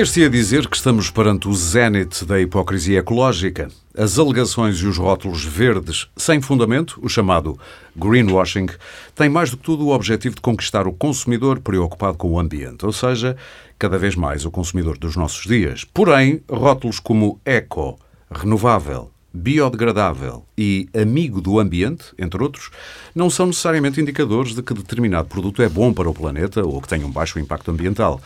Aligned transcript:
Poder-se-ia 0.00 0.30
dizer 0.30 0.66
que 0.66 0.76
estamos 0.78 1.10
perante 1.10 1.46
o 1.46 1.54
zénite 1.54 2.24
da 2.24 2.40
hipocrisia 2.40 3.00
ecológica. 3.00 3.68
As 3.94 4.18
alegações 4.18 4.78
e 4.78 4.86
os 4.86 4.96
rótulos 4.96 5.44
verdes 5.44 6.08
sem 6.16 6.40
fundamento, 6.40 6.98
o 7.02 7.08
chamado 7.08 7.58
greenwashing, 7.94 8.68
têm 9.14 9.28
mais 9.28 9.50
do 9.50 9.58
que 9.58 9.62
tudo 9.62 9.84
o 9.84 9.94
objetivo 9.94 10.36
de 10.36 10.40
conquistar 10.40 10.86
o 10.86 10.92
consumidor 10.94 11.60
preocupado 11.60 12.16
com 12.16 12.30
o 12.30 12.40
ambiente, 12.40 12.86
ou 12.86 12.94
seja, 12.94 13.36
cada 13.78 13.98
vez 13.98 14.16
mais 14.16 14.46
o 14.46 14.50
consumidor 14.50 14.96
dos 14.96 15.16
nossos 15.16 15.44
dias. 15.46 15.84
Porém, 15.84 16.42
rótulos 16.50 16.98
como 16.98 17.38
eco, 17.44 17.98
renovável, 18.30 19.10
biodegradável 19.34 20.46
e 20.56 20.88
amigo 20.94 21.42
do 21.42 21.60
ambiente, 21.60 22.06
entre 22.18 22.42
outros, 22.42 22.70
não 23.14 23.28
são 23.28 23.48
necessariamente 23.48 24.00
indicadores 24.00 24.54
de 24.54 24.62
que 24.62 24.72
determinado 24.72 25.28
produto 25.28 25.60
é 25.60 25.68
bom 25.68 25.92
para 25.92 26.08
o 26.08 26.14
planeta 26.14 26.64
ou 26.64 26.80
que 26.80 26.88
tenha 26.88 27.06
um 27.06 27.12
baixo 27.12 27.38
impacto 27.38 27.70
ambiental. 27.70 28.18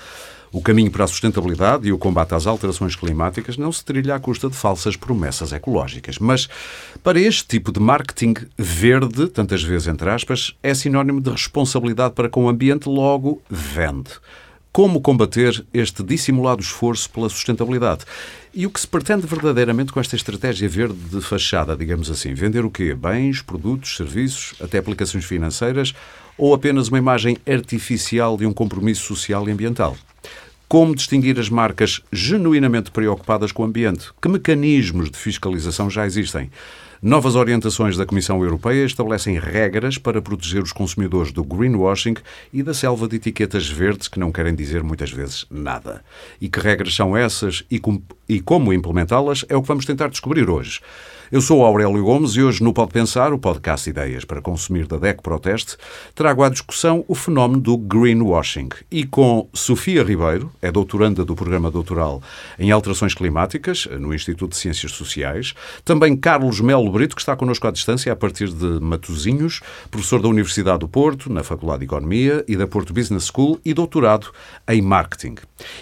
O 0.55 0.63
caminho 0.63 0.89
para 0.89 1.03
a 1.03 1.09
sustentabilidade 1.09 1.89
e 1.89 1.93
o 1.93 1.99
combate 1.99 2.33
às 2.33 2.47
alterações 2.47 2.95
climáticas 2.95 3.57
não 3.57 3.73
se 3.73 3.85
trilha 3.85 4.15
à 4.15 4.21
custa 4.21 4.49
de 4.49 4.55
falsas 4.55 4.95
promessas 4.95 5.53
ecológicas. 5.53 6.17
Mas 6.21 6.49
para 7.03 7.21
este 7.21 7.45
tipo 7.45 7.73
de 7.73 7.81
marketing 7.81 8.35
verde, 8.57 9.27
tantas 9.27 9.65
vezes 9.65 9.89
entre 9.89 10.09
aspas, 10.09 10.55
é 10.63 10.73
sinónimo 10.73 11.21
de 11.21 11.29
responsabilidade 11.29 12.15
para 12.15 12.29
com 12.29 12.45
o 12.45 12.49
ambiente, 12.49 12.89
logo 12.89 13.43
vende. 13.51 14.11
Como 14.71 15.01
combater 15.01 15.67
este 15.75 16.05
dissimulado 16.05 16.63
esforço 16.63 17.11
pela 17.11 17.29
sustentabilidade? 17.29 18.05
E 18.55 18.65
o 18.65 18.71
que 18.71 18.79
se 18.79 18.87
pretende 18.87 19.27
verdadeiramente 19.27 19.93
com 19.93 19.99
esta 19.99 20.15
estratégia 20.15 20.69
verde 20.69 20.95
de 21.11 21.21
fachada, 21.21 21.77
digamos 21.77 22.09
assim? 22.09 22.33
Vender 22.33 22.65
o 22.65 22.71
quê? 22.71 22.95
Bens, 22.95 23.43
produtos, 23.43 23.97
serviços, 23.97 24.55
até 24.63 24.79
aplicações 24.79 25.25
financeiras 25.25 25.93
ou 26.39 26.55
apenas 26.55 26.87
uma 26.87 26.99
imagem 26.99 27.39
artificial 27.45 28.37
de 28.37 28.47
um 28.47 28.53
compromisso 28.53 29.03
social 29.03 29.49
e 29.49 29.51
ambiental? 29.51 29.97
Como 30.69 30.95
distinguir 30.95 31.39
as 31.39 31.49
marcas 31.49 32.01
genuinamente 32.11 32.91
preocupadas 32.91 33.53
com 33.53 33.63
o 33.63 33.67
ambiente? 33.67 34.09
Que 34.21 34.29
mecanismos 34.29 35.11
de 35.11 35.19
fiscalização 35.19 35.91
já 35.91 36.07
existem? 36.07 36.51
Novas 37.03 37.35
orientações 37.35 37.99
da 37.99 38.07
Comissão 38.07 38.43
Europeia 38.43 38.87
estabelecem 38.87 39.39
regras 39.39 39.99
para 39.99 40.23
proteger 40.23 40.63
os 40.63 40.73
consumidores 40.73 41.33
do 41.33 41.45
greenwashing 41.45 42.15
e 42.51 42.63
da 42.63 42.73
selva 42.73 43.07
de 43.07 43.17
etiquetas 43.17 43.69
verdes 43.69 44.09
que 44.09 44.19
não 44.19 44.33
querem 44.33 44.55
dizer 44.55 44.83
muitas 44.83 45.11
vezes 45.11 45.45
nada. 45.51 46.03
E 46.41 46.49
que 46.49 46.59
regras 46.59 46.95
são 46.95 47.15
essas 47.15 47.63
e, 47.71 47.79
com, 47.79 48.01
e 48.27 48.41
como 48.41 48.73
implementá-las 48.73 49.45
é 49.51 49.57
o 49.57 49.61
que 49.61 49.69
vamos 49.69 49.85
tentar 49.85 50.09
descobrir 50.09 50.49
hoje. 50.49 50.81
Eu 51.35 51.41
sou 51.41 51.65
Aurélio 51.65 52.05
Gomes 52.05 52.37
e 52.37 52.43
hoje 52.45 52.63
no 52.63 52.73
Pode 52.73 52.93
Pensar, 52.93 53.33
o 53.33 53.39
podcast 53.41 53.91
Ideias 53.91 54.25
para 54.25 54.41
Consumir 54.41 54.87
da 54.87 54.99
DEC 54.99 55.21
Proteste, 55.21 55.77
trago 56.15 56.45
à 56.45 56.49
discussão 56.49 57.05
o 57.09 57.15
fenómeno 57.17 57.61
do 57.61 57.77
greenwashing. 57.77 58.69
E 58.89 59.05
com 59.05 59.49
Sofia 59.53 60.05
Ribeiro, 60.05 60.53
é 60.63 60.71
doutoranda 60.71 61.25
do 61.25 61.35
programa 61.35 61.73
doutoral 61.73 62.23
em 62.57 62.71
Alterações 62.71 63.15
Climáticas, 63.15 63.89
no 63.99 64.15
Instituto 64.15 64.53
de 64.53 64.59
Ciências 64.59 64.93
Sociais, 64.93 65.55
também 65.85 66.17
Carlos 66.17 66.61
Melo 66.61 66.89
Brito, 66.93 67.17
que 67.17 67.23
está 67.23 67.35
connosco 67.35 67.67
à 67.67 67.73
distância 67.73 68.13
a 68.13 68.17
partir 68.17 68.51
de 68.51 68.79
Matosinhos, 68.81 69.61
professor 69.91 70.23
da 70.23 70.29
Universidade 70.29 70.79
do 70.79 70.89
Porto, 70.89 71.33
na 71.33 71.43
Faculdade 71.43 71.81
de 71.81 71.87
Economia 71.87 72.45
e 72.47 72.55
da 72.55 72.69
Porto 72.69 72.95
Business 72.95 73.27
School 73.27 73.59
e 73.65 73.75
doutorado 73.75 74.31
em 74.69 74.81
Marketing. 74.81 75.35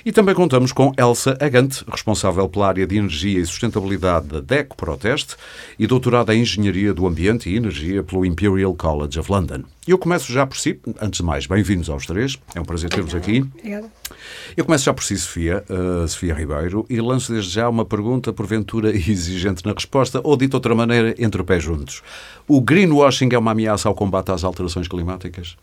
E 0.02 0.12
também 0.12 0.34
contamos 0.34 0.72
com 0.72 0.94
Elsa 0.96 1.36
Agante, 1.38 1.84
responsável 1.86 2.48
pela 2.48 2.68
área 2.68 2.86
de 2.86 2.96
Energia 2.96 3.38
e 3.38 3.44
Sustentabilidade 3.44 4.28
da 4.28 4.40
DEC 4.40 4.74
Proteste, 4.74 5.41
e 5.78 5.86
doutorada 5.86 6.34
em 6.34 6.42
Engenharia 6.42 6.92
do 6.92 7.06
Ambiente 7.06 7.48
e 7.48 7.56
Energia 7.56 8.02
pelo 8.02 8.24
Imperial 8.24 8.74
College 8.74 9.18
of 9.18 9.30
London. 9.30 9.64
Eu 9.86 9.98
começo 9.98 10.32
já 10.32 10.46
por 10.46 10.56
si, 10.56 10.78
antes 11.00 11.18
de 11.18 11.24
mais, 11.24 11.46
bem-vindos 11.46 11.90
aos 11.90 12.06
três, 12.06 12.38
é 12.54 12.60
um 12.60 12.64
prazer 12.64 12.88
ter-vos 12.90 13.14
aqui. 13.14 13.44
Obrigada. 13.58 13.90
Eu 14.56 14.64
começo 14.64 14.84
já 14.84 14.94
por 14.94 15.02
si, 15.02 15.16
Sofia, 15.16 15.64
uh, 15.68 16.06
Sofia 16.06 16.34
Ribeiro, 16.34 16.86
e 16.88 17.00
lanço 17.00 17.32
desde 17.32 17.50
já 17.50 17.68
uma 17.68 17.84
pergunta, 17.84 18.32
porventura 18.32 18.90
exigente 18.94 19.64
na 19.64 19.72
resposta, 19.72 20.20
ou 20.22 20.36
dito 20.36 20.50
de 20.50 20.56
outra 20.56 20.74
maneira, 20.74 21.14
entre 21.18 21.40
o 21.40 21.44
pé 21.44 21.58
juntos. 21.58 22.02
O 22.46 22.60
greenwashing 22.60 23.30
é 23.32 23.38
uma 23.38 23.50
ameaça 23.52 23.88
ao 23.88 23.94
combate 23.94 24.30
às 24.30 24.44
alterações 24.44 24.86
climáticas? 24.86 25.56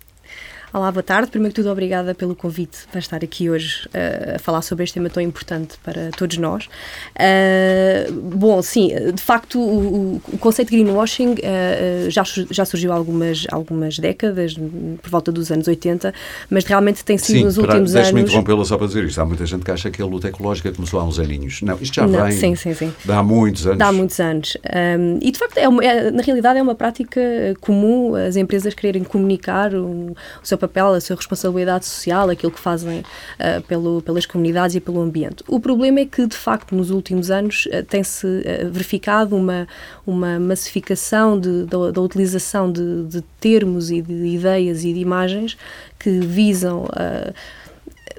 Olá, 0.72 0.92
boa 0.92 1.02
tarde. 1.02 1.32
Primeiro 1.32 1.52
que 1.52 1.62
tudo, 1.62 1.72
obrigada 1.72 2.14
pelo 2.14 2.36
convite 2.36 2.86
para 2.92 3.00
estar 3.00 3.24
aqui 3.24 3.50
hoje 3.50 3.88
uh, 3.88 4.36
a 4.36 4.40
falar 4.40 4.62
sobre 4.62 4.84
este 4.84 4.94
tema 4.94 5.10
tão 5.10 5.22
importante 5.22 5.80
para 5.84 6.12
todos 6.12 6.38
nós. 6.38 6.70
Uh, 7.16 8.14
bom, 8.14 8.62
sim, 8.62 8.90
de 9.12 9.22
facto, 9.22 9.60
o, 9.60 10.22
o 10.32 10.38
conceito 10.38 10.70
de 10.70 10.78
greenwashing 10.78 11.32
uh, 11.32 12.12
já, 12.12 12.22
já 12.52 12.66
surgiu 12.66 12.92
há 12.92 12.96
algumas, 12.96 13.48
algumas 13.50 13.98
décadas, 13.98 14.54
por 15.02 15.10
volta 15.10 15.32
dos 15.32 15.52
anos 15.52 15.68
80, 15.68 16.14
mas 16.52 16.64
realmente 16.66 17.04
tem 17.04 17.18
sido 17.18 17.38
sim, 17.38 17.44
nos 17.46 17.58
últimos 17.58 17.76
anos. 17.76 17.94
Deixe-me 17.94 18.22
interrompê-la 18.22 18.64
só 18.64 18.78
para 18.78 18.86
dizer 18.86 19.04
isto. 19.06 19.20
Há 19.20 19.26
muita 19.26 19.48
gente 19.48 19.66
que 19.66 19.72
acha 19.72 19.90
que 19.90 20.00
a 20.04 20.06
luta 20.06 20.28
ecológica 20.28 20.72
começou 20.72 21.00
há 21.00 21.04
uns 21.04 21.18
aninhos. 21.18 21.64
Não, 21.64 21.80
isto 21.82 21.96
já 21.96 22.06
Não, 22.06 22.26
vem. 22.26 22.32
Sim, 22.32 22.56
sim, 22.56 22.76
sim. 22.76 22.94
Dá 23.04 23.24
muitos 23.24 23.66
anos. 23.66 23.80
Dá 23.80 23.92
muitos 23.92 24.20
anos. 24.20 24.56
Um, 25.00 25.18
e 25.20 25.32
de 25.32 25.40
facto, 25.40 25.58
é, 25.58 25.68
uma, 25.68 25.84
é 25.84 26.12
na 26.12 26.22
realidade, 26.22 26.60
é 26.60 26.62
uma 26.62 26.76
prática 26.76 27.20
comum 27.60 28.14
as 28.14 28.36
empresas 28.36 28.76
quererem 28.76 29.04
comunicar 29.04 29.74
o, 29.74 30.12
o 30.12 30.16
seu 30.44 30.59
papel, 30.60 30.94
a 30.94 31.02
sua 31.02 31.16
responsabilidade 31.16 31.86
social, 31.86 32.30
aquilo 32.30 32.52
que 32.52 32.60
fazem 32.60 33.00
uh, 33.00 33.62
pelo, 33.68 34.02
pelas 34.02 34.26
comunidades 34.26 34.76
e 34.76 34.80
pelo 34.80 35.02
ambiente. 35.02 35.44
O 35.48 35.60
problema 35.60 36.02
é 36.02 36.06
que, 36.06 36.28
de 36.28 36.36
facto, 36.36 36.76
nos 36.76 36.92
últimos 36.92 37.32
anos 37.32 37.66
uh, 37.68 37.84
tem-se 37.84 38.26
uh, 38.26 38.70
verificado 38.72 39.36
uma, 39.36 39.68
uma 40.06 40.40
massificação 40.40 41.40
de, 41.40 41.66
da, 41.66 41.92
da 41.92 42.02
utilização 42.02 42.72
de, 42.72 43.06
de, 43.06 43.22
termos 43.40 43.90
e 43.90 44.02
de 44.02 44.14
ideias 44.26 44.84
e 44.84 44.94
de 44.94 45.00
imagens 45.00 45.58
que 45.98 46.20
visam 46.20 46.86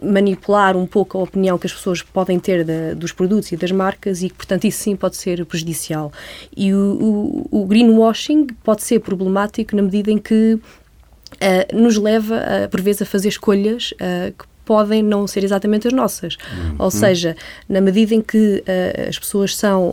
manipular 0.03 0.77
um 0.77 0.87
pouco 0.87 1.19
a 1.19 1.23
opinião 1.23 1.59
que 1.59 1.67
as 1.67 1.73
pessoas 1.73 2.03
podem 2.03 2.39
ter 2.39 2.65
de, 2.65 2.95
dos 2.95 3.13
produtos 3.13 3.53
e 3.53 3.57
das 3.57 3.71
marcas 3.71 4.23
e 4.23 4.29
que, 4.29 4.35
portanto, 4.35 4.65
isso 4.65 4.83
sim 4.83 4.97
pode 4.97 5.17
ser 5.17 5.45
prejudicial. 5.45 6.13
E 6.57 6.73
o, 6.73 7.47
o, 7.51 7.63
o 7.63 7.67
greenwashing 7.67 8.47
pode 8.65 8.83
ser 8.83 9.01
problemático 9.01 9.77
na 9.77 9.83
medida 9.83 10.11
em 10.11 10.19
que 10.19 10.59
uh, 11.41 11.77
nos 11.77 11.97
leva, 11.97 12.37
uh, 12.37 12.69
por 12.69 12.81
vezes, 12.81 13.03
a 13.03 13.07
fazer 13.07 13.29
escolhas 13.29 13.93
uh, 13.93 14.33
que 14.33 14.45
podem 14.65 15.03
não 15.03 15.27
ser 15.27 15.43
exatamente 15.43 15.89
as 15.89 15.93
nossas. 15.93 16.37
Uhum. 16.37 16.77
Ou 16.79 16.91
seja, 16.91 17.37
na 17.69 17.81
medida 17.81 18.15
em 18.15 18.23
que 18.23 18.63
as 19.09 19.19
pessoas 19.19 19.57
são 19.57 19.93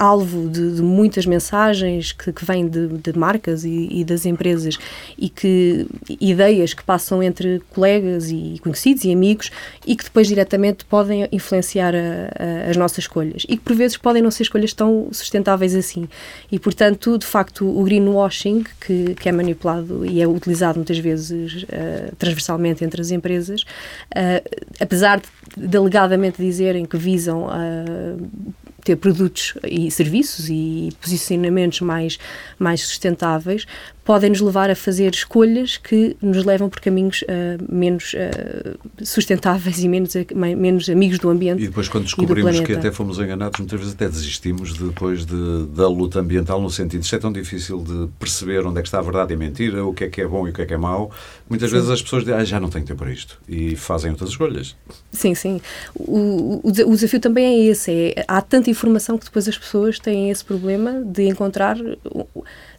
alvo 0.00 0.48
de, 0.48 0.76
de, 0.76 0.82
muitas 0.82 1.26
mensagens 1.26 2.10
que, 2.12 2.32
que 2.32 2.42
vêm 2.42 2.66
de, 2.66 2.88
de 2.88 3.18
marcas 3.18 3.64
e, 3.64 3.86
e, 3.90 4.02
das 4.02 4.24
empresas 4.24 4.78
e 5.18 5.28
que 5.28 5.86
ideias 6.18 6.72
que 6.72 6.82
passam 6.82 7.22
entre 7.22 7.60
colegas 7.68 8.30
e 8.30 8.58
conhecidos 8.62 9.04
e 9.04 9.12
amigos 9.12 9.50
e 9.86 9.94
que 9.94 10.02
depois 10.02 10.26
diretamente 10.26 10.86
podem 10.86 11.28
influenciar 11.30 11.94
a, 11.94 11.98
a, 11.98 12.70
as 12.70 12.78
nossas 12.78 13.00
escolhas 13.00 13.42
e 13.46 13.58
que 13.58 13.62
por 13.62 13.76
vezes 13.76 13.98
podem 13.98 14.22
não 14.22 14.30
ser 14.30 14.44
escolhas 14.44 14.72
tão 14.72 15.08
sustentáveis 15.12 15.74
assim. 15.74 16.08
E 16.50 16.58
portanto 16.58 17.18
de 17.18 17.26
facto 17.26 17.68
o 17.68 17.84
greenwashing 17.84 18.64
que, 18.80 19.14
que 19.14 19.28
é 19.28 19.32
manipulado 19.32 20.06
e 20.06 20.22
é 20.22 20.26
utilizado 20.26 20.78
muitas 20.78 20.98
vezes 20.98 21.64
uh, 21.64 22.16
transversalmente 22.16 22.82
entre 22.82 23.02
as 23.02 23.10
empresas 23.10 23.62
uh, 23.62 24.66
apesar 24.80 25.20
de 25.54 25.76
alegadamente 25.76 26.40
dizerem 26.40 26.86
que 26.86 26.96
visam 26.96 27.44
uh, 27.44 28.54
ter 28.80 28.96
produtos 28.96 29.54
e 29.64 29.90
serviços 29.90 30.48
e 30.48 30.90
posicionamentos 31.00 31.80
mais, 31.80 32.18
mais 32.58 32.80
sustentáveis, 32.82 33.66
podem 34.10 34.30
nos 34.30 34.40
levar 34.40 34.68
a 34.68 34.74
fazer 34.74 35.14
escolhas 35.14 35.76
que 35.76 36.16
nos 36.20 36.44
levam 36.44 36.68
por 36.68 36.80
caminhos 36.80 37.22
uh, 37.22 37.72
menos 37.72 38.12
uh, 38.14 38.76
sustentáveis 39.04 39.78
e 39.84 39.88
menos, 39.88 40.14
menos 40.34 40.90
amigos 40.90 41.20
do 41.20 41.30
ambiente. 41.30 41.62
E 41.62 41.68
depois, 41.68 41.88
quando 41.88 42.06
descobrimos 42.06 42.58
que 42.58 42.72
até 42.72 42.90
fomos 42.90 43.20
enganados, 43.20 43.60
muitas 43.60 43.78
vezes 43.78 43.94
até 43.94 44.08
desistimos 44.08 44.76
depois 44.76 45.24
de, 45.24 45.64
da 45.66 45.86
luta 45.86 46.18
ambiental, 46.18 46.60
no 46.60 46.68
sentido 46.68 47.02
de 47.02 47.14
é 47.14 47.18
tão 47.20 47.30
difícil 47.30 47.84
de 47.84 48.08
perceber 48.18 48.66
onde 48.66 48.80
é 48.80 48.82
que 48.82 48.88
está 48.88 48.98
a 48.98 49.02
verdade 49.02 49.32
e 49.32 49.36
a 49.36 49.38
mentira, 49.38 49.84
o 49.84 49.94
que 49.94 50.02
é 50.02 50.08
que 50.08 50.20
é 50.20 50.26
bom 50.26 50.44
e 50.48 50.50
o 50.50 50.52
que 50.52 50.62
é 50.62 50.66
que 50.66 50.74
é 50.74 50.76
mau. 50.76 51.12
Muitas 51.48 51.70
sim. 51.70 51.76
vezes 51.76 51.90
as 51.90 52.02
pessoas 52.02 52.24
dizem, 52.24 52.36
ah, 52.36 52.44
já 52.44 52.58
não 52.58 52.68
tenho 52.68 52.84
tempo 52.84 52.98
para 52.98 53.12
isto, 53.12 53.38
e 53.48 53.76
fazem 53.76 54.10
outras 54.10 54.30
escolhas. 54.30 54.74
Sim, 55.12 55.36
sim. 55.36 55.60
O, 55.94 56.60
o, 56.64 56.68
o 56.68 56.94
desafio 56.96 57.20
também 57.20 57.44
é 57.44 57.70
esse: 57.70 57.92
é, 57.92 58.24
há 58.26 58.42
tanta 58.42 58.70
informação 58.70 59.16
que 59.16 59.26
depois 59.26 59.46
as 59.46 59.56
pessoas 59.56 60.00
têm 60.00 60.30
esse 60.30 60.44
problema 60.44 61.00
de 61.00 61.28
encontrar 61.28 61.76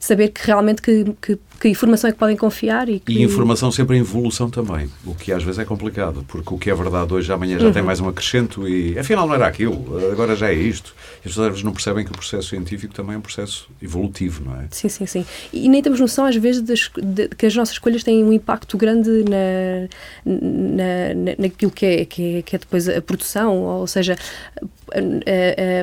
saber 0.02 0.30
que 0.30 0.46
realmente 0.48 0.82
que, 0.82 1.06
que, 1.22 1.40
que 1.60 1.70
informação 1.70 2.10
é 2.10 2.12
que 2.12 2.18
podem 2.18 2.36
confiar 2.36 2.90
e 2.90 3.00
que... 3.00 3.14
E 3.14 3.22
informação 3.22 3.72
sempre 3.72 3.98
em 3.98 4.00
evolução 4.00 4.50
também, 4.50 4.90
o 5.06 5.14
que 5.14 5.32
às 5.32 5.44
vezes 5.44 5.60
é 5.60 5.64
complicado, 5.64 6.26
porque 6.28 6.52
o 6.52 6.58
que 6.58 6.72
é 6.72 6.76
verdade 6.76 7.14
hoje, 7.14 7.32
amanhã 7.32 7.60
já 7.60 7.68
uhum. 7.68 7.72
tem 7.72 7.84
mais 7.84 8.00
um 8.00 8.10
acrescento 8.10 8.68
e 8.68 8.98
afinal 8.98 9.28
não 9.28 9.36
era 9.36 9.46
aquilo, 9.46 9.96
agora 10.12 10.36
já 10.36 10.50
é 10.50 10.56
isto. 10.56 10.96
E 11.24 11.28
as 11.28 11.34
pessoas 11.34 11.46
às 11.46 11.52
vezes 11.52 11.64
não 11.64 11.72
percebem 11.72 12.04
que 12.04 12.12
o 12.12 12.16
processo 12.16 12.50
científico 12.50 12.96
também 12.96 13.14
é 13.14 13.18
um 13.20 13.22
processo 13.22 13.70
evolutivo, 13.80 14.44
não 14.44 14.60
é? 14.60 14.66
Sim, 14.72 14.90
sim, 14.90 15.06
sim. 15.06 15.24
E 15.54 15.70
nem 15.70 15.84
temos 15.84 16.00
noção 16.00 16.26
às 16.26 16.36
vezes 16.36 16.64
das, 16.64 16.90
de, 16.98 17.28
que 17.30 17.46
as 17.46 17.56
nossas 17.56 17.74
escolhas 17.74 18.04
têm 18.04 18.24
um 18.24 18.34
impacto 18.34 18.76
grande 18.78 19.24
na, 19.30 19.88
na, 20.26 21.14
na, 21.14 21.36
naquilo 21.38 21.72
que 21.72 21.86
é, 21.86 22.06
que, 22.06 22.38
é, 22.38 22.42
que 22.42 22.56
é 22.56 22.60
depois 22.60 22.90
a 22.90 23.00
produção, 23.04 23.60
ou 23.60 23.86
seja, 23.86 24.18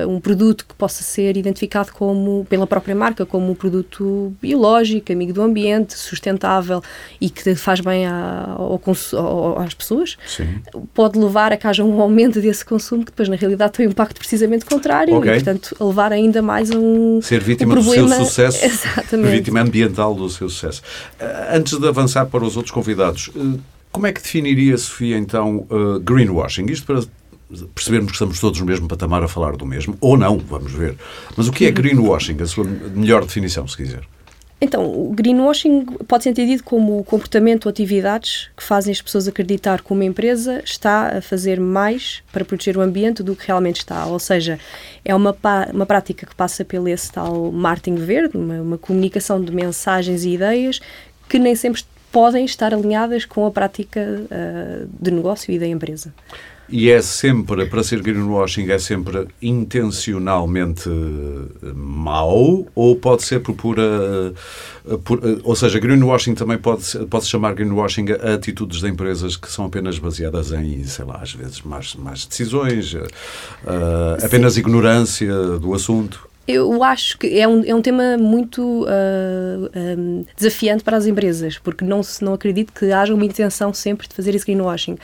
um 0.08 0.20
produto 0.20 0.66
que 0.66 0.74
possa 0.74 1.02
ser 1.02 1.36
identificado 1.36 1.92
como, 1.92 2.46
pela 2.48 2.66
própria 2.66 2.94
marca, 2.94 3.24
como 3.24 3.50
um 3.50 3.54
produto 3.54 4.32
biológico, 4.40 5.12
amigo 5.12 5.32
do 5.32 5.42
ambiente, 5.42 5.94
sustentável 5.94 6.82
e 7.20 7.30
que 7.30 7.54
faz 7.54 7.80
bem 7.80 8.06
ao, 8.06 8.80
ao, 9.14 9.58
às 9.58 9.74
pessoas, 9.74 10.16
Sim. 10.26 10.60
pode 10.94 11.18
levar 11.18 11.52
a 11.52 11.56
que 11.56 11.66
haja 11.66 11.84
um 11.84 12.00
aumento 12.00 12.40
desse 12.40 12.64
consumo 12.64 13.04
que 13.04 13.10
depois, 13.10 13.28
na 13.28 13.36
realidade, 13.36 13.72
tem 13.72 13.86
um 13.86 13.90
impacto 13.90 14.18
precisamente 14.18 14.64
contrário 14.64 15.14
okay. 15.16 15.32
e, 15.32 15.34
portanto, 15.34 15.76
levar 15.80 16.12
ainda 16.12 16.42
mais 16.42 16.70
a 16.70 16.78
um. 16.78 17.20
Ser 17.22 17.40
vítima 17.40 17.74
um 17.74 17.82
problema... 17.82 18.08
do 18.08 18.14
seu 18.14 18.24
sucesso. 18.24 18.64
Exatamente. 18.66 19.30
Vítima 19.30 19.60
ambiental 19.60 20.14
do 20.14 20.28
seu 20.28 20.48
sucesso. 20.48 20.82
Antes 21.52 21.78
de 21.78 21.88
avançar 21.88 22.26
para 22.26 22.44
os 22.44 22.56
outros 22.56 22.72
convidados, 22.72 23.30
como 23.90 24.06
é 24.06 24.12
que 24.12 24.22
definiria, 24.22 24.76
Sofia, 24.76 25.16
então, 25.16 25.66
uh, 25.70 25.98
greenwashing? 26.00 26.66
Isto 26.66 26.86
para 26.86 27.02
percebermos 27.74 28.10
que 28.10 28.16
estamos 28.16 28.40
todos 28.40 28.60
no 28.60 28.66
mesmo 28.66 28.86
patamar 28.88 29.22
a 29.22 29.28
falar 29.28 29.56
do 29.56 29.66
mesmo, 29.66 29.96
ou 30.00 30.16
não, 30.16 30.38
vamos 30.38 30.72
ver. 30.72 30.96
Mas 31.36 31.48
o 31.48 31.52
que 31.52 31.66
é 31.66 31.70
greenwashing, 31.70 32.40
a 32.42 32.46
sua 32.46 32.64
melhor 32.64 33.24
definição, 33.24 33.66
se 33.66 33.76
quiser? 33.76 34.02
Então, 34.60 34.84
o 34.84 35.12
greenwashing 35.14 35.84
pode 36.08 36.24
ser 36.24 36.30
entendido 36.30 36.64
como 36.64 36.98
o 36.98 37.04
comportamento 37.04 37.66
ou 37.66 37.70
atividades 37.70 38.50
que 38.56 38.62
fazem 38.62 38.90
as 38.90 39.00
pessoas 39.00 39.28
acreditar 39.28 39.82
que 39.82 39.92
uma 39.92 40.04
empresa 40.04 40.60
está 40.64 41.18
a 41.18 41.22
fazer 41.22 41.60
mais 41.60 42.24
para 42.32 42.44
proteger 42.44 42.76
o 42.76 42.80
ambiente 42.80 43.22
do 43.22 43.36
que 43.36 43.46
realmente 43.46 43.76
está. 43.76 44.04
Ou 44.06 44.18
seja, 44.18 44.58
é 45.04 45.14
uma, 45.14 45.36
uma 45.72 45.86
prática 45.86 46.26
que 46.26 46.34
passa 46.34 46.64
pelo 46.64 46.88
esse 46.88 47.12
tal 47.12 47.52
marketing 47.52 47.96
verde, 47.96 48.36
uma, 48.36 48.60
uma 48.60 48.78
comunicação 48.78 49.40
de 49.40 49.52
mensagens 49.52 50.24
e 50.24 50.30
ideias 50.30 50.80
que 51.28 51.38
nem 51.38 51.54
sempre 51.54 51.84
podem 52.10 52.44
estar 52.44 52.74
alinhadas 52.74 53.24
com 53.24 53.46
a 53.46 53.50
prática 53.52 54.00
uh, 54.00 54.88
de 55.00 55.10
negócio 55.12 55.52
e 55.52 55.58
da 55.58 55.66
empresa. 55.66 56.12
E 56.70 56.90
é 56.90 57.00
sempre, 57.00 57.64
para 57.64 57.82
ser 57.82 58.02
greenwashing, 58.02 58.70
é 58.70 58.78
sempre 58.78 59.26
intencionalmente 59.40 60.88
eh, 60.88 61.72
mau 61.74 62.66
ou 62.74 62.96
pode 62.96 63.22
ser 63.22 63.40
por 63.40 63.54
pura. 63.54 63.82
Eh, 63.82 64.96
por, 65.02 65.18
ou 65.44 65.56
seja, 65.56 65.78
greenwashing 65.78 66.34
também 66.34 66.58
pode, 66.58 66.84
pode 67.06 67.24
se 67.24 67.30
chamar 67.30 67.54
greenwashing 67.54 68.12
a 68.12 68.34
atitudes 68.34 68.80
de 68.80 68.88
empresas 68.88 69.34
que 69.34 69.50
são 69.50 69.64
apenas 69.64 69.98
baseadas 69.98 70.52
em, 70.52 70.84
sei 70.84 71.06
lá, 71.06 71.20
às 71.22 71.32
vezes 71.32 71.62
más, 71.62 71.94
más 71.94 72.26
decisões, 72.26 72.92
uh, 72.92 73.06
apenas 74.22 74.58
ignorância 74.58 75.32
do 75.58 75.72
assunto. 75.72 76.27
Eu 76.48 76.82
acho 76.82 77.18
que 77.18 77.38
é 77.38 77.46
um, 77.46 77.62
é 77.62 77.74
um 77.74 77.82
tema 77.82 78.16
muito 78.16 78.84
uh, 78.84 78.86
ah, 78.88 79.98
um, 79.98 80.24
desafiante 80.34 80.82
para 80.82 80.96
as 80.96 81.04
empresas, 81.04 81.58
porque 81.58 81.84
não, 81.84 82.02
se, 82.02 82.24
não 82.24 82.32
acredito 82.32 82.72
que 82.72 82.90
haja 82.90 83.14
uma 83.14 83.24
intenção 83.26 83.74
sempre 83.74 84.08
de 84.08 84.14
fazer 84.14 84.34
esse 84.34 84.46
greenwashing. 84.46 84.96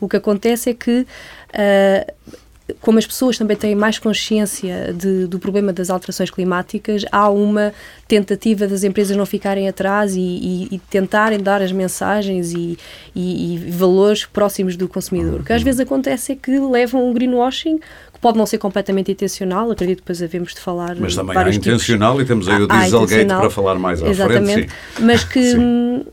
O 0.00 0.08
que 0.08 0.16
acontece 0.16 0.70
é 0.70 0.74
que, 0.74 1.00
uh, 1.00 2.76
como 2.80 3.00
as 3.00 3.06
pessoas 3.06 3.36
também 3.36 3.56
têm 3.56 3.74
mais 3.74 3.98
consciência 3.98 4.94
de, 4.96 5.26
do 5.26 5.40
problema 5.40 5.72
das 5.72 5.90
alterações 5.90 6.30
climáticas, 6.30 7.04
há 7.10 7.28
uma 7.28 7.74
tentativa 8.06 8.68
das 8.68 8.84
empresas 8.84 9.16
não 9.16 9.26
ficarem 9.26 9.68
atrás 9.68 10.14
e, 10.14 10.20
e, 10.20 10.68
e 10.70 10.78
tentarem 10.78 11.40
dar 11.40 11.60
as 11.60 11.72
mensagens 11.72 12.52
e, 12.52 12.78
e, 13.12 13.58
valores 13.70 14.24
próximos 14.24 14.76
do 14.76 14.86
consumidor. 14.86 15.40
O 15.40 15.44
que 15.44 15.52
às 15.52 15.64
vezes 15.64 15.80
acontece 15.80 16.30
é 16.30 16.36
que 16.36 16.60
levam 16.60 17.08
um 17.08 17.12
greenwashing 17.12 17.80
Pode 18.22 18.38
não 18.38 18.46
ser 18.46 18.56
completamente 18.56 19.10
intencional, 19.12 19.70
acredito 19.70 19.96
que 19.96 20.02
depois 20.04 20.20
devemos 20.20 20.54
de 20.54 20.60
falar. 20.60 20.96
Mas 20.96 21.14
também 21.14 21.36
há 21.36 21.50
intencional 21.50 22.12
tipos. 22.12 22.24
e 22.24 22.28
temos 22.28 22.48
aí 22.48 22.62
o 22.62 22.68
Dieselgate 22.68 23.26
para 23.26 23.50
falar 23.50 23.74
mais 23.74 24.02
à 24.02 24.08
Exatamente, 24.08 24.52
frente. 24.52 24.72
Exatamente, 24.72 25.04
mas 25.04 25.24
que. 25.24 25.56
Hum, 25.58 26.04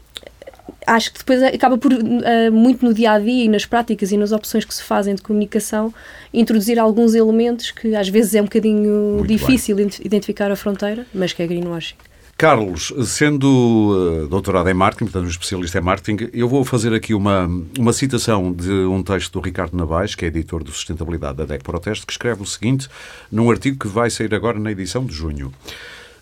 acho 0.87 1.13
que 1.13 1.19
depois 1.19 1.43
acaba 1.43 1.77
por, 1.77 1.93
uh, 1.93 2.51
muito 2.51 2.83
no 2.83 2.93
dia 2.93 3.11
a 3.11 3.19
dia 3.19 3.45
e 3.45 3.47
nas 3.47 3.65
práticas 3.65 4.11
e 4.11 4.17
nas 4.17 4.31
opções 4.31 4.65
que 4.65 4.73
se 4.73 4.81
fazem 4.83 5.13
de 5.13 5.21
comunicação, 5.21 5.93
introduzir 6.33 6.79
alguns 6.79 7.13
elementos 7.13 7.71
que 7.71 7.95
às 7.95 8.09
vezes 8.09 8.33
é 8.35 8.41
um 8.41 8.45
bocadinho 8.45 9.17
muito 9.17 9.27
difícil 9.27 9.75
bem. 9.75 9.89
identificar 10.03 10.51
a 10.51 10.55
fronteira, 10.55 11.05
mas 11.13 11.31
que 11.31 11.43
é 11.43 11.47
greenwashing. 11.47 11.95
Carlos, 12.39 12.93
sendo 13.05 14.23
uh, 14.23 14.27
doutorado 14.29 14.69
em 14.69 14.73
marketing, 14.73 15.11
portanto 15.11 15.25
um 15.25 15.29
especialista 15.29 15.77
em 15.77 15.81
marketing, 15.81 16.29
eu 16.31 16.47
vou 16.47 16.63
fazer 16.63 16.93
aqui 16.93 17.13
uma, 17.13 17.45
uma 17.77 17.91
citação 17.91 18.53
de 18.53 18.71
um 18.71 19.03
texto 19.03 19.33
do 19.33 19.41
Ricardo 19.41 19.75
Navais, 19.75 20.15
que 20.15 20.23
é 20.23 20.29
editor 20.29 20.63
de 20.63 20.71
sustentabilidade 20.71 21.35
da 21.35 21.43
DEC 21.43 21.61
Proteste, 21.61 22.05
que 22.05 22.13
escreve 22.13 22.41
o 22.41 22.45
seguinte 22.45 22.87
num 23.29 23.51
artigo 23.51 23.77
que 23.77 23.89
vai 23.89 24.09
sair 24.09 24.33
agora 24.33 24.57
na 24.57 24.71
edição 24.71 25.05
de 25.05 25.13
junho. 25.13 25.51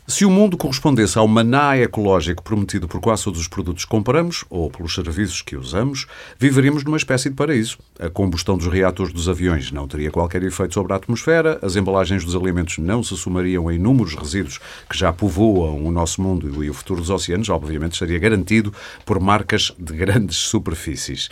Se 0.09 0.23
o 0.23 0.31
mundo 0.31 0.55
correspondesse 0.55 1.17
ao 1.17 1.27
maná 1.27 1.77
ecológico 1.77 2.41
prometido 2.41 2.87
por 2.87 3.01
quase 3.01 3.25
todos 3.25 3.41
os 3.41 3.47
produtos 3.49 3.83
que 3.83 3.91
compramos 3.91 4.45
ou 4.49 4.71
pelos 4.71 4.95
serviços 4.95 5.41
que 5.41 5.57
usamos, 5.57 6.07
viveríamos 6.39 6.85
numa 6.85 6.95
espécie 6.95 7.29
de 7.29 7.35
paraíso. 7.35 7.77
A 7.99 8.09
combustão 8.09 8.57
dos 8.57 8.67
reatores 8.67 9.11
dos 9.11 9.27
aviões 9.27 9.69
não 9.69 9.85
teria 9.85 10.09
qualquer 10.09 10.43
efeito 10.43 10.75
sobre 10.75 10.93
a 10.93 10.95
atmosfera, 10.95 11.59
as 11.61 11.75
embalagens 11.75 12.23
dos 12.23 12.37
alimentos 12.37 12.77
não 12.77 13.03
se 13.03 13.17
somariam 13.17 13.67
a 13.67 13.73
inúmeros 13.73 14.15
resíduos 14.15 14.61
que 14.89 14.97
já 14.97 15.11
povoam 15.11 15.83
o 15.83 15.91
nosso 15.91 16.21
mundo 16.21 16.63
e 16.63 16.69
o 16.69 16.73
futuro 16.73 17.01
dos 17.01 17.09
oceanos, 17.09 17.49
obviamente 17.49 17.95
estaria 17.95 18.17
garantido 18.17 18.73
por 19.05 19.19
marcas 19.19 19.73
de 19.77 19.93
grandes 19.93 20.37
superfícies. 20.37 21.27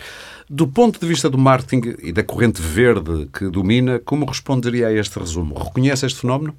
Do 0.50 0.68
ponto 0.68 1.00
de 1.00 1.06
vista 1.06 1.30
do 1.30 1.38
marketing 1.38 1.94
e 2.02 2.12
da 2.12 2.22
corrente 2.22 2.60
verde 2.60 3.26
que 3.32 3.48
domina, 3.48 3.98
como 4.04 4.26
responderia 4.26 4.88
a 4.88 4.92
este 4.92 5.18
resumo? 5.18 5.58
Reconhece 5.58 6.04
este 6.04 6.20
fenómeno? 6.20 6.54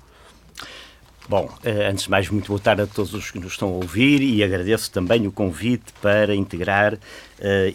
Bom, 1.29 1.53
eh, 1.61 1.89
antes 1.89 2.05
de 2.05 2.09
mais, 2.09 2.29
muito 2.29 2.47
boa 2.47 2.59
tarde 2.59 2.83
a 2.83 2.87
todos 2.87 3.13
os 3.13 3.29
que 3.29 3.37
nos 3.37 3.51
estão 3.51 3.67
a 3.67 3.71
ouvir 3.71 4.21
e 4.21 4.41
agradeço 4.41 4.89
também 4.89 5.27
o 5.27 5.31
convite 5.31 5.91
para 6.01 6.33
integrar 6.33 6.93
uh, 6.93 6.99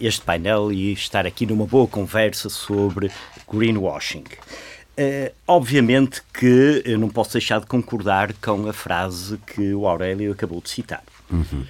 este 0.01 0.21
painel 0.21 0.71
e 0.71 0.91
estar 0.91 1.27
aqui 1.27 1.45
numa 1.45 1.67
boa 1.67 1.87
conversa 1.87 2.49
sobre 2.49 3.11
greenwashing. 3.51 4.23
Uh, 4.97 5.31
obviamente 5.47 6.23
que 6.33 6.81
eu 6.83 6.97
não 6.97 7.09
posso 7.09 7.33
deixar 7.33 7.59
de 7.59 7.67
concordar 7.67 8.33
com 8.33 8.67
a 8.67 8.73
frase 8.73 9.37
que 9.45 9.71
o 9.71 9.87
Aurélio 9.87 10.31
acabou 10.31 10.59
de 10.59 10.71
citar. 10.71 11.03
Uhum. 11.31 11.63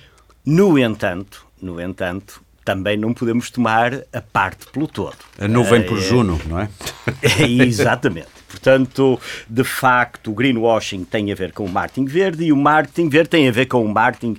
No 0.45 0.79
entanto, 0.79 1.45
no 1.61 1.81
entanto, 1.81 2.41
também 2.63 2.95
não 2.95 3.13
podemos 3.13 3.49
tomar 3.49 3.93
a 4.13 4.21
parte 4.21 4.67
pelo 4.71 4.87
todo. 4.87 5.17
A 5.37 5.49
nuvem 5.49 5.81
uh, 5.81 5.85
por 5.85 5.99
Juno, 5.99 6.39
não 6.45 6.61
é? 6.61 6.69
exatamente. 7.43 8.42
Portanto, 8.53 9.19
de 9.49 9.63
facto, 9.63 10.29
o 10.29 10.35
greenwashing 10.35 11.03
tem 11.05 11.31
a 11.31 11.35
ver 11.35 11.51
com 11.51 11.65
o 11.65 11.69
marketing 11.69 12.05
verde 12.05 12.43
e 12.43 12.53
o 12.53 12.55
marketing 12.55 13.09
verde 13.09 13.29
tem 13.29 13.49
a 13.49 13.51
ver 13.51 13.65
com 13.65 13.83
o 13.83 13.91
marketing. 13.91 14.37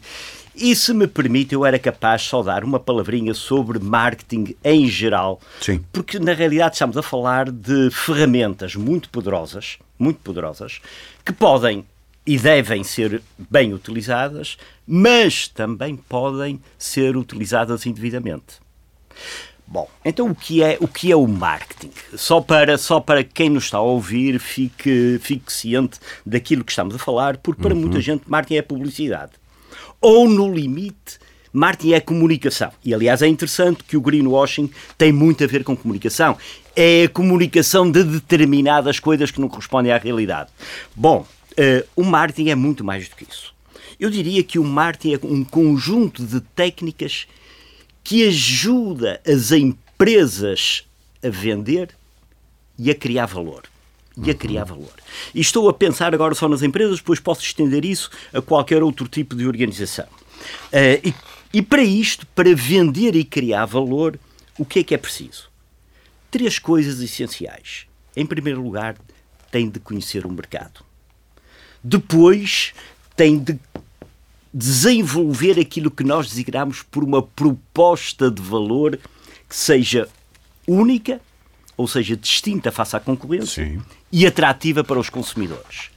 E 0.54 0.76
se 0.76 0.94
me 0.94 1.09
permite, 1.09 1.52
eu 1.52 1.66
era 1.66 1.80
capaz 1.80 2.23
de 2.23 2.28
só 2.28 2.40
dar 2.40 2.62
uma 2.62 2.78
palavrinha 2.78 3.35
sobre 3.35 3.80
marketing 3.80 4.54
em 4.62 4.87
geral, 4.87 5.40
Sim. 5.61 5.85
porque 5.92 6.21
na 6.21 6.33
realidade 6.33 6.76
estamos 6.76 6.97
a 6.97 7.02
falar 7.02 7.50
de 7.50 7.90
ferramentas 7.90 8.76
muito 8.76 9.09
poderosas, 9.09 9.78
muito 9.99 10.21
poderosas, 10.21 10.80
que 11.25 11.33
podem 11.33 11.85
e 12.25 12.38
devem 12.38 12.85
ser 12.85 13.21
bem 13.50 13.75
utilizadas, 13.75 14.56
mas 14.87 15.49
também 15.49 15.97
podem 15.97 16.62
ser 16.78 17.16
utilizadas 17.16 17.85
indevidamente. 17.85 18.62
Bom, 19.66 19.88
então 20.04 20.28
o 20.28 20.35
que 20.35 20.62
é 20.62 20.76
o 20.80 20.87
que 20.87 21.11
é 21.11 21.16
o 21.16 21.26
marketing? 21.26 21.90
Só 22.14 22.40
para 22.40 22.76
só 22.76 23.00
para 23.00 23.25
quem 23.25 23.49
nos 23.49 23.64
está 23.64 23.78
a 23.78 23.83
ouvir 23.83 24.38
fique 24.38 25.18
fique 25.23 25.52
ciente 25.52 25.99
daquilo 26.25 26.62
que 26.62 26.71
estamos 26.71 26.94
a 26.94 26.99
falar, 26.99 27.38
porque 27.38 27.62
para 27.62 27.75
uhum. 27.75 27.80
muita 27.80 28.00
gente 28.00 28.25
marketing 28.26 28.56
é 28.56 28.62
publicidade. 28.62 29.33
Ou 30.00 30.28
no 30.28 30.52
limite 30.52 31.18
marketing 31.54 31.92
é 31.92 32.00
comunicação. 32.00 32.73
E 32.85 32.92
aliás 32.92 33.23
é 33.23 33.28
interessante 33.28 33.85
que 33.85 33.97
o 33.97 34.00
greenwashing 34.00 34.68
tem 34.99 35.12
muito 35.12 35.44
a 35.44 35.47
ver 35.47 35.62
com 35.62 35.76
comunicação. 35.76 36.37
É 36.75 37.04
a 37.04 37.09
comunicação 37.09 37.90
de 37.90 38.02
determinadas 38.02 38.99
coisas 38.99 39.30
que 39.30 39.40
não 39.40 39.49
correspondem 39.49 39.92
à 39.92 39.97
realidade. 39.97 40.50
Bom, 40.94 41.25
uh, 41.52 41.88
o 41.94 42.02
marketing 42.02 42.50
é 42.50 42.54
muito 42.56 42.83
mais 42.85 43.09
do 43.09 43.14
que 43.14 43.25
isso. 43.25 43.54
Eu 44.00 44.11
diria 44.11 44.42
que 44.42 44.59
o 44.59 44.64
marketing 44.64 45.14
é 45.14 45.18
um 45.23 45.44
conjunto 45.44 46.25
de 46.25 46.40
técnicas 46.40 47.28
que 48.05 48.29
ajuda 48.29 49.21
as 49.27 49.51
empresas 49.51 50.85
a 51.25 51.29
vender 51.31 51.89
e 52.79 52.91
a 52.91 52.95
criar 52.95 53.25
valor. 53.25 53.65
E 54.23 54.31
a 54.31 54.35
criar 54.35 54.65
valor. 54.65 54.93
E 55.35 55.41
estou 55.41 55.69
a 55.69 55.75
pensar 55.75 56.15
agora 56.15 56.35
só 56.35 56.49
nas 56.49 56.63
empresas, 56.63 56.99
depois 56.99 57.19
posso 57.19 57.41
estender 57.41 57.85
isso 57.85 58.11
a 58.33 58.41
qualquer 58.41 58.83
outro 58.83 59.09
tipo 59.09 59.35
de 59.35 59.47
organização. 59.47 60.05
Uh, 60.05 61.01
e, 61.03 61.15
e 61.55 61.63
para 61.63 61.83
isto, 61.83 62.27
para 62.29 62.55
vender 62.55 63.17
e 63.17 63.25
criar 63.25 63.65
valor, 63.65 64.19
o 64.59 64.65
que 64.65 64.81
é 64.81 64.85
que 64.85 64.95
é 64.95 64.99
preciso? 64.99 65.51
Três 66.31 66.59
coisas 66.59 67.01
essenciais. 67.01 67.87
Em 68.15 68.27
primeiro 68.27 68.63
lugar, 68.63 68.97
tem 69.51 69.69
de 69.69 69.81
conhecer 69.81 70.27
o 70.27 70.31
mercado. 70.31 70.85
Depois, 71.83 72.73
tem 73.17 73.39
de 73.39 73.59
desenvolver 74.55 75.59
aquilo 75.59 75.91
que 75.91 76.05
nós 76.05 76.29
designamos 76.29 76.81
por 76.83 77.03
uma 77.03 77.21
proposta 77.21 78.31
de 78.31 78.41
valor 78.41 78.97
que 79.49 79.57
seja 79.57 80.09
única, 80.67 81.21
ou 81.77 81.89
seja, 81.89 82.17
distinta 82.17 82.71
face 82.71 82.95
à 82.95 83.01
concorrência 83.01 83.65
Sim. 83.65 83.83
e 84.13 84.25
atrativa 84.25 84.85
para 84.85 85.01
os 85.01 85.11
consumidores. 85.11 85.91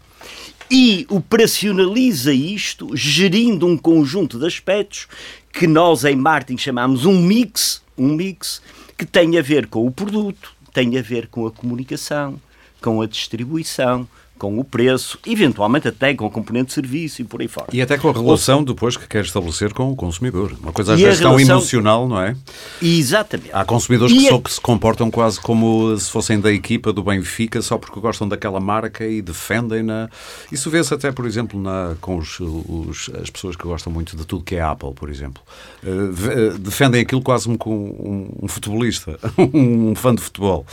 E 0.72 1.06
operacionaliza 1.10 2.34
isto 2.34 2.98
gerindo 2.98 3.68
um 3.68 3.78
conjunto 3.78 4.40
de 4.40 4.48
aspectos 4.48 5.08
que 5.54 5.68
nós 5.68 6.04
em 6.04 6.16
marketing 6.16 6.58
chamamos 6.58 7.06
um 7.06 7.22
mix, 7.22 7.82
um 7.96 8.10
mix 8.16 8.62
que 8.98 9.06
tem 9.06 9.38
a 9.38 9.42
ver 9.42 9.68
com 9.68 9.86
o 9.86 9.92
produto, 9.92 10.54
tem 10.74 10.98
a 10.98 11.02
ver 11.02 11.28
com 11.28 11.46
a 11.46 11.52
comunicação, 11.52 12.42
com 12.82 13.02
a 13.02 13.08
distribuição, 13.08 14.08
com 14.38 14.60
o 14.60 14.64
preço, 14.64 15.20
eventualmente 15.26 15.88
até 15.88 16.14
com 16.14 16.26
a 16.26 16.30
componente 16.30 16.68
de 16.68 16.74
serviço 16.74 17.22
e 17.22 17.26
por 17.26 17.42
aí 17.42 17.48
fora. 17.48 17.68
E 17.74 17.82
até 17.82 17.98
com 17.98 18.10
a 18.10 18.14
relação 18.14 18.64
depois 18.64 18.96
que 18.96 19.08
quer 19.08 19.24
estabelecer 19.24 19.74
com 19.74 19.92
o 19.92 19.96
consumidor. 19.96 20.56
Uma 20.62 20.72
coisa 20.72 20.94
às 20.94 21.02
vezes 21.02 21.20
tão 21.20 21.36
relação... 21.36 21.58
emocional, 21.58 22.08
não 22.08 22.22
é? 22.22 22.36
Exatamente. 22.82 23.50
Há 23.52 23.66
consumidores 23.66 24.16
que, 24.16 24.28
a... 24.28 24.32
só, 24.32 24.40
que 24.40 24.52
se 24.52 24.62
comportam 24.62 25.10
quase 25.10 25.40
como 25.40 25.98
se 25.98 26.10
fossem 26.10 26.40
da 26.40 26.52
equipa 26.52 26.94
do 26.94 27.04
Benfica 27.04 27.62
só 27.62 27.78
porque 27.78 28.00
gostam 28.00 28.28
daquela 28.28 28.60
marca 28.60 29.06
e 29.06 29.22
defendem-na. 29.22 30.10
Isso 30.52 30.70
vê-se 30.70 30.94
até, 30.94 31.12
por 31.12 31.26
exemplo, 31.26 31.60
na, 31.62 31.96
com 32.00 32.18
os, 32.18 32.40
os, 32.40 33.10
as 33.22 33.30
pessoas 33.30 33.56
que 33.56 33.64
gostam 33.64 33.92
muito 33.92 34.16
de 34.16 34.26
tudo 34.26 34.44
que 34.44 34.56
é 34.56 34.62
Apple, 34.62 34.94
por 34.94 35.10
exemplo. 35.10 35.42
Uh, 35.84 36.58
defendem 36.58 37.02
aquilo 37.02 37.22
quase 37.22 37.56
como 37.58 37.76
um, 37.76 38.46
um 38.46 38.48
futebolista, 38.48 39.20
um 39.38 39.96
fã 39.96 40.14
de 40.14 40.22
futebol. 40.22 40.66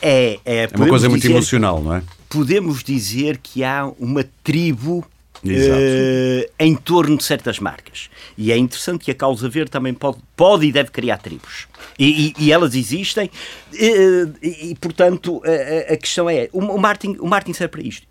É, 0.00 0.40
é, 0.44 0.64
é 0.64 0.68
uma 0.74 0.88
coisa 0.88 1.08
muito 1.08 1.24
emocional, 1.24 1.80
não 1.80 1.94
é? 1.94 2.02
Podemos 2.32 2.82
dizer 2.82 3.36
que 3.36 3.62
há 3.62 3.86
uma 3.98 4.24
tribo 4.42 5.06
Uh, 5.44 6.48
em 6.56 6.76
torno 6.76 7.16
de 7.16 7.24
certas 7.24 7.58
marcas. 7.58 8.08
E 8.38 8.52
é 8.52 8.56
interessante 8.56 9.04
que 9.04 9.10
a 9.10 9.14
Causa 9.14 9.48
Verde 9.48 9.72
também 9.72 9.92
pode, 9.92 10.18
pode 10.36 10.66
e 10.66 10.70
deve 10.70 10.92
criar 10.92 11.16
tribos. 11.16 11.66
E, 11.98 12.28
e, 12.38 12.44
e 12.44 12.52
elas 12.52 12.76
existem, 12.76 13.28
e, 13.72 14.28
e, 14.40 14.74
portanto 14.76 15.42
a, 15.44 15.94
a, 15.94 15.96
questão 15.96 16.30
é: 16.30 16.48
o, 16.52 16.60
o, 16.60 16.78
Martin, 16.78 17.16
o 17.18 17.26
Martin 17.26 17.52
serve 17.54 17.72
para 17.72 17.82
isto. 17.82 18.06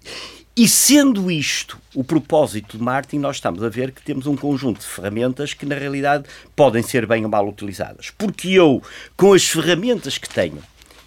E 0.58 0.68
sendo 0.68 1.32
isto 1.32 1.80
o 1.96 2.04
propósito 2.04 2.78
de 2.78 2.84
Martin, 2.84 3.18
nós 3.20 3.38
estamos 3.38 3.64
a 3.64 3.70
ver 3.70 3.94
que 3.94 4.04
temos 4.04 4.28
um 4.28 4.36
conjunto 4.36 4.82
de 4.82 4.88
ferramentas 4.88 5.54
que 5.54 5.66
na 5.66 5.76
realidade 5.76 6.26
podem 6.54 6.84
ser 6.84 7.06
bem 7.06 7.24
ou 7.24 7.32
mal 7.32 7.48
utilizadas. 7.48 8.10
Porque 8.10 8.50
eu, 8.50 8.84
com 9.16 9.32
as 9.32 9.46
ferramentas 9.46 10.18
que 10.18 10.28
tenho, 10.28 10.62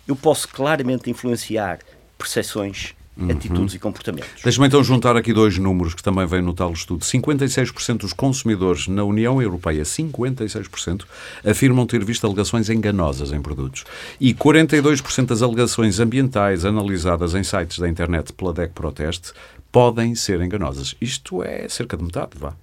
eu 0.09 0.17
posso 0.17 0.49
claramente 0.49 1.11
influenciar 1.11 1.81
percepções 2.17 2.95
Uhum. 3.17 3.31
atitudes 3.31 3.75
e 3.75 3.79
comportamentos. 3.79 4.43
Deixa-me 4.43 4.67
então 4.67 4.83
juntar 4.83 5.17
aqui 5.17 5.33
dois 5.33 5.57
números 5.57 5.95
que 5.95 6.03
também 6.03 6.27
vêm 6.27 6.43
no 6.43 6.53
tal 6.53 6.73
estudo. 6.73 7.05
56% 7.05 7.99
dos 7.99 8.13
consumidores 8.13 8.89
na 8.89 9.05
União 9.05 9.41
Europeia, 9.41 9.85
56%, 9.85 11.05
afirmam 11.45 11.87
ter 11.87 12.05
visto 12.05 12.27
alegações 12.27 12.69
enganosas 12.69 13.33
em 13.33 13.41
produtos. 13.41 13.85
E 14.21 14.35
42% 14.35 15.27
das 15.27 15.43
alegações 15.43 16.01
ambientais 16.01 16.65
analisadas 16.65 17.35
em 17.35 17.45
sites 17.45 17.79
da 17.79 17.89
internet 17.89 18.33
pela 18.33 18.53
DEC 18.53 18.73
Proteste 18.73 19.33
podem 19.71 20.17
ser 20.17 20.41
enganosas. 20.41 20.97
Isto 21.01 21.43
é 21.45 21.69
cerca 21.69 21.97
de 21.97 22.03
metade, 22.03 22.31
vá. 22.35 22.55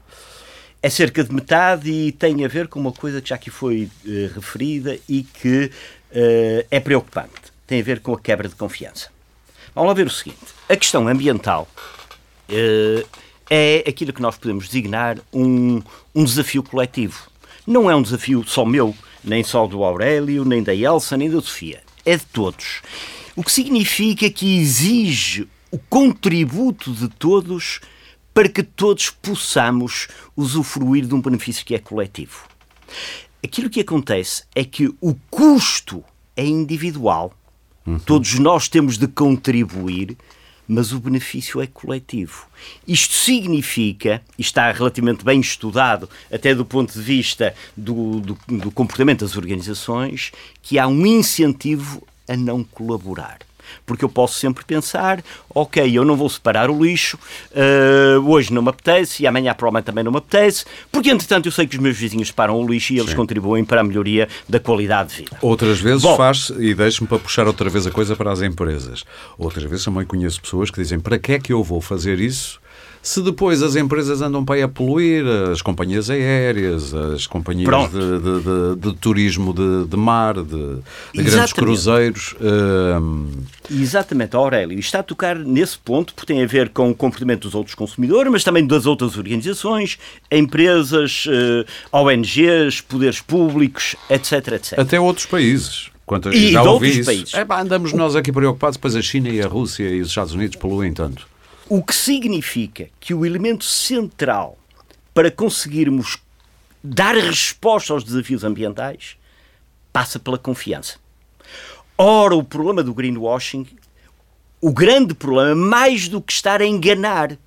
É 0.84 0.90
cerca 0.90 1.24
de 1.24 1.34
metade 1.34 1.90
e 1.90 2.12
tem 2.12 2.44
a 2.44 2.48
ver 2.50 2.68
com 2.68 2.80
uma 2.80 2.92
coisa 2.92 3.22
que 3.22 3.30
já 3.30 3.36
aqui 3.36 3.50
foi 3.50 3.90
uh, 4.06 4.34
referida 4.34 4.98
e 5.08 5.24
que 5.24 5.66
uh, 6.12 6.68
é 6.70 6.80
preocupante. 6.80 7.52
Tem 7.66 7.80
a 7.80 7.84
ver 7.84 8.02
com 8.02 8.14
a 8.14 8.20
quebra 8.20 8.50
de 8.50 8.56
confiança. 8.56 9.10
Vamos 9.74 9.90
lá 9.90 9.94
ver 9.94 10.08
o 10.08 10.12
seguinte: 10.12 10.38
a 10.68 10.76
questão 10.76 11.08
ambiental 11.08 11.68
uh, 12.50 13.08
é 13.50 13.84
aquilo 13.88 14.14
que 14.14 14.22
nós 14.22 14.38
podemos 14.38 14.68
designar 14.68 15.18
um, 15.34 15.82
um 16.14 16.24
desafio 16.24 16.64
coletivo. 16.64 17.30
Não 17.66 17.90
é 17.90 17.96
um 17.96 18.02
desafio 18.02 18.44
só 18.48 18.66
meu, 18.66 18.96
nem 19.24 19.44
só 19.44 19.68
do 19.68 19.84
Aurélio, 19.84 20.44
nem 20.44 20.64
da 20.64 20.74
Elsa, 20.74 21.16
nem 21.16 21.30
da 21.30 21.42
Sofia. 21.42 21.82
É 22.06 22.18
de 22.18 22.26
todos. 22.26 22.82
O 23.36 23.44
que 23.44 23.52
significa 23.52 24.30
que 24.30 24.58
exige 24.58 25.48
o 25.72 25.78
contributo 25.78 26.92
de 26.92 27.08
todos 27.08 27.80
para 28.34 28.50
que 28.50 28.64
todos 28.64 29.10
possamos 29.10 30.08
usufruir 30.36 31.06
de 31.06 31.14
um 31.14 31.22
benefício 31.22 31.66
que 31.66 31.76
é 31.76 31.80
coletivo. 31.80 32.48
Aquilo 33.44 33.70
que 33.70 33.82
acontece 33.82 34.44
é 34.54 34.64
que 34.64 34.88
o 35.00 35.16
custo 35.30 36.04
é 36.36 36.46
individual 36.46 37.34
Uhum. 37.86 38.00
Todos 38.00 38.38
nós 38.40 38.68
temos 38.68 38.98
de 38.98 39.08
contribuir, 39.08 40.18
mas 40.68 40.94
o 40.94 41.00
benefício 41.00 41.62
é 41.62 41.68
coletivo. 41.68 42.46
Isto 42.88 43.14
significa, 43.14 44.22
e 44.38 44.42
está 44.42 44.72
relativamente 44.72 45.26
bem 45.26 45.40
estudado, 45.40 46.10
até 46.32 46.56
do 46.56 46.64
ponto 46.66 46.94
de 46.94 47.02
vista 47.02 47.54
do, 47.76 48.22
do, 48.22 48.38
do 48.48 48.72
comportamento 48.72 49.26
das 49.26 49.36
organizações, 49.36 50.32
que 50.62 50.80
há 50.80 50.88
um 50.88 51.06
incentivo 51.06 52.08
a 52.28 52.38
não 52.38 52.64
colaborar 52.64 53.40
porque 53.86 54.04
eu 54.04 54.10
posso 54.10 54.40
sempre 54.40 54.64
pensar, 54.64 55.24
ok, 55.50 55.98
eu 55.98 56.06
não 56.06 56.16
vou 56.16 56.30
separar 56.30 56.70
o 56.70 56.84
lixo, 56.84 57.18
uh, 57.52 58.30
hoje 58.30 58.54
não 58.54 58.62
me 58.62 58.70
apetece 58.70 59.24
e 59.24 59.28
amanhã 59.28 59.54
provavelmente 59.54 59.86
também 59.86 60.04
não 60.04 60.12
me 60.12 60.18
apetece, 60.18 60.66
porque 60.92 61.10
entretanto 61.10 61.46
eu 61.48 61.52
sei 61.52 61.68
que 61.68 61.76
os 61.76 61.82
meus 61.82 61.98
vizinhos 61.98 62.30
separam 62.30 62.60
o 62.60 62.68
lixo 62.68 62.94
e 62.94 63.00
eles 63.00 63.12
Sim. 63.12 63.16
contribuem 63.16 63.64
para 63.64 63.82
a 63.82 63.84
melhoria 63.84 64.28
da 64.48 64.60
qualidade 64.60 65.10
de 65.10 65.16
vida. 65.24 65.38
Outras 65.42 65.80
vezes 65.80 66.04
Bom, 66.04 66.18
faz, 66.18 66.52
e 66.58 66.74
deixe-me 66.74 67.08
para 67.08 67.20
puxar 67.20 67.48
outra 67.48 67.70
vez 67.70 67.86
a 67.88 67.92
coisa 67.92 68.16
para 68.16 68.32
as 68.32 68.42
empresas, 68.42 69.04
outras 69.38 69.64
vezes 69.64 69.86
também 69.86 70.06
conheço 70.06 70.42
pessoas 70.42 70.70
que 70.70 70.82
dizem, 70.82 71.00
para 71.00 71.18
que 71.20 71.34
é 71.34 71.40
que 71.40 71.54
eu 71.54 71.64
vou 71.64 71.82
fazer 71.82 72.20
isso 72.20 72.60
se 73.02 73.22
depois 73.22 73.64
as 73.64 73.76
empresas 73.76 74.22
andam 74.22 74.46
para 74.46 74.56
aí 74.56 74.62
a 74.62 74.68
poluir, 74.68 75.26
as 75.52 75.62
companhias 75.62 76.10
aéreas, 76.10 76.94
as 76.94 77.26
companhias 77.26 77.70
de, 77.90 77.98
de, 77.98 78.76
de, 78.76 78.76
de, 78.92 78.98
turismo 78.98 79.54
de, 79.54 79.98
mar, 79.98 80.36
de, 80.36 80.78
grandes 81.16 81.54
cruzeiros. 81.54 82.36
Hum... 82.40 83.28
Exatamente, 83.70 84.36
Aurélio. 84.36 84.78
Está 84.78 85.00
a 85.00 85.04
tocar 85.04 85.36
nesse 85.36 85.78
ponto, 85.78 86.14
porque 86.14 86.32
tem 86.32 86.44
a 86.44 86.48
ver 86.48 86.70
com 86.70 86.92
o 86.92 86.96
comportamento 86.96 87.42
dos 87.44 87.56
outros 87.56 87.74
consumidores, 87.74 88.32
mas 88.32 88.44
também 88.44 88.66
das 88.68 88.86
outras 88.86 89.18
organizações, 89.18 89.98
empresas, 90.32 91.26
eh, 91.28 91.66
ONGs, 91.92 92.82
poderes 92.82 93.22
públicos, 93.22 93.96
etc, 94.10 94.48
etc. 94.54 94.80
Até 94.80 95.00
outros 95.00 95.26
países. 95.26 95.90
Quanto, 96.06 96.30
e 96.34 96.52
já 96.52 96.62
ouvi 96.64 97.00
isso. 97.00 97.06
Países. 97.06 97.34
É, 97.34 97.46
pá, 97.46 97.62
andamos 97.62 97.94
nós 97.94 98.16
aqui 98.16 98.32
preocupados, 98.32 98.76
depois 98.76 98.96
a 98.96 99.02
China 99.02 99.30
e 99.30 99.42
a 99.42 99.48
Rússia 99.48 99.90
e 99.90 100.02
os 100.02 100.10
Estados 100.10 100.34
Unidos 100.34 100.58
poluem 100.58 100.94
tanto. 100.94 101.31
O 101.74 101.82
que 101.82 101.96
significa 101.96 102.90
que 103.00 103.14
o 103.14 103.26
elemento 103.26 103.64
central 103.64 104.58
para 105.14 105.32
conseguirmos 105.32 106.18
dar 106.84 107.16
resposta 107.16 107.94
aos 107.94 108.04
desafios 108.04 108.44
ambientais 108.44 109.16
passa 109.94 110.20
pela 110.20 110.38
confiança. 110.38 110.98
Ora, 111.98 112.36
o 112.36 112.44
problema 112.44 112.84
do 112.84 112.94
greenwashing, 112.94 113.66
o 114.60 114.74
grande 114.74 115.14
problema, 115.14 115.56
mais 115.56 116.10
do 116.10 116.22
que 116.22 116.34
estar 116.34 116.62
a 116.62 116.66
enganar, 116.66 117.38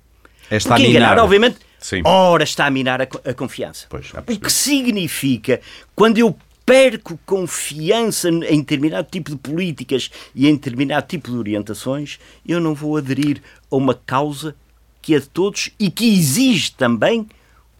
é 0.49 0.57
estar 0.57 0.69
porque 0.73 0.87
a 0.87 0.89
enganar, 0.89 1.19
obviamente, 1.19 1.57
Sim. 1.77 2.01
ora 2.03 2.43
está 2.43 2.65
a 2.65 2.71
minar 2.71 3.03
a, 3.03 3.07
a 3.29 3.33
confiança. 3.35 3.85
Pois, 3.87 4.11
o 4.11 4.39
que 4.39 4.51
significa, 4.51 5.61
quando 5.95 6.17
eu 6.17 6.35
perco 6.65 7.19
confiança 7.25 8.29
em 8.29 8.59
determinado 8.59 9.07
tipo 9.09 9.29
de 9.29 9.37
políticas 9.37 10.09
e 10.33 10.47
em 10.47 10.55
determinado 10.55 11.07
tipo 11.07 11.31
de 11.31 11.37
orientações, 11.37 12.19
eu 12.45 12.59
não 12.59 12.73
vou 12.73 12.97
aderir 12.97 13.41
a 13.71 13.75
uma 13.75 13.93
causa 13.93 14.55
que 15.01 15.13
é 15.13 15.19
de 15.19 15.27
todos 15.27 15.69
e 15.79 15.91
que 15.91 16.17
exige 16.17 16.71
também 16.71 17.27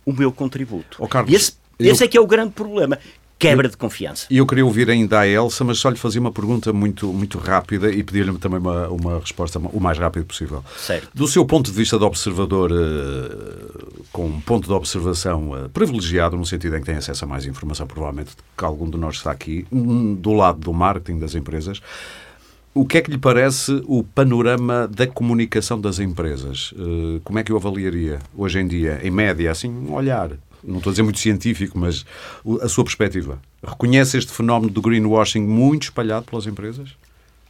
o 0.05 0.13
meu 0.13 0.31
contributo. 0.31 0.97
Oh, 0.99 1.07
Carlos, 1.07 1.33
esse, 1.33 1.53
eu... 1.79 1.91
esse 1.91 2.03
é 2.03 2.07
que 2.07 2.17
é 2.17 2.21
o 2.21 2.27
grande 2.27 2.51
problema 2.51 2.99
quebra 3.37 3.67
de 3.67 3.77
confiança. 3.77 4.27
E 4.29 4.37
eu 4.37 4.45
queria 4.45 4.65
ouvir 4.65 4.89
ainda 4.89 5.19
a 5.19 5.27
Elsa, 5.27 5.63
mas 5.63 5.77
só 5.79 5.89
lhe 5.89 5.97
fazia 5.97 6.21
uma 6.21 6.31
pergunta 6.31 6.71
muito, 6.71 7.07
muito 7.11 7.37
rápida 7.37 7.91
e 7.91 8.03
pedir-lhe 8.03 8.37
também 8.37 8.59
uma, 8.59 8.87
uma 8.87 9.19
resposta 9.19 9.59
o 9.59 9.79
mais 9.79 9.97
rápido 9.97 10.25
possível. 10.25 10.63
Certo. 10.77 11.09
Do 11.13 11.27
seu 11.27 11.45
ponto 11.45 11.69
de 11.69 11.77
vista 11.77 11.97
de 11.97 12.03
observador, 12.03 12.71
uh, 12.71 14.05
com 14.11 14.25
um 14.25 14.41
ponto 14.41 14.67
de 14.67 14.73
observação 14.73 15.51
uh, 15.51 15.69
privilegiado, 15.69 16.37
no 16.37 16.45
sentido 16.45 16.75
em 16.75 16.79
que 16.79 16.85
tem 16.85 16.95
acesso 16.95 17.25
a 17.25 17.27
mais 17.27 17.45
informação, 17.45 17.85
provavelmente, 17.85 18.31
que 18.57 18.65
algum 18.65 18.89
de 18.89 18.97
nós 18.97 19.15
está 19.15 19.31
aqui, 19.31 19.67
do 19.71 20.33
lado 20.33 20.59
do 20.59 20.73
marketing 20.73 21.19
das 21.19 21.35
empresas, 21.35 21.81
o 22.73 22.85
que 22.85 22.97
é 22.97 23.01
que 23.01 23.09
lhe 23.09 23.17
parece 23.17 23.81
o 23.85 24.03
panorama 24.03 24.85
da 24.85 25.07
comunicação 25.07 25.79
das 25.79 25.97
empresas? 25.99 26.73
Uh, 26.73 27.21
como 27.23 27.39
é 27.39 27.43
que 27.43 27.53
o 27.53 27.55
avaliaria 27.55 28.19
hoje 28.35 28.59
em 28.59 28.67
dia, 28.67 28.99
em 29.01 29.11
média, 29.11 29.49
assim, 29.49 29.69
um 29.69 29.93
olhar? 29.93 30.31
Não 30.67 30.77
estou 30.77 30.89
a 30.89 30.93
dizer 30.93 31.03
muito 31.03 31.19
científico, 31.19 31.77
mas 31.77 32.05
a 32.61 32.67
sua 32.67 32.83
perspectiva. 32.83 33.39
Reconhece 33.65 34.17
este 34.17 34.31
fenómeno 34.31 34.71
do 34.71 34.81
greenwashing 34.81 35.41
muito 35.41 35.83
espalhado 35.83 36.25
pelas 36.25 36.47
empresas? 36.47 36.89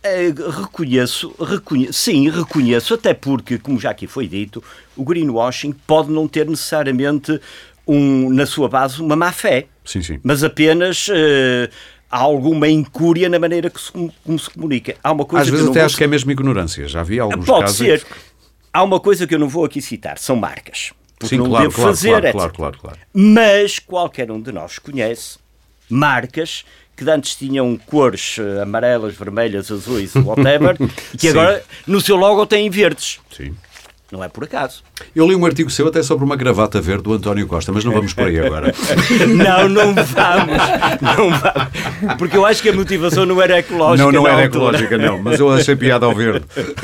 É, 0.04 0.28
reconheço, 0.28 1.34
reconheço, 1.40 1.94
sim, 1.94 2.30
reconheço, 2.30 2.94
até 2.94 3.14
porque, 3.14 3.58
como 3.58 3.80
já 3.80 3.90
aqui 3.90 4.06
foi 4.06 4.28
dito, 4.28 4.64
o 4.96 5.04
greenwashing 5.04 5.74
pode 5.88 6.12
não 6.12 6.28
ter 6.28 6.48
necessariamente 6.48 7.40
um, 7.88 8.30
na 8.30 8.46
sua 8.46 8.70
base 8.70 9.02
uma 9.02 9.16
má 9.16 9.32
fé, 9.32 9.66
sim, 9.84 10.04
sim. 10.04 10.20
mas 10.24 10.44
apenas 10.44 11.08
uh, 11.08 11.72
há 12.10 12.20
alguma 12.20 12.70
incúria 12.70 13.28
na 13.30 13.40
maneira 13.40 13.68
que 13.68 13.82
se, 13.82 13.92
como 13.92 14.38
se 14.38 14.50
comunica. 14.52 14.96
Há 15.04 15.12
uma 15.12 15.26
coisa 15.26 15.44
Às 15.44 15.50
vezes 15.50 15.70
até 15.70 15.82
acho 15.82 15.98
que 15.98 16.04
é 16.04 16.08
mesmo 16.08 16.30
ignorância, 16.30 16.88
já 16.88 17.02
vi 17.02 17.20
alguns 17.20 17.46
pode 17.46 17.62
casos. 17.62 17.78
Pode 17.80 18.00
ser. 18.00 18.08
Há 18.72 18.84
uma 18.84 19.00
coisa 19.00 19.26
que 19.26 19.34
eu 19.34 19.40
não 19.40 19.50
vou 19.50 19.66
aqui 19.66 19.82
citar, 19.82 20.20
são 20.20 20.36
marcas 20.36 20.94
porque 21.18 21.36
Sim, 21.36 21.38
não 21.38 21.50
claro, 21.50 21.64
devo 21.64 21.76
claro, 21.76 21.90
fazer, 21.96 22.22
claro, 22.22 22.34
claro, 22.34 22.54
claro, 22.54 22.78
claro. 22.80 22.98
Mas 23.14 23.80
qualquer 23.80 24.32
um 24.32 24.42
de 24.42 24.52
nós 24.52 24.80
conhece 24.80 25.38
marcas 25.90 26.66
que 26.96 27.10
antes 27.10 27.36
tinham 27.36 27.78
cores 27.86 28.38
eh, 28.40 28.62
amarelas, 28.62 29.16
vermelhas, 29.16 29.70
azuis, 29.72 30.16
whatever, 30.24 30.78
e 31.14 31.18
que 31.18 31.28
agora 31.28 31.64
no 31.86 32.00
seu 32.00 32.16
logo 32.16 32.46
têm 32.46 32.70
verdes. 32.70 33.20
Sim. 33.36 33.54
Não 34.12 34.24
é 34.24 34.30
por 34.30 34.44
acaso. 34.44 34.84
Eu 35.16 35.28
li 35.28 35.36
um 35.36 35.46
artigo 35.46 35.70
seu 35.70 35.88
até 35.88 36.04
sobre 36.04 36.24
uma 36.24 36.36
gravata 36.36 36.80
verde 36.80 37.04
do 37.04 37.14
António 37.14 37.48
Costa, 37.48 37.72
mas 37.72 37.84
não 37.84 37.92
vamos 37.92 38.14
por 38.14 38.28
aí 38.28 38.40
agora. 38.40 38.72
não, 39.28 39.68
não 39.68 39.94
vamos. 39.96 40.58
Não 41.02 41.30
vamos. 41.32 42.16
Porque 42.18 42.38
eu 42.38 42.46
acho 42.46 42.62
que 42.62 42.70
a 42.70 42.74
motivação 42.74 43.26
não 43.26 43.42
era 43.42 43.60
ecológica. 43.60 44.06
Não, 44.06 44.12
não 44.12 44.28
era 44.28 44.44
altura. 44.44 44.78
ecológica, 44.78 44.98
não. 44.98 45.18
Mas 45.22 45.40
eu 45.40 45.52
achei 45.52 45.76
piada 45.76 46.06
ao 46.06 46.14
verde. 46.14 46.46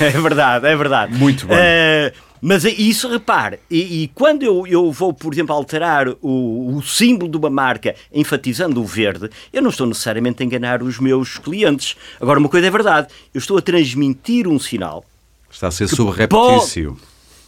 É 0.00 0.08
verdade, 0.08 0.66
é 0.66 0.74
verdade. 0.74 1.14
Muito 1.14 1.46
bem. 1.46 1.58
Uh, 1.58 2.29
mas 2.40 2.64
é 2.64 2.70
isso, 2.70 3.08
repare, 3.08 3.58
e, 3.70 4.02
e, 4.02 4.08
quando 4.08 4.42
eu, 4.42 4.66
eu 4.66 4.90
vou, 4.90 5.12
por 5.12 5.32
exemplo, 5.32 5.54
alterar 5.54 6.08
o, 6.22 6.76
o, 6.76 6.82
símbolo 6.82 7.30
de 7.30 7.36
uma 7.36 7.50
marca 7.50 7.94
enfatizando 8.12 8.80
o 8.80 8.84
verde, 8.84 9.28
eu 9.52 9.60
não 9.60 9.70
estou 9.70 9.86
necessariamente 9.86 10.42
a 10.42 10.46
enganar 10.46 10.82
os 10.82 10.98
meus 10.98 11.36
clientes. 11.38 11.96
Agora, 12.20 12.38
uma 12.38 12.48
coisa 12.48 12.66
é 12.66 12.70
verdade, 12.70 13.08
eu 13.34 13.38
estou 13.38 13.58
a 13.58 13.62
transmitir 13.62 14.48
um 14.48 14.58
sinal. 14.58 15.04
Está 15.50 15.68
a 15.68 15.70
ser 15.70 15.88
subreptício. 15.88 16.96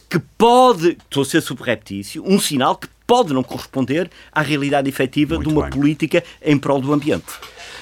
Que 0.09 0.19
pode, 0.37 0.89
estou 0.89 1.23
a 1.23 1.25
ser 1.25 1.41
subreptício, 1.41 2.23
um 2.25 2.39
sinal 2.39 2.75
que 2.75 2.87
pode 3.07 3.33
não 3.33 3.43
corresponder 3.43 4.09
à 4.31 4.41
realidade 4.41 4.87
efetiva 4.87 5.35
Muito 5.35 5.47
de 5.47 5.53
uma 5.53 5.63
bem. 5.63 5.71
política 5.71 6.23
em 6.41 6.57
prol 6.57 6.79
do 6.79 6.93
ambiente. 6.93 7.25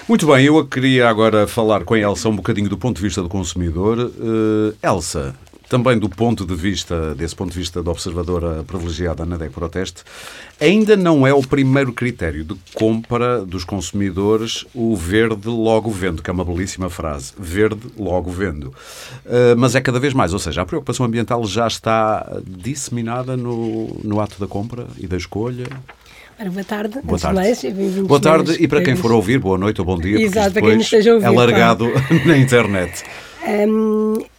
Muito 0.08 0.25
bem, 0.27 0.46
eu 0.46 0.65
queria 0.65 1.10
agora 1.10 1.46
falar 1.46 1.84
com 1.84 1.94
a 1.94 2.00
Elsa 2.00 2.30
um 2.30 2.36
bocadinho 2.36 2.70
do 2.70 2.77
ponto 2.77 2.98
de 2.98 3.03
vista 3.03 3.22
do 3.22 3.30
consumidor. 3.30 3.98
Uh, 4.00 4.75
Elsa, 4.82 5.36
também 5.72 5.98
do 5.98 6.10
ponto 6.10 6.46
de 6.46 6.54
vista, 6.54 7.16
desse 7.16 7.34
ponto 7.34 7.54
de 7.54 7.58
vista 7.58 7.82
da 7.82 7.90
observadora 7.92 8.62
privilegiada 8.62 9.25
na 9.25 9.38
DEC 9.38 9.54
Proteste, 9.54 10.04
ainda 10.60 10.98
não 10.98 11.25
é 11.25 11.34
o 11.34 11.42
primeiro 11.42 11.94
critério 11.94 12.44
de 12.44 12.58
compra 12.74 13.46
dos 13.46 13.63
consumidores 13.63 14.66
o 14.75 14.98
verde 14.98 15.48
logo 15.48 15.90
vendo, 15.90 16.22
que 16.22 16.30
é 16.30 16.34
uma 16.34 16.44
belíssima 16.44 16.90
frase. 16.90 17.32
Verde 17.40 17.88
logo 17.98 18.30
vendo. 18.30 18.66
Uh, 19.25 19.56
mas 19.58 19.74
é 19.74 19.80
cada 19.80 19.98
vez 19.98 20.13
mais, 20.13 20.34
ou 20.34 20.40
seja, 20.40 20.62
a 20.62 20.66
preocupação 20.66 21.06
ambiental 21.06 21.46
já 21.46 21.66
está 21.68 22.42
disseminada 22.46 23.38
no, 23.38 23.98
no 24.04 24.20
ato 24.20 24.42
da 24.42 24.48
compra 24.48 24.88
e 24.98 25.08
da 25.08 25.16
escolha. 25.16 25.68
boa 26.51 26.66
tarde. 26.66 27.00
Boa 27.01 27.18
tarde. 27.18 27.36
Mais, 27.40 27.63
boa 28.06 28.20
tarde 28.20 28.58
e 28.60 28.68
para 28.68 28.84
quem 28.84 28.98
for 28.98 29.13
ouvir, 29.13 29.40
boa 29.40 29.58
noite 29.58 29.80
ou 29.80 29.86
bom 29.86 29.98
dia. 29.98 30.22
Exato, 30.22 30.51
para 30.51 30.63
quem 30.63 30.82
esteja 30.82 31.12
a 31.12 31.13
ouvir. 31.13 31.28
É 31.28 31.30
largado 31.30 31.90
claro. 31.90 32.28
na 32.28 32.38
internet. 32.38 33.06
Um, 33.48 34.30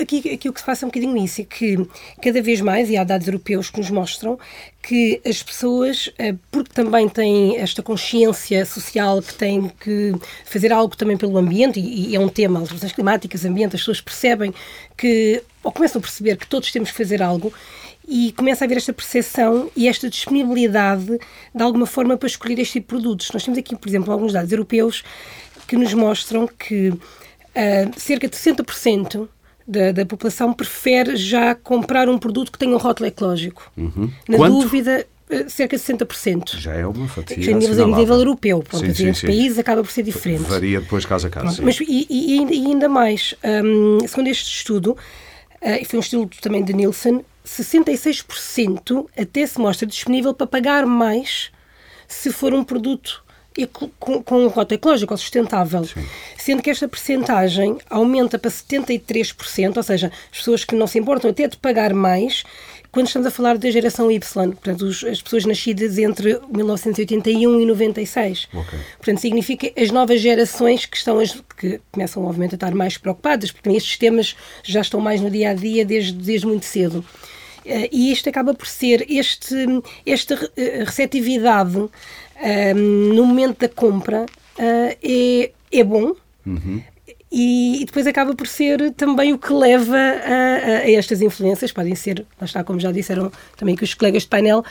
aqui, 0.00 0.30
aqui 0.30 0.48
o 0.48 0.52
que 0.52 0.60
se 0.60 0.66
passa 0.66 0.84
é 0.84 0.86
um 0.86 0.90
bocadinho 0.90 1.16
isso, 1.16 1.40
é 1.40 1.44
que 1.44 1.76
cada 2.22 2.42
vez 2.42 2.60
mais, 2.60 2.90
e 2.90 2.96
há 2.96 3.04
dados 3.04 3.26
europeus 3.26 3.70
que 3.70 3.78
nos 3.78 3.90
mostram, 3.90 4.38
que 4.82 5.20
as 5.24 5.42
pessoas, 5.42 6.10
eh, 6.18 6.34
porque 6.50 6.72
também 6.72 7.08
têm 7.08 7.56
esta 7.56 7.82
consciência 7.82 8.64
social 8.64 9.22
que 9.22 9.34
têm 9.34 9.70
que 9.80 10.14
fazer 10.44 10.72
algo 10.72 10.96
também 10.96 11.16
pelo 11.16 11.36
ambiente, 11.38 11.80
e, 11.80 12.14
é 12.14 12.20
um 12.20 12.28
tema, 12.28 12.60
alterações 12.60 12.92
climáticas, 12.92 13.44
ambiente, 13.44 13.76
as 13.76 13.80
pessoas 13.80 14.00
percebem 14.00 14.52
que, 14.96 15.42
ou 15.62 15.72
começam 15.72 15.98
a 15.98 16.02
perceber 16.02 16.36
que 16.36 16.46
todos 16.46 16.70
temos 16.70 16.90
que 16.90 16.96
fazer 16.96 17.22
algo, 17.22 17.52
e 18.08 18.32
começa 18.32 18.64
a 18.64 18.66
haver 18.66 18.78
esta 18.78 18.92
percepção 18.92 19.70
e 19.76 19.86
esta 19.86 20.10
disponibilidade 20.10 21.18
de 21.54 21.62
alguma 21.62 21.86
forma 21.86 22.16
para 22.16 22.26
escolher 22.26 22.58
este 22.58 22.74
tipo 22.74 22.96
de 22.96 23.02
produtos. 23.02 23.30
Nós 23.32 23.44
temos 23.44 23.58
aqui, 23.58 23.76
por 23.76 23.88
exemplo, 23.88 24.12
alguns 24.12 24.32
dados 24.32 24.50
europeus 24.50 25.04
que 25.68 25.76
nos 25.76 25.94
mostram 25.94 26.48
que 26.48 26.88
uh, 26.88 26.98
cerca 27.96 28.26
de 28.26 28.36
60% 28.36 29.28
da, 29.66 29.92
da, 29.92 30.06
população 30.06 30.52
prefere 30.52 31.16
já 31.16 31.54
comprar 31.54 32.08
um 32.08 32.18
produto 32.18 32.50
que 32.50 32.58
tenha 32.58 32.74
um 32.74 32.78
rótulo 32.78 33.08
ecológico. 33.08 33.70
Uhum. 33.76 34.10
Na 34.28 34.36
Quanto? 34.36 34.60
dúvida, 34.60 35.06
eh, 35.28 35.48
cerca 35.48 35.76
de 35.76 35.82
60%. 35.82 36.56
Já 36.58 36.74
é 36.74 36.86
uma 36.86 37.06
fatia. 37.06 37.54
A 37.54 37.58
nível, 37.58 37.94
a 37.94 37.98
nível 37.98 38.16
europeu. 38.16 38.64
Pronto, 38.68 38.84
sim, 38.86 38.94
sim, 38.94 39.14
sim. 39.14 39.26
países 39.26 39.58
acaba 39.58 39.82
por 39.82 39.90
ser 39.90 40.02
diferente. 40.02 40.42
Varia 40.42 40.80
depois 40.80 41.06
caso 41.06 41.26
a 41.26 41.30
caso. 41.30 41.62
Mas, 41.62 41.78
e, 41.80 42.06
e, 42.10 42.36
e, 42.36 42.66
ainda 42.66 42.88
mais, 42.88 43.34
um, 43.64 44.06
segundo 44.06 44.28
este 44.28 44.52
estudo, 44.52 44.96
uh, 45.62 45.84
foi 45.84 45.98
um 45.98 46.00
estudo 46.00 46.36
também 46.40 46.64
de 46.64 46.72
Nielsen, 46.72 47.24
66% 47.46 49.06
até 49.16 49.46
se 49.46 49.58
mostra 49.58 49.86
disponível 49.86 50.34
para 50.34 50.46
pagar 50.46 50.84
mais 50.86 51.50
se 52.06 52.32
for 52.32 52.52
um 52.52 52.64
produto 52.64 53.22
com, 53.98 54.22
com 54.22 54.44
um 54.44 54.48
rota 54.48 54.74
ecológico 54.74 55.12
ou 55.12 55.18
sustentável. 55.18 55.84
Sim. 55.84 56.04
Sendo 56.36 56.62
que 56.62 56.70
esta 56.70 56.88
percentagem 56.88 57.78
aumenta 57.88 58.38
para 58.38 58.50
73%, 58.50 59.76
ou 59.76 59.82
seja, 59.82 60.12
as 60.30 60.38
pessoas 60.38 60.64
que 60.64 60.74
não 60.74 60.86
se 60.86 60.98
importam 60.98 61.30
até 61.30 61.48
de 61.48 61.56
pagar 61.56 61.92
mais, 61.92 62.44
quando 62.92 63.06
estamos 63.06 63.26
a 63.26 63.30
falar 63.30 63.56
da 63.56 63.70
geração 63.70 64.10
Y, 64.10 64.20
portanto, 64.20 64.82
os, 64.82 65.04
as 65.04 65.22
pessoas 65.22 65.44
nascidas 65.44 65.96
entre 65.98 66.40
1981 66.50 67.60
e 67.60 67.66
96. 67.66 68.48
Okay. 68.52 68.78
Portanto, 68.96 69.20
significa 69.20 69.72
as 69.80 69.90
novas 69.90 70.20
gerações 70.20 70.86
que 70.86 70.96
estão 70.96 71.18
que 71.56 71.80
começam, 71.92 72.24
obviamente, 72.24 72.54
a 72.54 72.56
estar 72.56 72.74
mais 72.74 72.98
preocupadas, 72.98 73.52
porque 73.52 73.70
estes 73.70 73.96
temas 73.96 74.34
já 74.62 74.80
estão 74.80 75.00
mais 75.00 75.20
no 75.20 75.30
dia 75.30 75.50
a 75.50 75.54
dia 75.54 75.84
desde, 75.84 76.12
desde 76.12 76.46
muito 76.46 76.66
cedo. 76.66 77.04
Uh, 77.64 77.88
e 77.92 78.10
isto 78.10 78.28
acaba 78.28 78.54
por 78.54 78.66
ser 78.66 79.04
este, 79.08 79.54
esta 80.06 80.50
eh, 80.56 80.82
receptividade 82.40 82.80
no 82.80 83.26
momento 83.26 83.60
da 83.60 83.68
compra 83.68 84.24
uh, 84.24 84.96
é, 85.02 85.50
é 85.72 85.84
bom. 85.84 86.14
Uhum. 86.46 86.82
E, 87.32 87.82
e, 87.82 87.84
depois 87.84 88.06
acaba 88.06 88.34
por 88.34 88.46
ser 88.46 88.92
também 88.94 89.32
o 89.32 89.38
que 89.38 89.52
leva 89.52 89.96
a, 89.96 90.82
a, 90.82 90.90
estas 90.90 91.22
influências. 91.22 91.70
Podem 91.70 91.94
ser, 91.94 92.26
lá 92.40 92.44
está, 92.44 92.64
como 92.64 92.80
já 92.80 92.90
disseram 92.90 93.30
também 93.56 93.76
que 93.76 93.84
os 93.84 93.94
colegas 93.94 94.22
de 94.22 94.28
painel, 94.28 94.64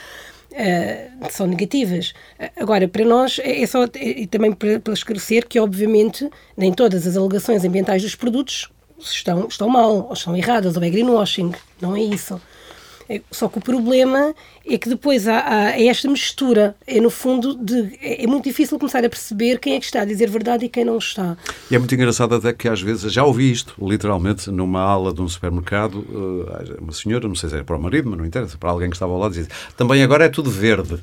Uh, 0.52 1.30
são 1.30 1.46
negativas. 1.46 2.12
Agora, 2.56 2.88
para 2.88 3.04
nós, 3.04 3.38
é, 3.38 3.62
é 3.62 3.66
só 3.68 3.84
e 3.94 4.26
também 4.26 4.50
para, 4.50 4.80
para 4.80 4.92
esclarecer 4.92 5.46
que, 5.46 5.60
obviamente, 5.60 6.28
nem 6.56 6.72
todas 6.72 7.06
as 7.06 7.16
alegações 7.16 7.64
ambientais 7.64 8.02
dos 8.02 8.16
produtos 8.16 8.68
estão, 8.98 9.46
estão 9.46 9.68
mal, 9.68 10.08
ou 10.08 10.12
estão 10.12 10.36
erradas, 10.36 10.76
ou 10.76 10.82
é 10.82 10.90
greenwashing. 10.90 11.52
Não 11.80 11.94
é 11.94 12.00
isso. 12.00 12.40
É, 13.10 13.20
só 13.28 13.48
que 13.48 13.58
o 13.58 13.60
problema 13.60 14.32
é 14.64 14.78
que 14.78 14.88
depois 14.88 15.26
há, 15.26 15.42
há 15.44 15.70
é 15.72 15.86
esta 15.88 16.08
mistura. 16.08 16.76
É, 16.86 17.00
no 17.00 17.10
fundo, 17.10 17.56
de, 17.56 17.98
é, 18.00 18.22
é, 18.22 18.26
muito 18.28 18.44
difícil 18.44 18.78
começar 18.78 19.04
a 19.04 19.08
perceber 19.08 19.58
quem 19.58 19.74
é 19.74 19.80
que 19.80 19.84
está 19.84 20.02
a 20.02 20.04
dizer 20.04 20.30
verdade 20.30 20.66
e 20.66 20.68
quem 20.68 20.84
não 20.84 20.96
está. 20.96 21.36
E 21.68 21.74
é 21.74 21.78
muito 21.78 21.92
engraçado 21.92 22.36
até 22.36 22.52
que 22.52 22.68
às 22.68 22.80
vezes, 22.80 23.12
já 23.12 23.24
ouvi 23.24 23.50
isto, 23.50 23.74
literalmente, 23.84 24.48
numa 24.48 24.80
aula 24.80 25.12
de 25.12 25.20
um 25.20 25.28
supermercado, 25.28 26.06
eh, 26.08 26.76
uma 26.80 26.92
senhora, 26.92 27.26
não 27.26 27.34
sei 27.34 27.48
se 27.48 27.56
era 27.56 27.64
para 27.64 27.76
o 27.76 27.82
marido, 27.82 28.08
mas 28.08 28.18
não 28.20 28.24
interessa, 28.24 28.56
para 28.56 28.70
alguém 28.70 28.88
que 28.88 28.94
estava 28.94 29.12
ao 29.12 29.18
lado, 29.18 29.34
dizia 29.34 29.48
também 29.76 30.04
agora 30.04 30.26
é 30.26 30.28
tudo 30.28 30.48
verde. 30.48 31.00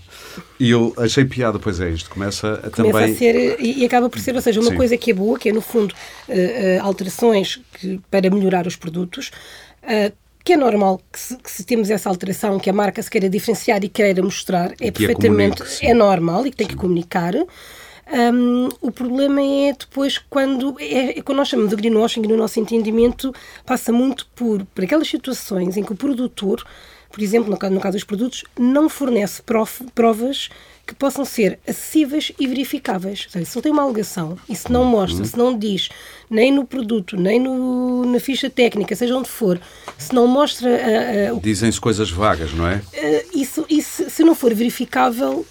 E 0.58 0.70
eu 0.70 0.94
achei 0.98 1.26
piada, 1.26 1.60
pois 1.60 1.82
é, 1.82 1.90
isto 1.90 2.10
começa 2.10 2.54
a 2.54 2.70
começa 2.70 2.84
também... 2.84 3.14
A 3.14 3.18
ser, 3.18 3.58
e 3.60 3.84
acaba 3.84 4.10
por 4.10 4.20
ser, 4.20 4.34
ou 4.34 4.42
seja, 4.42 4.62
uma 4.62 4.72
Sim. 4.72 4.78
coisa 4.78 4.96
que 4.96 5.12
é 5.12 5.14
boa, 5.14 5.38
que 5.38 5.50
é, 5.50 5.52
no 5.52 5.62
fundo, 5.62 5.94
uh, 6.30 6.32
uh, 6.32 6.84
alterações 6.84 7.60
que, 7.74 8.00
para 8.10 8.30
melhorar 8.30 8.66
os 8.66 8.78
produtos, 8.78 9.30
uh, 9.84 10.27
que 10.48 10.54
é 10.54 10.58
normal 10.58 11.02
que 11.12 11.20
se, 11.20 11.36
que 11.36 11.52
se, 11.52 11.66
temos 11.66 11.90
essa 11.90 12.08
alteração, 12.08 12.58
que 12.58 12.70
a 12.70 12.74
marca 12.74 13.04
se 13.04 13.12
queira 13.12 13.30
diferenciar 13.30 13.84
e 13.84 13.90
queira 13.90 14.24
mostrar, 14.24 14.72
é 14.80 14.90
perfeitamente 14.90 15.62
é 15.86 15.94
normal 15.94 16.48
e 16.48 16.52
que 16.52 16.56
tem 16.56 16.68
sim. 16.68 16.74
que 16.74 16.80
comunicar. 16.80 17.34
Um, 17.36 18.70
o 18.80 18.90
problema 18.90 19.42
é 19.42 19.74
depois 19.78 20.18
quando, 20.18 20.78
é, 20.80 21.20
é, 21.20 21.22
quando 21.22 21.40
nós 21.40 21.50
chamamos 21.50 21.72
de 21.72 21.76
greenwashing, 21.76 22.22
no 22.22 22.38
nosso 22.38 22.62
entendimento, 22.62 23.36
passa 23.66 23.92
muito 23.92 24.26
por, 24.28 24.64
por 24.68 24.86
aquelas 24.86 25.10
situações 25.10 25.76
em 25.76 25.84
que 25.84 25.92
o 25.92 25.98
produtor, 25.98 26.66
por 27.12 27.22
exemplo, 27.22 27.52
no 27.52 27.58
caso, 27.58 27.74
no 27.74 27.82
caso 27.82 27.98
dos 27.98 28.06
produtos, 28.06 28.46
não 28.58 28.88
fornece 28.88 29.44
provas 29.94 30.48
que 30.88 30.96
possam 30.96 31.26
ser 31.26 31.60
acessíveis 31.68 32.32
e 32.40 32.48
verificáveis. 32.48 33.28
Seja, 33.30 33.46
se 33.46 33.56
não 33.56 33.62
tem 33.62 33.72
uma 33.74 33.84
alegação 33.84 34.38
e 34.48 34.56
se 34.56 34.72
não 34.72 34.86
mostra, 34.86 35.20
uhum. 35.20 35.26
se 35.26 35.38
não 35.38 35.58
diz, 35.58 35.90
nem 36.30 36.50
no 36.50 36.66
produto, 36.66 37.18
nem 37.18 37.40
no, 37.40 38.06
na 38.06 38.20
ficha 38.22 38.50
técnica, 38.50 38.96
seja 38.96 39.16
onde 39.16 39.28
for, 39.28 39.60
se 39.98 40.16
não 40.16 40.26
mostra. 40.26 40.70
Uh, 40.70 41.36
uh, 41.36 41.42
Dizem-se 41.42 41.80
coisas 41.80 42.10
vagas, 42.10 42.54
não 42.54 42.68
é? 42.68 42.78
Uh, 42.78 43.38
isso, 43.38 43.66
isso, 43.70 44.10
se 44.10 44.24
não 44.24 44.34
for 44.34 44.54
verificável, 44.54 45.46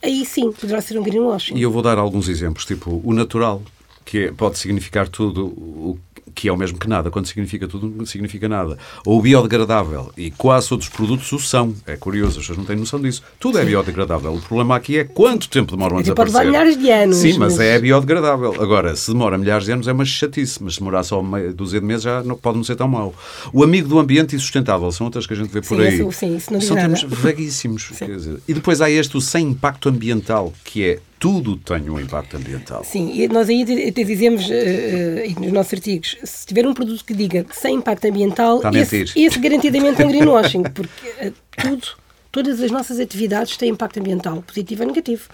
aí 0.00 0.24
sim 0.24 0.52
poderá 0.52 0.80
ser 0.80 0.96
um 0.98 1.02
greenwashing. 1.02 1.56
E 1.56 1.62
eu 1.62 1.70
vou 1.72 1.82
dar 1.82 1.98
alguns 1.98 2.28
exemplos, 2.28 2.64
tipo 2.64 3.02
o 3.04 3.12
natural, 3.12 3.60
que 4.04 4.26
é, 4.26 4.32
pode 4.32 4.56
significar 4.58 5.08
tudo 5.08 5.46
o 5.46 5.98
que 6.34 6.48
é 6.48 6.52
o 6.52 6.56
mesmo 6.56 6.78
que 6.78 6.88
nada. 6.88 7.10
Quando 7.10 7.26
significa 7.26 7.66
tudo, 7.66 7.88
não 7.88 8.04
significa 8.04 8.48
nada. 8.48 8.78
Ou 9.04 9.20
biodegradável. 9.20 10.12
E 10.16 10.30
quase 10.30 10.68
todos 10.68 10.86
os 10.86 10.92
produtos 10.92 11.30
o 11.32 11.38
são. 11.38 11.74
É 11.86 11.96
curioso, 11.96 12.38
as 12.38 12.46
pessoas 12.46 12.58
não 12.58 12.64
têm 12.64 12.76
noção 12.76 13.00
disso. 13.00 13.22
Tudo 13.38 13.58
é 13.58 13.64
biodegradável. 13.64 14.34
O 14.34 14.40
problema 14.40 14.76
aqui 14.76 14.98
é 14.98 15.04
quanto 15.04 15.48
tempo 15.48 15.72
demoram 15.72 15.98
a 15.98 16.02
desaparecer. 16.02 16.34
Pode 16.34 16.46
levar 16.46 16.64
milhares 16.64 16.78
de 16.78 16.90
anos. 16.90 17.16
Sim, 17.16 17.38
mas, 17.38 17.54
mas, 17.54 17.60
é 17.60 17.78
biodegradável. 17.78 18.54
Agora, 18.60 18.94
se 18.96 19.10
demora 19.10 19.38
milhares 19.38 19.64
de 19.64 19.72
anos 19.72 19.88
é 19.88 19.92
uma 19.92 20.04
chatice, 20.04 20.62
mas 20.62 20.74
se 20.74 20.80
demorar 20.80 21.02
só 21.02 21.22
meia 21.22 21.52
dúzia 21.52 21.80
de 21.80 21.86
meses 21.86 22.04
já 22.04 22.22
não, 22.22 22.36
pode 22.36 22.56
não 22.56 22.64
ser 22.64 22.76
tão 22.76 22.88
mau. 22.88 23.14
O 23.52 23.62
amigo 23.62 23.88
do 23.88 23.98
ambiente 23.98 24.36
e 24.36 24.38
sustentável 24.38 24.90
são 24.92 25.06
outras 25.06 25.26
que 25.26 25.32
a 25.32 25.36
gente 25.36 25.48
vê 25.48 25.60
por 25.60 25.76
sim, 25.76 25.82
aí. 25.82 25.94
Isso, 26.00 26.12
sim, 26.12 26.36
isso 26.36 26.52
não 26.52 26.60
são 26.60 26.76
nada. 26.76 26.94
termos 26.94 27.18
vaguíssimos. 27.18 27.90
Dizer, 28.06 28.40
e 28.46 28.54
depois 28.54 28.80
há 28.80 28.90
este, 28.90 29.16
o 29.16 29.20
sem 29.20 29.48
impacto 29.48 29.88
ambiental, 29.88 30.52
que 30.64 30.84
é 30.84 30.98
tudo 31.18 31.56
tem 31.56 31.88
um 31.88 31.98
impacto 31.98 32.36
ambiental. 32.36 32.84
Sim, 32.84 33.10
e 33.12 33.26
nós 33.28 33.48
aí 33.48 33.62
até 33.88 34.04
dizemos 34.04 34.46
uh, 34.48 34.52
uh, 34.52 35.40
nos 35.40 35.52
nossos 35.52 35.74
artigos, 35.74 36.16
se 36.22 36.46
tiver 36.46 36.66
um 36.66 36.74
produto 36.74 37.04
que 37.04 37.14
diga 37.14 37.46
sem 37.52 37.76
impacto 37.76 38.06
ambiental, 38.06 38.60
esse, 38.74 39.04
esse, 39.16 39.38
garantidamente 39.38 40.02
é 40.02 40.04
um 40.04 40.08
greenwashing, 40.08 40.62
porque 40.74 41.08
uh, 41.26 41.32
tudo, 41.56 41.86
todas 42.30 42.60
as 42.60 42.70
nossas 42.70 43.00
atividades 43.00 43.56
têm 43.56 43.70
impacto 43.70 43.98
ambiental, 43.98 44.42
positivo 44.42 44.82
ou 44.82 44.88
negativo. 44.88 45.28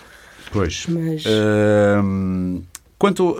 Pois. 0.52 0.86
Mas... 0.88 1.24
Uh, 1.24 2.62
quanto, 2.98 3.36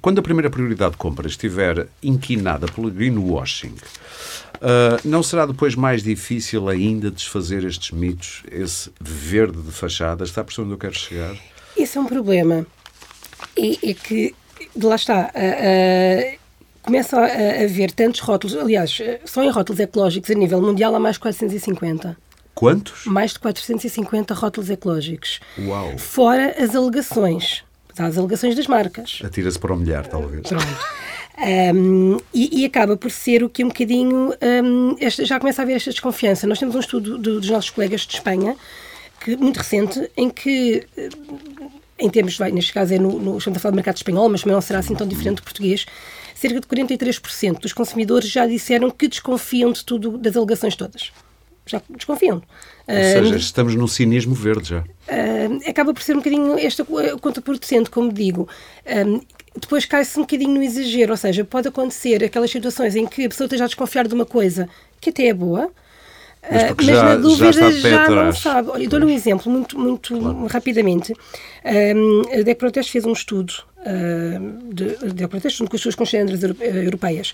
quando 0.00 0.20
a 0.20 0.22
primeira 0.22 0.48
prioridade 0.48 0.92
de 0.92 0.98
compra 0.98 1.26
estiver 1.26 1.88
inquinada 2.02 2.66
pelo 2.66 2.90
greenwashing, 2.90 3.74
Uh, 4.62 4.94
não 5.04 5.24
será 5.24 5.44
depois 5.44 5.74
mais 5.74 6.04
difícil 6.04 6.68
ainda 6.68 7.10
desfazer 7.10 7.64
estes 7.64 7.90
mitos, 7.90 8.44
esse 8.48 8.92
verde 9.00 9.60
de 9.60 9.72
fachada? 9.72 10.22
Está 10.22 10.42
a 10.42 10.44
perceber 10.44 10.66
onde 10.66 10.74
eu 10.74 10.78
quero 10.78 10.96
chegar? 10.96 11.36
Esse 11.76 11.98
é 11.98 12.00
um 12.00 12.06
problema. 12.06 12.66
É, 13.56 13.90
é 13.90 13.94
que, 13.94 14.34
lá 14.80 14.94
está, 14.94 15.30
uh, 15.34 16.34
uh, 16.34 16.38
começa 16.82 17.18
a 17.18 17.64
haver 17.64 17.92
tantos 17.92 18.20
rótulos, 18.20 18.56
aliás, 18.56 18.98
só 19.24 19.42
em 19.42 19.50
rótulos 19.50 19.80
ecológicos 19.80 20.30
a 20.30 20.34
nível 20.34 20.60
mundial 20.60 20.94
há 20.94 21.00
mais 21.00 21.16
de 21.16 21.20
450. 21.20 22.16
Quantos? 22.54 23.06
Mais 23.06 23.32
de 23.32 23.38
450 23.38 24.34
rótulos 24.34 24.70
ecológicos. 24.70 25.40
Uau! 25.58 25.96
Fora 25.98 26.54
as 26.62 26.74
alegações. 26.74 27.64
As 27.98 28.16
alegações 28.16 28.54
das 28.54 28.66
marcas. 28.66 29.20
Atira-se 29.24 29.58
para 29.58 29.74
o 29.74 29.76
milhar, 29.76 30.06
talvez. 30.06 30.46
Pronto. 30.48 30.64
Um, 31.74 32.18
e, 32.32 32.62
e, 32.62 32.64
acaba 32.64 32.96
por 32.96 33.10
ser 33.10 33.42
o 33.42 33.48
que 33.48 33.64
um 33.64 33.68
bocadinho. 33.68 34.34
Um, 34.64 34.96
esta, 35.00 35.24
já 35.24 35.40
começa 35.40 35.62
a 35.62 35.64
haver 35.64 35.76
esta 35.76 35.90
desconfiança. 35.90 36.46
Nós 36.46 36.58
temos 36.58 36.74
um 36.74 36.80
estudo 36.80 37.18
do, 37.18 37.40
dos 37.40 37.50
nossos 37.50 37.70
colegas 37.70 38.02
de 38.02 38.14
Espanha, 38.14 38.54
que, 39.22 39.36
muito 39.36 39.58
recente, 39.58 40.10
em 40.16 40.28
que, 40.28 40.86
em 41.98 42.10
termos, 42.10 42.36
vai, 42.36 42.50
neste 42.50 42.72
caso 42.72 42.94
é 42.94 42.98
no, 42.98 43.18
no, 43.18 43.38
estamos 43.38 43.58
a 43.58 43.60
falar 43.60 43.72
do 43.72 43.76
mercado 43.76 43.96
espanhol, 43.96 44.28
mas 44.28 44.42
também 44.42 44.54
não 44.54 44.60
será 44.60 44.80
assim 44.80 44.94
tão 44.94 45.06
diferente 45.06 45.36
do 45.36 45.42
português, 45.42 45.86
cerca 46.34 46.60
de 46.60 46.66
43% 46.66 47.60
dos 47.60 47.72
consumidores 47.72 48.28
já 48.28 48.46
disseram 48.46 48.90
que 48.90 49.06
desconfiam 49.06 49.72
de 49.72 49.84
tudo, 49.84 50.18
das 50.18 50.36
alegações 50.36 50.74
todas. 50.74 51.12
Já 51.64 51.80
desconfiam. 51.90 52.42
Ou 52.88 52.94
seja, 52.94 53.36
estamos 53.36 53.76
num 53.76 53.86
cinismo 53.86 54.34
verde 54.34 54.70
já. 54.70 54.80
Uh, 54.80 55.70
acaba 55.70 55.94
por 55.94 56.02
ser 56.02 56.14
um 56.14 56.18
bocadinho 56.18 56.58
esta 56.58 56.84
contraproducente, 57.20 57.88
como 57.88 58.12
digo. 58.12 58.48
Um, 59.06 59.20
depois 59.58 59.84
cai-se 59.84 60.18
um 60.18 60.22
bocadinho 60.22 60.54
no 60.54 60.62
exagero, 60.62 61.12
ou 61.12 61.16
seja, 61.16 61.44
pode 61.44 61.68
acontecer 61.68 62.24
aquelas 62.24 62.50
situações 62.50 62.96
em 62.96 63.06
que 63.06 63.26
a 63.26 63.28
pessoa 63.28 63.46
esteja 63.46 63.64
a 63.64 63.66
desconfiar 63.68 64.08
de 64.08 64.14
uma 64.14 64.26
coisa 64.26 64.68
que 65.00 65.10
até 65.10 65.26
é 65.26 65.34
boa, 65.34 65.70
mas, 66.50 66.70
uh, 66.70 66.74
mas 66.76 66.86
já, 66.86 67.02
na 67.02 67.16
dúvida 67.16 67.52
já, 67.52 67.70
já 67.70 68.08
não 68.08 68.32
sabe. 68.32 68.70
Olha, 68.70 68.88
dou-lhe 68.88 69.06
um 69.06 69.10
exemplo 69.10 69.50
muito, 69.50 69.78
muito 69.78 70.18
claro. 70.18 70.46
rapidamente. 70.46 71.12
Um, 71.64 72.22
a 72.32 72.42
DEC 72.42 72.58
Proteste 72.58 72.92
fez 72.92 73.04
um 73.04 73.12
estudo, 73.12 73.52
uh, 73.78 74.74
de, 74.74 74.96
a 75.04 75.12
DEC 75.12 75.28
Proteste, 75.28 75.58
junto 75.58 75.70
com 75.70 75.76
as 75.76 75.82
suas 75.82 75.94
consciências 75.94 76.42
europeias, 76.42 77.32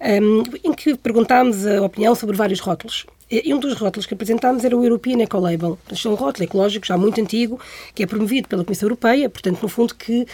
um, 0.00 0.42
em 0.64 0.72
que 0.72 0.96
perguntámos 0.96 1.66
a 1.66 1.82
opinião 1.82 2.14
sobre 2.14 2.36
vários 2.36 2.60
rótulos. 2.60 3.06
E 3.30 3.54
um 3.54 3.60
dos 3.60 3.74
rótulos 3.74 4.06
que 4.06 4.14
apresentámos 4.14 4.64
era 4.64 4.76
o 4.76 4.82
European 4.82 5.22
Eco 5.22 5.38
Label. 5.38 5.78
Este 5.88 6.08
é 6.08 6.10
um 6.10 6.14
rótulo 6.14 6.42
ecológico 6.42 6.84
já 6.84 6.98
muito 6.98 7.20
antigo, 7.20 7.60
que 7.94 8.02
é 8.02 8.06
promovido 8.06 8.48
pela 8.48 8.64
Comissão 8.64 8.88
Europeia, 8.88 9.30
portanto, 9.30 9.62
no 9.62 9.68
fundo, 9.68 9.94
que 9.94 10.22
uh, 10.22 10.26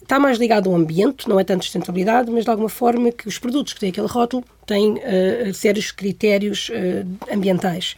está 0.00 0.20
mais 0.20 0.38
ligado 0.38 0.70
ao 0.70 0.76
ambiente, 0.76 1.28
não 1.28 1.40
é 1.40 1.44
tanto 1.44 1.64
sustentabilidade, 1.64 2.30
mas 2.30 2.44
de 2.44 2.50
alguma 2.50 2.68
forma 2.68 3.10
que 3.10 3.26
os 3.26 3.36
produtos 3.36 3.72
que 3.72 3.80
têm 3.80 3.88
aquele 3.88 4.06
rótulo 4.06 4.44
têm 4.70 4.92
uh, 4.92 5.52
sérios 5.52 5.90
critérios 5.90 6.68
uh, 6.70 7.32
ambientais. 7.34 7.96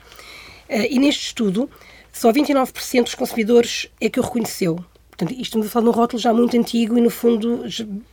e 0.69 0.99
neste 0.99 1.27
estudo, 1.27 1.69
só 2.11 2.33
29% 2.33 3.05
dos 3.05 3.15
consumidores 3.15 3.89
é 4.01 4.09
que 4.09 4.19
o 4.19 4.23
reconheceu. 4.23 4.83
Portanto, 5.11 5.33
isto 5.33 5.43
estamos 5.43 5.67
a 5.67 5.71
falar 5.71 5.85
de 5.85 5.91
um 5.91 5.93
rótulo 5.93 6.23
já 6.23 6.33
muito 6.33 6.57
antigo 6.57 6.97
e, 6.97 7.01
no 7.01 7.11
fundo, 7.11 7.65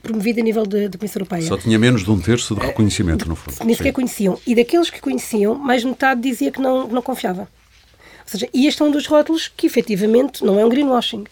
promovido 0.04 0.42
a 0.42 0.44
nível 0.44 0.66
da 0.66 0.98
Comissão 0.98 1.22
Europeia. 1.22 1.42
Só 1.44 1.58
tinha 1.58 1.80
menos 1.80 2.04
de 2.04 2.12
um 2.12 2.20
terço 2.20 2.54
de 2.54 2.62
reconhecimento, 2.62 3.28
no 3.28 3.36
fundo. 3.36 3.66
Nem 3.66 3.76
sequer 3.76 3.94
conheciam. 3.94 4.38
E 4.46 4.54
daqueles 4.54 4.90
que 4.90 5.00
conheciam, 5.00 5.56
mais 5.56 5.84
metade 5.84 6.22
dizia 6.22 6.52
que 6.52 6.62
não, 6.62 6.88
não 6.88 7.02
confiava. 7.02 7.42
Ou 7.44 7.48
seja, 8.26 8.50
e 8.54 8.68
este 8.68 8.82
é 8.82 8.86
um 8.86 8.92
dos 8.92 9.08
rótulos 9.08 9.48
que, 9.48 9.66
efetivamente, 9.66 10.44
não 10.44 10.60
é 10.60 10.66
um 10.66 10.70
greenwashing. 10.70 11.24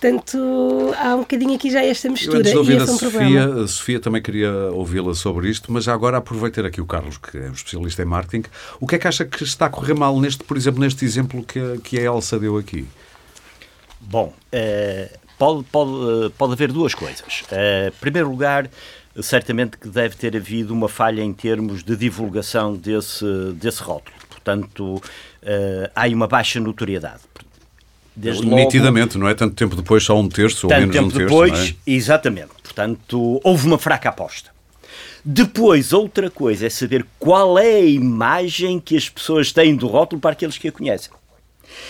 Portanto, 0.00 0.94
há 0.96 1.16
um 1.16 1.20
bocadinho 1.20 1.56
aqui 1.56 1.72
já 1.72 1.84
esta 1.84 2.08
mistura 2.08 2.48
Eu, 2.48 2.64
e 2.64 2.76
esse 2.76 2.88
é 2.88 2.92
um 2.92 2.98
Sofia, 2.98 3.10
problema. 3.10 3.64
A 3.64 3.66
Sofia 3.66 3.98
também 3.98 4.22
queria 4.22 4.52
ouvi-la 4.70 5.12
sobre 5.12 5.50
isto, 5.50 5.72
mas 5.72 5.84
já 5.84 5.92
agora 5.92 6.18
aproveitar 6.18 6.64
aqui 6.64 6.80
o 6.80 6.86
Carlos, 6.86 7.18
que 7.18 7.36
é 7.36 7.50
um 7.50 7.52
especialista 7.52 8.02
em 8.02 8.04
marketing. 8.04 8.48
O 8.78 8.86
que 8.86 8.94
é 8.94 8.98
que 8.98 9.08
acha 9.08 9.24
que 9.24 9.42
está 9.42 9.66
a 9.66 9.68
correr 9.68 9.94
mal, 9.94 10.18
neste, 10.20 10.44
por 10.44 10.56
exemplo, 10.56 10.80
neste 10.80 11.04
exemplo 11.04 11.42
que, 11.42 11.60
que 11.82 11.98
a 11.98 12.02
Elsa 12.02 12.38
deu 12.38 12.56
aqui? 12.56 12.86
Bom, 14.00 14.32
uh, 14.52 15.18
pode, 15.36 15.64
pode, 15.64 16.32
pode 16.38 16.52
haver 16.52 16.70
duas 16.70 16.94
coisas. 16.94 17.42
Uh, 17.50 17.88
em 17.88 18.00
primeiro 18.00 18.30
lugar, 18.30 18.70
certamente 19.20 19.76
que 19.76 19.88
deve 19.88 20.14
ter 20.14 20.36
havido 20.36 20.72
uma 20.72 20.88
falha 20.88 21.22
em 21.22 21.32
termos 21.32 21.82
de 21.82 21.96
divulgação 21.96 22.76
desse, 22.76 23.24
desse 23.54 23.82
rótulo. 23.82 24.16
Portanto, 24.30 24.94
uh, 24.94 25.02
há 25.92 26.02
aí 26.02 26.14
uma 26.14 26.28
baixa 26.28 26.60
notoriedade. 26.60 27.22
Desde 28.18 28.44
Nitidamente, 28.44 29.16
logo, 29.16 29.20
não 29.20 29.28
é? 29.28 29.34
Tanto 29.34 29.54
tempo 29.54 29.76
depois, 29.76 30.02
só 30.02 30.18
um 30.18 30.28
terço 30.28 30.66
ou 30.66 30.72
menos 30.72 30.94
tempo 30.94 31.06
um 31.06 31.10
terço. 31.10 31.26
depois, 31.26 31.76
é? 31.86 31.90
exatamente. 31.90 32.50
Portanto, 32.62 33.40
houve 33.44 33.66
uma 33.66 33.78
fraca 33.78 34.08
aposta. 34.08 34.50
Depois, 35.24 35.92
outra 35.92 36.28
coisa 36.28 36.66
é 36.66 36.70
saber 36.70 37.06
qual 37.18 37.58
é 37.58 37.76
a 37.76 37.84
imagem 37.84 38.80
que 38.80 38.96
as 38.96 39.08
pessoas 39.08 39.52
têm 39.52 39.76
do 39.76 39.86
rótulo 39.86 40.20
para 40.20 40.32
aqueles 40.32 40.58
que 40.58 40.66
a 40.66 40.72
conhecem. 40.72 41.12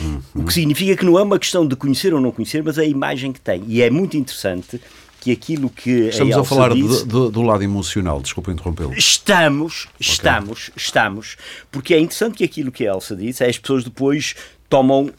Uhum. 0.01 0.21
O 0.35 0.45
que 0.45 0.53
significa 0.53 0.97
que 0.97 1.05
não 1.05 1.19
é 1.19 1.23
uma 1.23 1.39
questão 1.39 1.67
de 1.67 1.75
conhecer 1.77 2.13
ou 2.13 2.21
não 2.21 2.31
conhecer, 2.31 2.63
mas 2.63 2.77
é 2.77 2.83
a 2.83 2.87
imagem 2.87 3.33
que 3.33 3.41
tem. 3.41 3.63
E 3.67 3.81
é 3.81 3.89
muito 3.89 4.17
interessante 4.17 4.81
que 5.21 5.33
aquilo 5.33 5.71
que 5.71 6.09
estamos 6.09 6.37
a, 6.37 6.41
a 6.41 6.45
falar 6.45 6.75
do, 6.75 7.31
do, 7.31 7.43
lado 7.43 7.63
emocional, 7.63 8.21
desculpa 8.21 8.53
interrompê-lo. 8.53 8.93
Estamos, 8.95 9.85
okay. 9.85 9.95
estamos, 10.01 10.71
estamos, 10.77 11.37
porque 11.71 11.95
é 11.95 11.99
interessante 11.99 12.39
que 12.39 12.45
aquilo 12.45 12.71
que 12.71 12.87
a 12.87 12.93
Elsa 12.93 13.17
disse, 13.17 13.43
é 13.43 13.49
as 13.49 13.59
pessoas 13.59 13.85
depois 13.85 14.35
tomam 14.69 15.07
uh, 15.07 15.13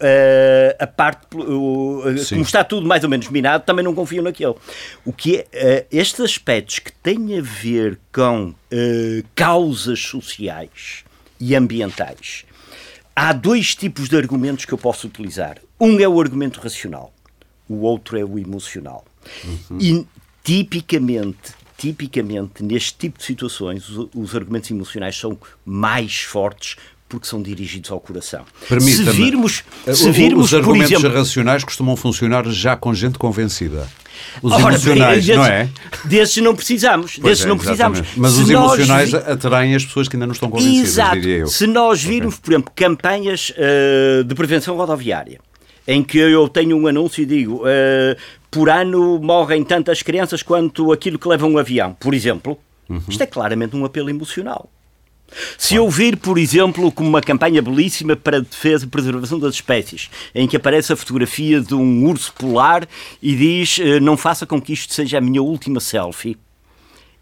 a 0.79 0.87
parte, 0.87 1.25
uh, 1.35 2.03
como 2.29 2.41
está 2.41 2.63
tudo 2.63 2.87
mais 2.87 3.03
ou 3.03 3.09
menos 3.09 3.27
minado, 3.29 3.63
também 3.65 3.83
não 3.83 3.95
confiam 3.95 4.23
naquele. 4.23 4.55
O 5.03 5.11
que 5.11 5.45
é, 5.51 5.85
uh, 5.91 5.95
estes 5.95 6.19
aspectos 6.19 6.79
que 6.79 6.91
têm 6.91 7.37
a 7.37 7.41
ver 7.41 7.99
com 8.13 8.53
causas 9.35 9.99
sociais 9.99 11.03
e 11.39 11.55
ambientais 11.55 12.45
há 13.15 13.33
dois 13.33 13.75
tipos 13.75 14.07
de 14.07 14.15
argumentos 14.15 14.63
que 14.63 14.73
eu 14.73 14.77
posso 14.77 15.07
utilizar. 15.07 15.57
Um 15.79 15.99
é 15.99 16.07
o 16.07 16.21
argumento 16.21 16.59
racional, 16.59 17.13
o 17.67 17.81
outro 17.81 18.17
é 18.17 18.23
o 18.23 18.37
emocional. 18.37 19.03
Uhum. 19.43 19.77
E 19.79 20.07
tipicamente, 20.43 21.53
tipicamente, 21.77 22.63
neste 22.63 22.97
tipo 22.97 23.17
de 23.17 23.25
situações, 23.25 23.89
os, 23.89 24.09
os 24.13 24.35
argumentos 24.35 24.69
emocionais 24.71 25.17
são 25.17 25.37
mais 25.65 26.21
fortes 26.21 26.77
porque 27.09 27.27
são 27.27 27.41
dirigidos 27.41 27.91
ao 27.91 27.99
coração. 27.99 28.45
Se 28.79 29.03
virmos, 29.03 29.63
se 29.91 30.11
virmos 30.11 30.45
os 30.45 30.53
argumentos 30.53 30.91
exemplo, 30.91 31.11
racionais 31.11 31.63
costumam 31.63 31.95
funcionar 31.95 32.47
já 32.47 32.75
com 32.77 32.93
gente 32.93 33.17
convencida. 33.17 33.87
Os 34.41 34.51
Ora, 34.51 34.73
emocionais, 34.73 35.25
desses, 35.25 35.35
não 35.35 35.45
é? 35.45 35.69
Desses 36.05 36.43
não 36.43 36.55
precisamos. 36.55 37.17
Pois 37.17 37.23
desses 37.23 37.45
é, 37.45 37.47
não 37.47 37.57
precisamos. 37.57 38.01
Mas 38.15 38.33
Se 38.33 38.41
os 38.43 38.49
emocionais 38.49 39.11
vi... 39.11 39.17
atraem 39.17 39.75
as 39.75 39.85
pessoas 39.85 40.07
que 40.07 40.15
ainda 40.15 40.27
não 40.27 40.33
estão 40.33 40.49
convencidas, 40.49 40.89
Exato. 40.89 41.15
diria 41.15 41.37
eu. 41.37 41.47
Se 41.47 41.65
nós 41.65 42.03
virmos, 42.03 42.35
okay. 42.35 42.43
por 42.43 42.53
exemplo, 42.53 42.71
campanhas 42.75 43.51
uh, 43.51 44.23
de 44.23 44.35
prevenção 44.35 44.75
rodoviária, 44.75 45.39
em 45.87 46.03
que 46.03 46.17
eu 46.17 46.47
tenho 46.47 46.77
um 46.77 46.85
anúncio 46.85 47.23
e 47.23 47.25
digo 47.25 47.63
uh, 47.63 48.15
por 48.51 48.69
ano 48.69 49.19
morrem 49.19 49.63
tantas 49.63 50.03
crianças 50.03 50.43
quanto 50.43 50.91
aquilo 50.91 51.17
que 51.17 51.27
leva 51.27 51.47
um 51.47 51.57
avião, 51.57 51.95
por 51.99 52.13
exemplo, 52.13 52.57
uhum. 52.87 53.01
isto 53.07 53.23
é 53.23 53.25
claramente 53.25 53.75
um 53.75 53.83
apelo 53.83 54.09
emocional. 54.09 54.69
Se 55.57 55.75
eu 55.75 55.89
vir, 55.89 56.17
por 56.17 56.37
exemplo, 56.37 56.91
como 56.91 57.09
uma 57.09 57.21
campanha 57.21 57.61
belíssima 57.61 58.15
para 58.15 58.37
a 58.37 58.41
defesa 58.41 58.85
e 58.85 58.87
preservação 58.87 59.39
das 59.39 59.55
espécies, 59.55 60.09
em 60.33 60.47
que 60.47 60.57
aparece 60.57 60.93
a 60.93 60.95
fotografia 60.95 61.61
de 61.61 61.73
um 61.73 62.05
urso 62.05 62.33
polar 62.33 62.87
e 63.21 63.35
diz 63.35 63.79
eh, 63.79 63.99
não 63.99 64.17
faça 64.17 64.45
com 64.45 64.61
que 64.61 64.73
isto 64.73 64.93
seja 64.93 65.17
a 65.17 65.21
minha 65.21 65.41
última 65.41 65.79
selfie, 65.79 66.37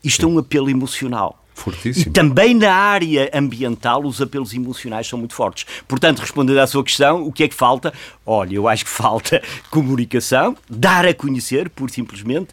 isto 0.03 0.25
é 0.25 0.29
um 0.29 0.37
apelo 0.37 0.69
emocional. 0.69 1.43
Fortíssimo. 1.53 2.05
E 2.07 2.09
também 2.11 2.53
na 2.53 2.71
área 2.71 3.31
ambiental 3.33 4.05
os 4.05 4.21
apelos 4.21 4.53
emocionais 4.53 5.07
são 5.07 5.17
muito 5.17 5.33
fortes. 5.33 5.65
Portanto, 5.87 6.19
respondendo 6.19 6.59
à 6.59 6.67
sua 6.67 6.83
questão, 6.83 7.23
o 7.23 7.31
que 7.31 7.43
é 7.43 7.47
que 7.47 7.55
falta? 7.55 7.91
Olha, 8.23 8.55
eu 8.55 8.67
acho 8.67 8.85
que 8.85 8.91
falta 8.91 9.41
comunicação, 9.71 10.55
dar 10.69 11.05
a 11.05 11.13
conhecer, 11.15 11.69
por 11.71 11.89
simplesmente, 11.89 12.49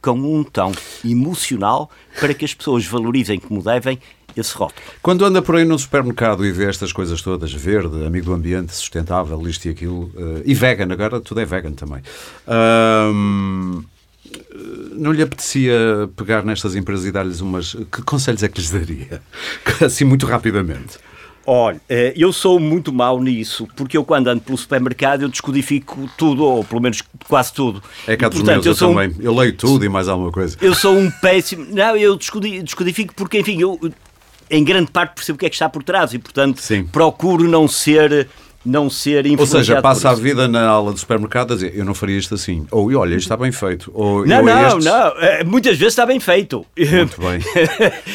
com 0.00 0.12
um 0.12 0.42
tom 0.42 0.72
emocional 1.04 1.90
para 2.18 2.32
que 2.32 2.44
as 2.44 2.54
pessoas 2.54 2.86
valorizem 2.86 3.38
como 3.38 3.62
devem 3.62 3.98
esse 4.40 4.54
rótulo. 4.54 4.80
Quando 5.02 5.24
anda 5.24 5.42
por 5.42 5.56
aí 5.56 5.64
no 5.64 5.78
supermercado 5.78 6.44
e 6.44 6.52
vê 6.52 6.66
estas 6.66 6.92
coisas 6.92 7.20
todas, 7.22 7.52
verde, 7.52 8.04
amigo 8.04 8.26
do 8.26 8.34
ambiente, 8.34 8.74
sustentável, 8.74 9.40
isto 9.48 9.66
e 9.66 9.70
aquilo, 9.70 10.04
uh, 10.14 10.42
e 10.44 10.54
vegan, 10.54 10.92
agora 10.92 11.20
tudo 11.20 11.40
é 11.40 11.44
vegan 11.44 11.72
também. 11.72 12.02
Uh, 12.46 13.84
não 14.92 15.12
lhe 15.12 15.22
apetecia 15.22 16.10
pegar 16.16 16.44
nestas 16.44 16.74
empresas 16.74 17.06
e 17.06 17.12
dar-lhes 17.12 17.40
umas. 17.40 17.74
Que 17.90 18.02
conselhos 18.02 18.42
é 18.42 18.48
que 18.48 18.60
lhes 18.60 18.70
daria? 18.70 19.22
Assim, 19.84 20.04
muito 20.04 20.26
rapidamente. 20.26 20.98
Olha, 21.50 21.80
eh, 21.88 22.12
eu 22.14 22.30
sou 22.30 22.60
muito 22.60 22.92
mau 22.92 23.22
nisso, 23.22 23.66
porque 23.74 23.96
eu 23.96 24.04
quando 24.04 24.28
ando 24.28 24.42
pelo 24.42 24.58
supermercado 24.58 25.22
eu 25.22 25.30
descodifico 25.30 26.06
tudo, 26.18 26.44
ou 26.44 26.62
pelo 26.62 26.78
menos 26.78 27.02
quase 27.26 27.54
tudo. 27.54 27.82
É 28.06 28.18
cá 28.18 28.28
dos 28.28 28.42
meus, 28.42 28.66
eu, 28.66 28.72
eu 28.72 28.76
também. 28.76 29.08
Um... 29.08 29.22
Eu 29.22 29.34
leio 29.34 29.54
tudo 29.54 29.82
e 29.82 29.88
mais 29.88 30.08
alguma 30.08 30.30
coisa. 30.30 30.58
Eu 30.60 30.74
sou 30.74 30.94
um 30.94 31.10
péssimo... 31.10 31.66
Não, 31.70 31.96
eu 31.96 32.16
descodifico 32.16 33.14
porque, 33.14 33.40
enfim, 33.40 33.62
eu 33.62 33.80
em 34.50 34.64
grande 34.64 34.90
parte 34.90 35.14
percebo 35.14 35.36
o 35.36 35.38
que 35.38 35.46
é 35.46 35.48
que 35.48 35.54
está 35.54 35.68
por 35.68 35.82
trás 35.82 36.12
e, 36.14 36.18
portanto, 36.18 36.60
Sim. 36.60 36.84
procuro 36.84 37.48
não 37.48 37.68
ser 37.68 38.28
não 38.68 38.90
ser 38.90 39.24
Ou 39.38 39.46
seja, 39.46 39.80
passa 39.80 40.10
a 40.10 40.14
vida 40.14 40.46
na 40.46 40.66
aula 40.66 40.92
do 40.92 40.98
supermercado 40.98 41.52
a 41.52 41.54
dizer 41.54 41.72
eu 41.74 41.84
não 41.84 41.94
faria 41.94 42.18
isto 42.18 42.34
assim. 42.34 42.66
Ou 42.70 42.94
olha, 42.94 43.14
isto 43.14 43.22
está 43.22 43.36
bem 43.36 43.50
feito. 43.50 43.90
Ou, 43.94 44.26
Não, 44.26 44.42
não, 44.42 44.78
não. 44.78 45.08
Eh, 45.18 45.44
Muitas 45.44 45.76
vezes 45.78 45.92
está 45.92 46.04
bem 46.04 46.20
feito. 46.20 46.64
Muito 46.76 47.18
bem. 47.20 47.40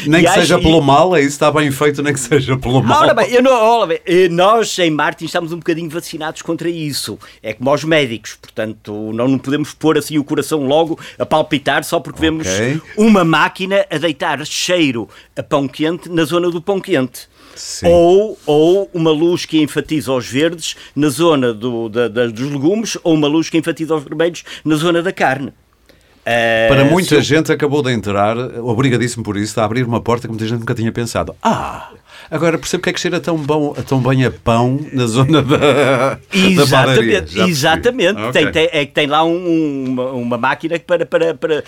Nem 0.08 0.24
que 0.24 0.32
seja 0.32 0.60
pelo 0.60 0.82
mal, 0.82 1.16
é 1.16 1.22
isso 1.22 1.30
está 1.30 1.52
bem 1.52 1.72
feito, 1.72 2.04
nem 2.04 2.14
que 2.14 2.20
seja 2.20 2.58
pelo 2.58 2.84
mal. 2.84 3.02
Ora 3.02 3.14
bem, 3.14 3.32
eu 3.32 3.42
não, 3.42 3.52
ora 3.52 3.88
bem, 3.88 4.00
eh, 4.06 4.30
nós 4.30 4.78
em 4.80 4.92
Martin 4.92 5.26
estamos 5.26 5.52
um 5.52 5.58
bocadinho 5.58 5.90
vacinados 5.90 6.42
contra 6.42 6.70
isso. 6.70 7.18
É 7.42 7.54
como 7.54 7.70
aos 7.70 7.84
médicos, 7.84 8.38
portanto, 8.40 9.12
não, 9.14 9.28
não 9.28 9.38
podemos 9.40 9.74
pôr 9.74 9.98
assim 9.98 10.18
o 10.18 10.24
coração 10.24 10.66
logo 10.66 11.00
a 11.18 11.26
palpitar 11.26 11.84
só 11.84 12.00
porque 12.00 12.20
vemos 12.20 12.48
uma 12.96 13.24
máquina 13.24 13.86
a 13.90 13.98
deitar 13.98 14.46
cheiro 14.46 15.10
a 15.36 15.42
pão 15.42 15.68
quente 15.68 16.10
na 16.10 16.24
zona 16.24 16.50
do 16.50 16.62
pão 16.62 16.80
quente. 16.80 17.33
Sim. 17.56 17.88
Ou, 17.88 18.38
ou 18.46 18.90
uma 18.94 19.12
luz 19.12 19.46
que 19.46 19.62
enfatiza 19.62 20.12
os 20.12 20.28
verdes 20.28 20.76
na 20.96 21.10
zona 21.10 21.54
do, 21.54 21.88
da- 21.90 22.08
da- 22.08 22.28
dos 22.28 22.52
legumes, 22.52 22.98
ou 23.04 23.14
uma 23.14 23.28
luz 23.28 23.50
que 23.50 23.58
enfatiza 23.58 23.96
os 23.96 24.04
vermelhos 24.04 24.44
na 24.66 24.76
zona 24.76 25.02
da 25.02 25.12
carne. 25.12 25.54
Eh, 26.26 26.68
Para 26.70 26.86
muita 26.86 27.16
se- 27.18 27.22
gente 27.22 27.52
acabou 27.52 27.84
de 27.84 27.92
entrar, 27.92 28.38
obrigadíssimo 28.62 29.24
por 29.26 29.36
isso, 29.36 29.60
a 29.60 29.66
abrir 29.66 29.84
uma 29.84 30.00
porta 30.00 30.26
que 30.26 30.32
muita 30.32 30.48
gente 30.48 30.60
nunca 30.60 30.74
tinha 30.74 30.90
pensado. 30.90 31.36
Ah, 31.44 31.90
agora 32.32 32.58
percebo 32.58 32.80
porque 32.80 32.92
é 32.92 32.94
que 32.94 33.00
cheira 33.02 33.20
tão, 33.20 33.36
bom, 33.38 33.74
tão 33.86 34.00
bem 34.00 34.24
a 34.26 34.32
pão 34.32 34.80
na 34.94 35.06
zona 35.06 35.42
da, 35.42 35.58
da 36.16 36.68
padaria. 36.72 37.18
Exatamente, 37.20 37.22
percebi. 37.34 37.50
exatamente. 37.52 38.20
Ok. 38.22 38.32
Tem, 38.32 38.52
tem- 38.54 38.70
é 38.72 38.86
que 38.86 38.94
tem 38.94 39.06
lá 39.06 39.24
um- 39.26 39.84
uma, 39.90 40.12
uma 40.12 40.38
máquina 40.38 40.80
para. 40.80 41.06
para, 41.06 41.34
para 41.34 41.56
eh, 41.56 41.64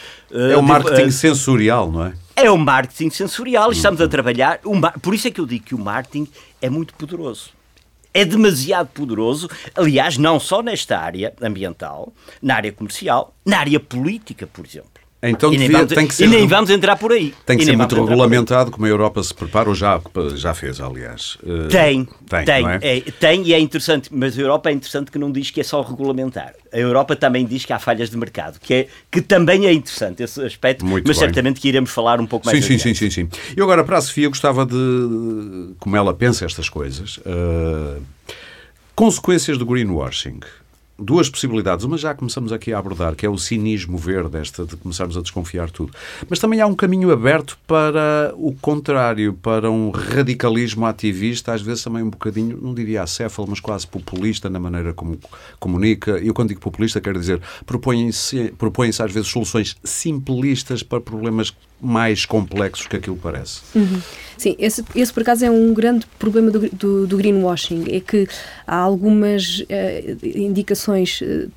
É 0.54 0.58
o 0.58 0.62
de- 0.62 0.68
marketing 0.68 1.02
eh, 1.08 1.12
sensorial, 1.12 1.92
não 1.92 2.06
é? 2.06 2.14
É 2.36 2.50
o 2.52 2.58
marketing 2.58 3.10
sensorial. 3.10 3.72
Estamos 3.72 4.00
Uhum. 4.00 4.06
a 4.06 4.10
trabalhar. 4.10 4.60
ma- 4.66 4.92
por 4.92 5.14
isso 5.14 5.28
é 5.28 5.32
que 5.32 5.40
eu 5.40 5.46
digo 5.46 5.66
que 5.66 5.76
o 5.76 5.80
marketing 5.80 6.28
é 6.62 6.70
muito 6.70 6.94
poderoso. 6.96 7.52
É 8.14 8.24
demasiado 8.24 8.88
poderoso, 8.88 9.50
aliás, 9.76 10.18
não 10.18 10.40
só 10.40 10.62
nesta 10.62 10.98
área 10.98 11.34
ambiental, 11.42 12.14
na 12.42 12.56
área 12.56 12.72
comercial, 12.72 13.36
na 13.46 13.60
área 13.60 13.80
política, 13.80 14.48
por 14.48 14.66
exemplo. 14.66 14.90
Então 15.30 15.54
e 15.54 15.58
nem, 15.58 15.68
devia- 15.68 15.78
vamos, 15.80 15.94
tem 15.94 16.08
que 16.08 16.14
ser- 16.16 16.26
e 16.26 16.28
nem 16.28 16.48
vamos 16.48 16.70
entrar 16.70 16.96
por 16.98 17.12
aí. 17.12 17.34
Tem 17.46 17.58
que 17.58 17.66
ser 17.66 17.76
muito 17.78 17.96
regulamentado, 17.96 18.72
como 18.72 18.86
a 18.86 18.90
Europa 18.90 19.22
se 19.24 19.34
prepara, 19.34 19.70
ou 19.70 19.76
já, 19.76 20.00
já 20.36 20.54
fez, 20.54 20.80
aliás. 20.80 21.38
Eh, 21.46 21.68
Tem, 21.70 22.08
Tem, 22.30 22.46
tem, 22.46 22.68
é? 22.68 22.80
é, 22.82 23.00
tem 23.02 23.44
e 23.44 23.54
é 23.54 23.60
interessante, 23.60 24.10
mas 24.12 24.38
a 24.38 24.42
Europa 24.42 24.70
é 24.70 24.74
interessante 24.74 25.12
que 25.12 25.18
não 25.20 25.32
diz 25.32 25.52
que 25.52 25.62
é 25.62 25.64
só 25.64 25.82
regulamentar. 25.82 26.54
A 26.74 26.78
Europa 26.78 27.16
também 27.16 27.46
diz 27.46 27.64
que 27.66 27.72
há 27.74 27.80
falhas 27.80 28.10
de 28.10 28.18
mercado, 28.18 28.60
que, 28.60 28.74
é, 28.74 28.88
que 29.12 29.22
também 29.22 29.66
é 29.66 29.74
interessante 29.74 30.22
esse 30.24 30.42
aspecto, 30.42 30.86
Muito 30.86 31.08
mas 31.08 31.18
bem. 31.18 31.26
certamente 31.28 31.60
que 31.62 31.68
iremos 31.70 31.90
falar 31.92 32.20
um 32.20 32.26
pouco 32.28 32.46
mais 32.46 32.58
Sim, 32.58 32.62
sim, 32.62 32.74
adiante. 32.76 33.00
sim, 33.00 33.10
sim, 33.10 33.30
sim. 33.30 33.54
E 33.58 33.62
agora 33.62 33.84
para 33.84 33.98
a 33.98 34.02
Sofia, 34.02 34.28
gostava 34.28 34.66
de, 34.66 35.70
como 35.80 35.96
ela 35.96 36.14
pensa 36.14 36.46
estas 36.46 36.68
coisas, 36.70 37.20
eh, 37.26 37.98
consequências 38.94 39.58
do 39.58 39.66
greenwashing. 39.66 40.40
Duas 40.98 41.30
possibilidades. 41.30 41.84
Uma 41.84 41.98
já 41.98 42.14
começamos 42.14 42.54
aqui 42.54 42.72
a 42.72 42.80
abordar, 42.80 43.16
que 43.16 43.26
é 43.26 43.30
o 43.30 43.38
cinismo 43.38 43.98
verde, 43.98 44.38
esta 44.38 44.64
de 44.66 44.78
começarmos 44.78 45.18
a 45.18 45.22
desconfiar 45.22 45.70
tudo. 45.70 45.92
Mas 46.30 46.40
também 46.40 46.62
há 46.62 46.68
um 46.68 46.74
caminho 46.74 47.12
aberto 47.12 47.58
para 47.68 48.34
o 48.38 48.54
contrário, 48.62 49.34
para 49.34 49.70
um 49.70 49.90
radicalismo 49.90 50.86
ativista, 50.86 51.52
às 51.52 51.62
vezes 51.62 51.84
também 51.84 52.02
um 52.02 52.10
bocadinho, 52.10 52.58
não 52.62 52.74
diria 52.74 53.04
acéfalo, 53.04 53.50
mas 53.50 53.60
quase 53.60 53.86
populista 53.86 54.50
na 54.50 54.58
maneira 54.58 54.94
como 54.94 55.20
comunica. 55.60 56.18
E 56.18 56.28
eu 56.28 56.34
quando 56.34 56.50
digo 56.50 56.62
populista 56.62 57.02
quero 57.02 57.20
dizer, 57.20 57.42
propõem-se 57.66 58.54
propõem 58.58 58.90
às 58.90 59.12
vezes 59.12 59.28
soluções 59.28 59.76
simplistas 59.84 60.82
para 60.82 61.02
problemas 61.02 61.54
mais 61.82 62.26
complexos 62.26 62.88
que 62.88 62.96
aquilo 62.96 63.18
parece. 63.18 63.62
Sim, 64.38 64.56
esse, 64.58 64.84
esse 64.96 65.12
por 65.12 65.22
acaso 65.22 65.46
é 65.46 65.52
um 65.52 65.74
grande 65.74 66.06
problema 66.18 66.50
do, 66.50 66.70
do, 66.70 67.06
do 67.06 67.18
greenwashing, 67.18 67.86
é 67.90 68.00
que 68.00 68.28
há 68.66 68.78
algumas 68.78 69.64
eh, 69.68 70.16
indicações 70.24 70.85
eh, 71.22 71.48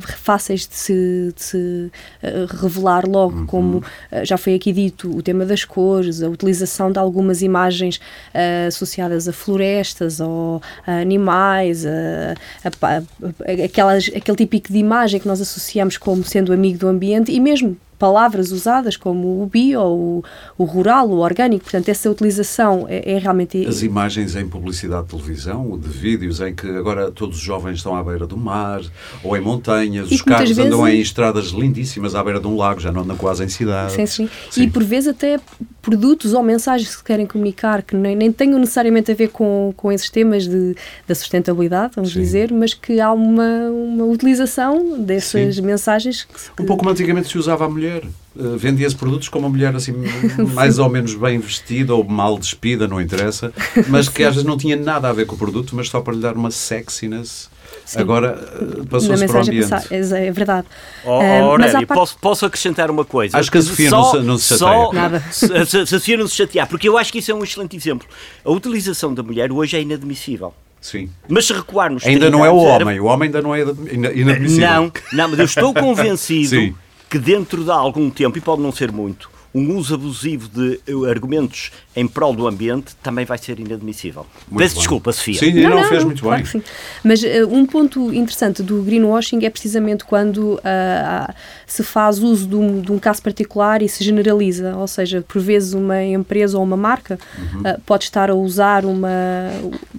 fáceis 0.00 0.66
de 0.68 0.74
se, 0.76 1.32
de 1.34 1.42
se, 1.42 1.90
eh, 2.22 2.46
revelar 2.48 3.04
logo, 3.06 3.46
como 3.46 3.82
eh, 4.12 4.24
já 4.24 4.36
foi 4.38 4.54
aqui 4.54 4.72
dito, 4.72 5.10
o 5.10 5.20
tema 5.22 5.44
das 5.44 5.64
cores, 5.64 6.22
a 6.22 6.28
utilização 6.28 6.92
de 6.92 6.98
algumas 7.00 7.42
imagens 7.42 8.00
eh, 8.32 8.66
associadas 8.68 9.26
a 9.26 9.32
florestas 9.32 10.20
ou 10.20 10.62
a 10.86 10.92
animais, 11.00 11.84
a, 11.84 12.34
a 12.64 12.96
a- 12.98 13.64
aquelas, 13.64 14.08
aquele 14.14 14.36
típico 14.36 14.72
de 14.72 14.78
imagem 14.78 15.18
que 15.18 15.26
nós 15.26 15.40
associamos 15.40 15.96
como 15.96 16.22
sendo 16.22 16.52
amigo 16.52 16.78
do 16.78 16.86
ambiente 16.86 17.32
e 17.32 17.40
mesmo 17.40 17.76
palavras 18.02 18.50
usadas 18.50 18.96
como 18.96 19.40
o 19.44 19.46
bio, 19.46 19.80
o, 19.80 20.24
o 20.58 20.64
rural, 20.64 21.08
o 21.08 21.18
orgânico, 21.20 21.62
portanto 21.62 21.88
essa 21.88 22.10
utilização 22.10 22.84
é, 22.88 23.12
é 23.12 23.18
realmente... 23.18 23.64
As 23.64 23.80
imagens 23.82 24.34
em 24.34 24.48
publicidade 24.48 25.04
de 25.04 25.10
televisão, 25.10 25.78
de 25.78 25.88
vídeos 25.88 26.40
em 26.40 26.52
que 26.52 26.66
agora 26.66 27.12
todos 27.12 27.36
os 27.36 27.42
jovens 27.44 27.76
estão 27.76 27.94
à 27.94 28.02
beira 28.02 28.26
do 28.26 28.36
mar 28.36 28.80
ou 29.22 29.36
em 29.36 29.40
montanhas, 29.40 30.10
E 30.10 30.16
os 30.16 30.22
carros 30.22 30.58
andam 30.58 30.82
vezes- 30.82 30.98
em 30.98 31.00
estradas 31.00 31.46
lindíssimas 31.50 32.16
à 32.16 32.24
beira 32.24 32.40
de 32.40 32.46
um 32.48 32.56
lago, 32.56 32.80
já 32.80 32.90
não 32.90 33.02
andam 33.02 33.16
quase 33.16 33.44
em 33.44 33.48
cidade. 33.48 33.92
Sim, 33.92 34.06
sim. 34.06 34.28
Sim. 34.50 34.62
E 34.64 34.70
por 34.70 34.82
vezes 34.82 35.10
até 35.10 35.38
produtos 35.80 36.32
ou 36.32 36.42
mensagens 36.42 36.96
que 36.96 37.04
querem 37.04 37.26
comunicar 37.26 37.82
que 37.82 37.94
nem, 37.94 38.16
nem 38.16 38.32
tenham 38.32 38.58
necessariamente 38.58 39.12
a 39.12 39.14
ver 39.14 39.28
com, 39.28 39.72
com 39.76 39.92
esses 39.92 40.10
temas 40.10 40.48
de, 40.48 40.74
da 41.06 41.14
sustentabilidade, 41.14 41.92
vamos 41.94 42.12
Sim. 42.12 42.20
dizer, 42.20 42.52
mas 42.52 42.72
que 42.74 43.00
há 43.00 43.12
uma, 43.12 43.68
uma 43.70 44.04
utilização 44.04 45.00
dessas 45.00 45.58
mensagens 45.60 46.24
que, 46.24 46.62
Um 46.62 46.66
pouco 46.66 46.82
como 46.82 46.90
antigamente 46.90 47.28
se 47.28 47.38
usava 47.38 47.64
a 47.64 47.68
mulher. 47.68 47.91
Uh, 48.34 48.56
Vendia-se 48.56 48.96
produtos 48.96 49.28
com 49.28 49.38
uma 49.38 49.48
mulher 49.48 49.74
assim 49.76 49.92
mais 50.54 50.78
ou 50.78 50.88
menos 50.88 51.14
bem 51.14 51.38
vestida 51.38 51.94
ou 51.94 52.02
mal 52.02 52.38
despida, 52.38 52.88
não 52.88 53.00
interessa, 53.00 53.52
mas 53.88 54.08
que 54.08 54.24
às 54.24 54.34
vezes 54.34 54.46
não 54.48 54.56
tinha 54.56 54.74
nada 54.76 55.08
a 55.08 55.12
ver 55.12 55.26
com 55.26 55.34
o 55.34 55.38
produto, 55.38 55.76
mas 55.76 55.88
só 55.88 56.00
para 56.00 56.14
lhe 56.14 56.20
dar 56.20 56.34
uma 56.34 56.50
sexiness. 56.50 57.50
Sim. 57.84 57.98
Agora 58.00 58.36
na 58.78 58.84
passou-se 58.86 59.26
para 59.26 59.38
o 59.38 59.42
ambiente. 59.42 59.68
passar, 59.68 59.92
é, 59.92 60.30
verdade. 60.30 60.66
Oh, 61.04 61.20
Ah, 61.20 61.40
oh, 61.42 61.50
Aurélia, 61.50 61.72
parte- 61.72 61.86
posso, 61.98 62.18
posso 62.18 62.46
acrescentar 62.46 62.90
uma 62.90 63.04
coisa? 63.04 63.36
Acho 63.38 63.50
que 63.50 63.58
a 63.58 63.62
Sofia 63.62 63.90
não 63.90 64.04
se- 64.10 64.18
não 64.20 64.38
se 64.38 64.56
só, 64.56 64.84
chateia. 64.84 65.02
Nada. 65.02 65.24
Se, 65.30 65.46
se- 65.66 65.66
se 65.66 65.78
a 65.78 65.86
Sofia 65.86 66.16
não 66.16 66.26
se 66.28 66.34
chatear, 66.36 66.68
porque 66.68 66.88
eu 66.88 66.96
acho 66.96 67.10
que 67.12 67.18
isso 67.18 67.30
é 67.30 67.34
um 67.34 67.42
excelente 67.42 67.76
exemplo. 67.76 68.06
A 68.44 68.50
utilização 68.50 69.12
da 69.12 69.22
mulher 69.22 69.50
hoje 69.52 69.76
é 69.76 69.82
inadmissível. 69.82 70.54
Sim. 70.80 71.10
Mas 71.28 71.46
se 71.46 71.52
recuarmos. 71.52 72.04
Ainda 72.06 72.20
30 72.20 72.36
não 72.36 72.44
é 72.44 72.50
o 72.50 72.60
anos, 72.60 72.72
era- 72.74 72.84
homem, 72.84 73.00
o 73.00 73.04
homem 73.04 73.26
ainda 73.26 73.42
não 73.42 73.54
é 73.54 73.60
ina- 73.62 74.12
inadmissível. 74.12 74.68
Não, 74.70 74.92
não, 75.12 75.28
mas 75.28 75.38
eu 75.38 75.44
estou 75.44 75.72
convencido 75.74 76.48
Sim. 76.48 76.74
Que 77.12 77.18
dentro 77.18 77.62
de 77.62 77.70
algum 77.70 78.08
tempo, 78.08 78.38
e 78.38 78.40
pode 78.40 78.62
não 78.62 78.72
ser 78.72 78.90
muito, 78.90 79.30
um 79.54 79.76
uso 79.76 79.94
abusivo 79.94 80.48
de 80.48 80.80
argumentos 81.10 81.70
em 81.94 82.08
prol 82.08 82.34
do 82.34 82.48
ambiente 82.48 82.96
também 83.02 83.26
vai 83.26 83.36
ser 83.36 83.60
inadmissível. 83.60 84.26
Muito 84.48 84.62
Peço 84.62 84.76
bem. 84.76 84.80
desculpa, 84.80 85.12
Sofia. 85.12 85.34
Sim, 85.40 85.52
não, 85.60 85.84
fez 85.84 86.04
muito 86.04 86.22
claro 86.22 86.42
bem. 86.42 86.50
sim. 86.50 86.62
Mas 87.04 87.22
eh, 87.22 87.44
um 87.44 87.66
ponto 87.66 88.10
interessante 88.14 88.62
do 88.62 88.80
greenwashing 88.82 89.44
é 89.44 89.50
precisamente 89.50 90.06
quando 90.06 90.58
ah, 90.64 91.34
se 91.66 91.82
faz 91.82 92.18
uso 92.18 92.46
de 92.48 92.56
um, 92.56 92.80
de 92.80 92.90
um 92.92 92.98
caso 92.98 93.20
particular 93.20 93.82
e 93.82 93.90
se 93.90 94.02
generaliza, 94.02 94.74
ou 94.74 94.88
seja, 94.88 95.22
por 95.28 95.38
vezes 95.42 95.74
uma 95.74 96.02
empresa 96.02 96.56
ou 96.56 96.64
uma 96.64 96.76
marca 96.78 97.18
Uhum. 97.36 97.60
ah, 97.66 97.78
pode 97.84 98.04
estar 98.04 98.30
a 98.30 98.34
usar 98.34 98.86
uma, 98.86 99.08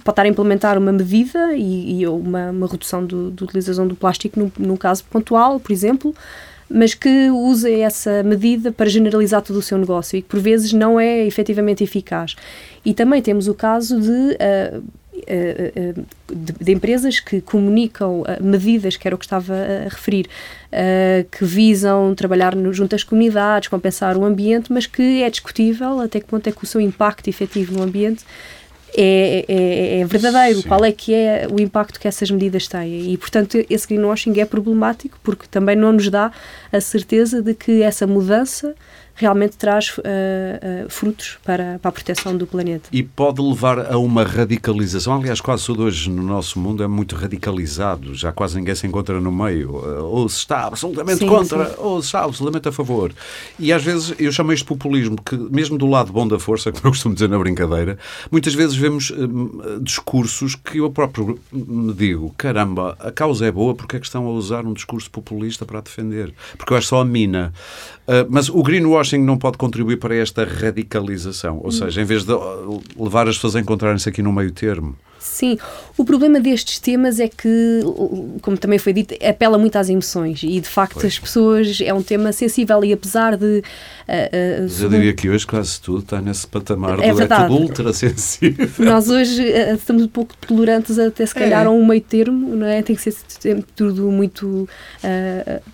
pode 0.04 0.10
estar 0.14 0.24
a 0.24 0.28
implementar 0.28 0.80
uma 0.80 0.92
medida 0.92 1.54
e, 1.56 2.00
e 2.02 2.08
uma, 2.08 2.50
uma 2.50 2.66
redução 2.68 3.06
do, 3.06 3.30
da 3.30 3.46
utilização 3.46 3.88
do 3.88 3.96
plástico 3.96 4.40
num, 4.40 4.52
num 4.58 4.76
caso 4.78 5.04
pontual, 5.12 5.60
por 5.60 5.72
exemplo, 5.72 6.16
mas 6.74 6.96
que 6.96 7.30
usa 7.30 7.70
essa 7.70 8.24
medida 8.24 8.72
para 8.72 8.90
generalizar 8.90 9.44
todo 9.44 9.58
o 9.58 9.62
seu 9.62 9.78
negócio 9.78 10.18
e 10.18 10.22
que 10.24 10.28
por 10.28 10.40
vezes 10.40 10.74
não 10.74 11.00
é 11.00 11.24
efetivamente 11.24 11.84
eficaz. 11.84 12.36
E 12.84 12.96
também 12.96 13.22
temos 13.22 13.48
o 13.48 13.54
caso 13.54 14.02
de, 14.02 14.38
ah, 14.40 14.82
de, 16.34 16.54
de 16.60 16.72
empresas 16.72 17.20
que 17.20 17.40
comunicam 17.42 18.24
medidas, 18.42 18.98
que 18.98 19.08
era 19.08 19.16
o 19.16 19.20
que 19.20 19.26
estava 19.26 19.54
a 19.54 19.84
referir, 19.84 20.28
que 21.32 21.46
visam 21.46 22.16
trabalhar 22.16 22.56
no, 22.56 22.74
junto 22.74 22.96
às 22.96 23.04
comunidades, 23.04 23.70
compensar 23.70 24.18
o 24.18 24.26
ambiente, 24.26 24.74
mas 24.74 24.88
que 24.88 25.22
é 25.22 25.30
discutível 25.30 26.00
até 26.00 26.20
que 26.20 26.26
ponto 26.26 26.48
é 26.48 26.52
que 26.52 26.64
o 26.64 26.68
seu 26.68 26.82
impacto 26.82 27.30
efetivo 27.30 27.78
no 27.78 27.84
ambiente 27.84 28.26
é, 28.96 29.46
é, 29.48 30.00
é 30.00 30.06
verdadeiro, 30.06 30.62
Sim. 30.62 30.68
qual 30.68 30.84
é 30.86 30.92
que 30.92 31.14
é 31.14 31.48
o 31.52 31.60
impacto 31.60 32.00
que 32.00 32.08
essas 32.08 32.30
medidas 32.30 32.68
têm. 32.68 33.12
E, 33.12 33.18
portanto, 33.18 33.58
esse 33.70 33.88
greenwashing 33.88 34.40
é 34.40 34.46
problemático 34.46 35.20
porque 35.24 35.48
também 35.50 35.76
não 35.76 35.94
nos 35.94 36.10
dá 36.10 36.32
a 36.72 36.82
certeza 36.82 37.42
de 37.42 37.54
que 37.54 37.82
essa 37.82 38.06
mudança 38.06 38.76
realmente 39.16 39.58
traz 39.58 39.94
ah, 40.00 40.02
ah, 40.04 40.86
frutos 40.90 41.38
para, 41.44 41.80
para 41.80 41.90
a 41.90 41.92
proteção 41.92 42.36
do 42.36 42.48
planeta. 42.48 42.90
E 42.92 43.04
pode 43.04 43.42
levar 43.42 43.92
a 43.92 43.98
uma 43.98 44.24
radicalização. 44.24 45.16
Aliás, 45.16 45.40
quase 45.40 45.66
tudo 45.66 45.84
hoje 45.84 46.10
no 46.10 46.24
nosso 46.24 46.60
mundo 46.60 46.84
é 46.84 46.88
muito 46.88 47.16
radicalizado. 47.16 48.14
Já 48.16 48.32
quase 48.32 48.58
ninguém 48.58 48.76
se 48.76 48.88
encontra 48.88 49.20
no 49.20 49.32
meio. 49.32 49.74
Ou 50.06 50.28
se 50.28 50.38
está 50.38 50.66
absolutamente 50.66 51.20
Sim, 51.20 51.28
contra, 51.28 51.66
sim. 51.66 51.76
ou 51.78 52.02
se 52.02 52.08
está 52.08 52.24
absolutamente 52.24 52.68
a 52.68 52.72
favor. 52.72 53.14
E 53.60 53.72
às 53.72 53.84
vezes 53.84 54.14
eu 54.18 54.32
chamo 54.32 54.52
isto 54.52 54.64
de 54.64 54.70
populismo, 54.70 55.18
que 55.22 55.36
mesmo 55.36 55.78
do 55.78 55.88
lado 55.88 56.12
bom 56.12 56.28
da 56.28 56.40
força, 56.40 56.72
como 56.74 56.88
eu 56.88 56.92
costumo 56.92 57.14
dizer 57.14 57.30
na 57.30 57.38
brincadeira, 57.38 57.98
muitas 58.32 58.54
vezes 58.54 58.76
vemos 58.76 59.12
hum, 59.12 59.80
discursos 59.82 60.56
que 60.56 60.80
eu 60.80 60.90
próprio 60.90 61.40
me 61.52 61.94
digo: 61.94 62.34
caramba, 62.38 62.96
a 63.00 63.12
causa 63.12 63.46
é 63.46 63.52
boa, 63.52 63.76
porque 63.76 63.98
é 63.98 64.00
que 64.00 64.06
estão 64.06 64.26
a 64.26 64.32
usar 64.32 64.66
um 64.66 64.74
discurso 64.74 65.10
populista 65.10 65.66
para 65.66 65.80
a 65.80 65.82
defender? 65.82 66.34
Porque 66.58 66.74
eu 66.74 66.78
acho 66.78 66.88
só 66.88 67.02
a 67.02 67.06
mina. 67.06 67.54
Uh, 68.06 68.28
mas 68.30 68.50
o 68.50 68.62
greenwashing 68.62 69.03
não 69.12 69.38
pode 69.38 69.58
contribuir 69.58 69.98
para 69.98 70.16
esta 70.16 70.44
radicalização. 70.44 71.60
Ou 71.64 71.72
seja, 71.72 72.02
em 72.02 72.06
vez 72.06 72.24
de 72.24 72.32
uh, 72.34 72.82
levar 72.98 73.28
as 73.28 73.36
pessoas 73.36 73.56
a 73.56 73.60
encontrarem-se 73.60 74.08
aqui 74.08 74.22
no 74.22 74.32
meio 74.32 74.52
termo, 74.52 74.96
Sim, 75.24 75.58
o 75.98 76.04
problema 76.04 76.38
destes 76.42 76.80
temas 76.80 77.18
é 77.18 77.30
que, 77.30 77.80
como 78.42 78.58
também 78.58 78.78
foi 78.78 78.92
dito, 78.92 79.16
apela 79.26 79.58
muito 79.58 79.78
às 79.78 79.88
emoções 79.88 80.44
e 80.44 80.60
de 80.60 80.68
facto 80.68 80.96
pois. 80.96 81.06
as 81.06 81.18
pessoas 81.18 81.80
é 81.82 81.94
um 81.94 82.04
tema 82.04 82.34
sensível 82.34 82.84
e 82.84 82.92
apesar 82.92 83.38
de. 83.38 83.64
Uh, 84.08 84.66
uh, 84.66 84.84
eu 84.84 84.90
diria 84.90 85.14
que 85.14 85.30
hoje 85.30 85.48
quase 85.48 85.80
tudo 85.80 86.00
está 86.00 86.22
nesse 86.22 86.46
patamar 86.46 87.00
é 87.00 87.10
do 87.10 87.16
verdade. 87.16 87.48
tudo 87.48 87.62
ultra 87.62 87.94
sensível. 87.94 88.70
Nós 88.80 89.10
hoje 89.10 89.42
uh, 89.42 89.76
estamos 89.76 90.04
um 90.04 90.08
pouco 90.08 90.36
tolerantes 90.38 91.00
até 91.00 91.26
se 91.26 91.34
calhar 91.34 91.64
é. 91.64 91.66
a 91.66 91.70
um 91.70 91.86
meio 91.86 92.02
termo, 92.02 92.56
não 92.56 92.68
é? 92.68 92.82
Tem 92.82 92.96
que 92.96 93.02
ser 93.02 93.16
tudo 93.76 94.12
muito. 94.12 94.68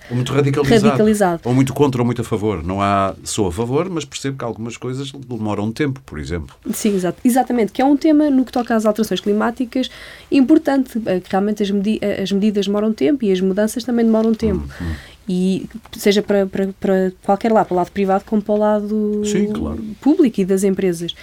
ou 0.09 0.15
muito 0.15 0.33
radicalizado, 0.33 0.85
radicalizado. 0.85 1.41
Ou 1.45 1.53
muito 1.53 1.73
contra 1.73 2.01
ou 2.01 2.05
muito 2.05 2.21
a 2.21 2.25
favor. 2.25 2.63
Não 2.63 2.81
há. 2.81 3.15
Sou 3.23 3.47
a 3.47 3.51
favor, 3.51 3.89
mas 3.89 4.05
percebo 4.05 4.37
que 4.37 4.43
algumas 4.43 4.77
coisas 4.77 5.11
demoram 5.11 5.65
um 5.65 5.71
tempo, 5.71 6.01
por 6.05 6.19
exemplo. 6.19 6.55
Sim, 6.73 6.95
exato, 6.95 7.19
exatamente. 7.23 7.71
Que 7.71 7.81
é 7.81 7.85
um 7.85 7.97
tema 7.97 8.29
no 8.29 8.45
que 8.45 8.51
toca 8.51 8.75
às 8.75 8.85
alterações 8.85 9.19
climáticas 9.19 9.89
importante, 10.31 11.01
eh, 11.05 11.19
que 11.19 11.29
realmente 11.29 11.63
as, 11.63 11.71
medi 11.71 11.99
eh, 12.01 12.21
as, 12.21 12.31
medidas 12.31 12.65
demoram 12.65 12.93
tempo 12.93 13.25
e 13.25 13.31
as 13.31 13.41
mudanças 13.41 13.83
também 13.83 14.05
demoram 14.05 14.33
tempo. 14.33 14.67
Uhum. 14.79 14.95
E 15.31 15.69
seja 15.95 16.23
para, 16.23 16.47
para, 16.47 16.69
para, 16.79 17.13
qualquer 17.23 17.51
lado, 17.51 17.67
para 17.67 17.75
o 17.75 17.77
lado 17.77 17.91
privado 17.91 18.23
como 18.25 18.41
para 18.41 18.55
o 18.55 18.57
lado 18.57 19.21
Sim, 19.23 19.53
claro. 19.53 19.79
público 20.01 20.41
e 20.41 20.45
das 20.45 20.63
empresas. 20.63 21.13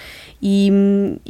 E, 0.40 0.70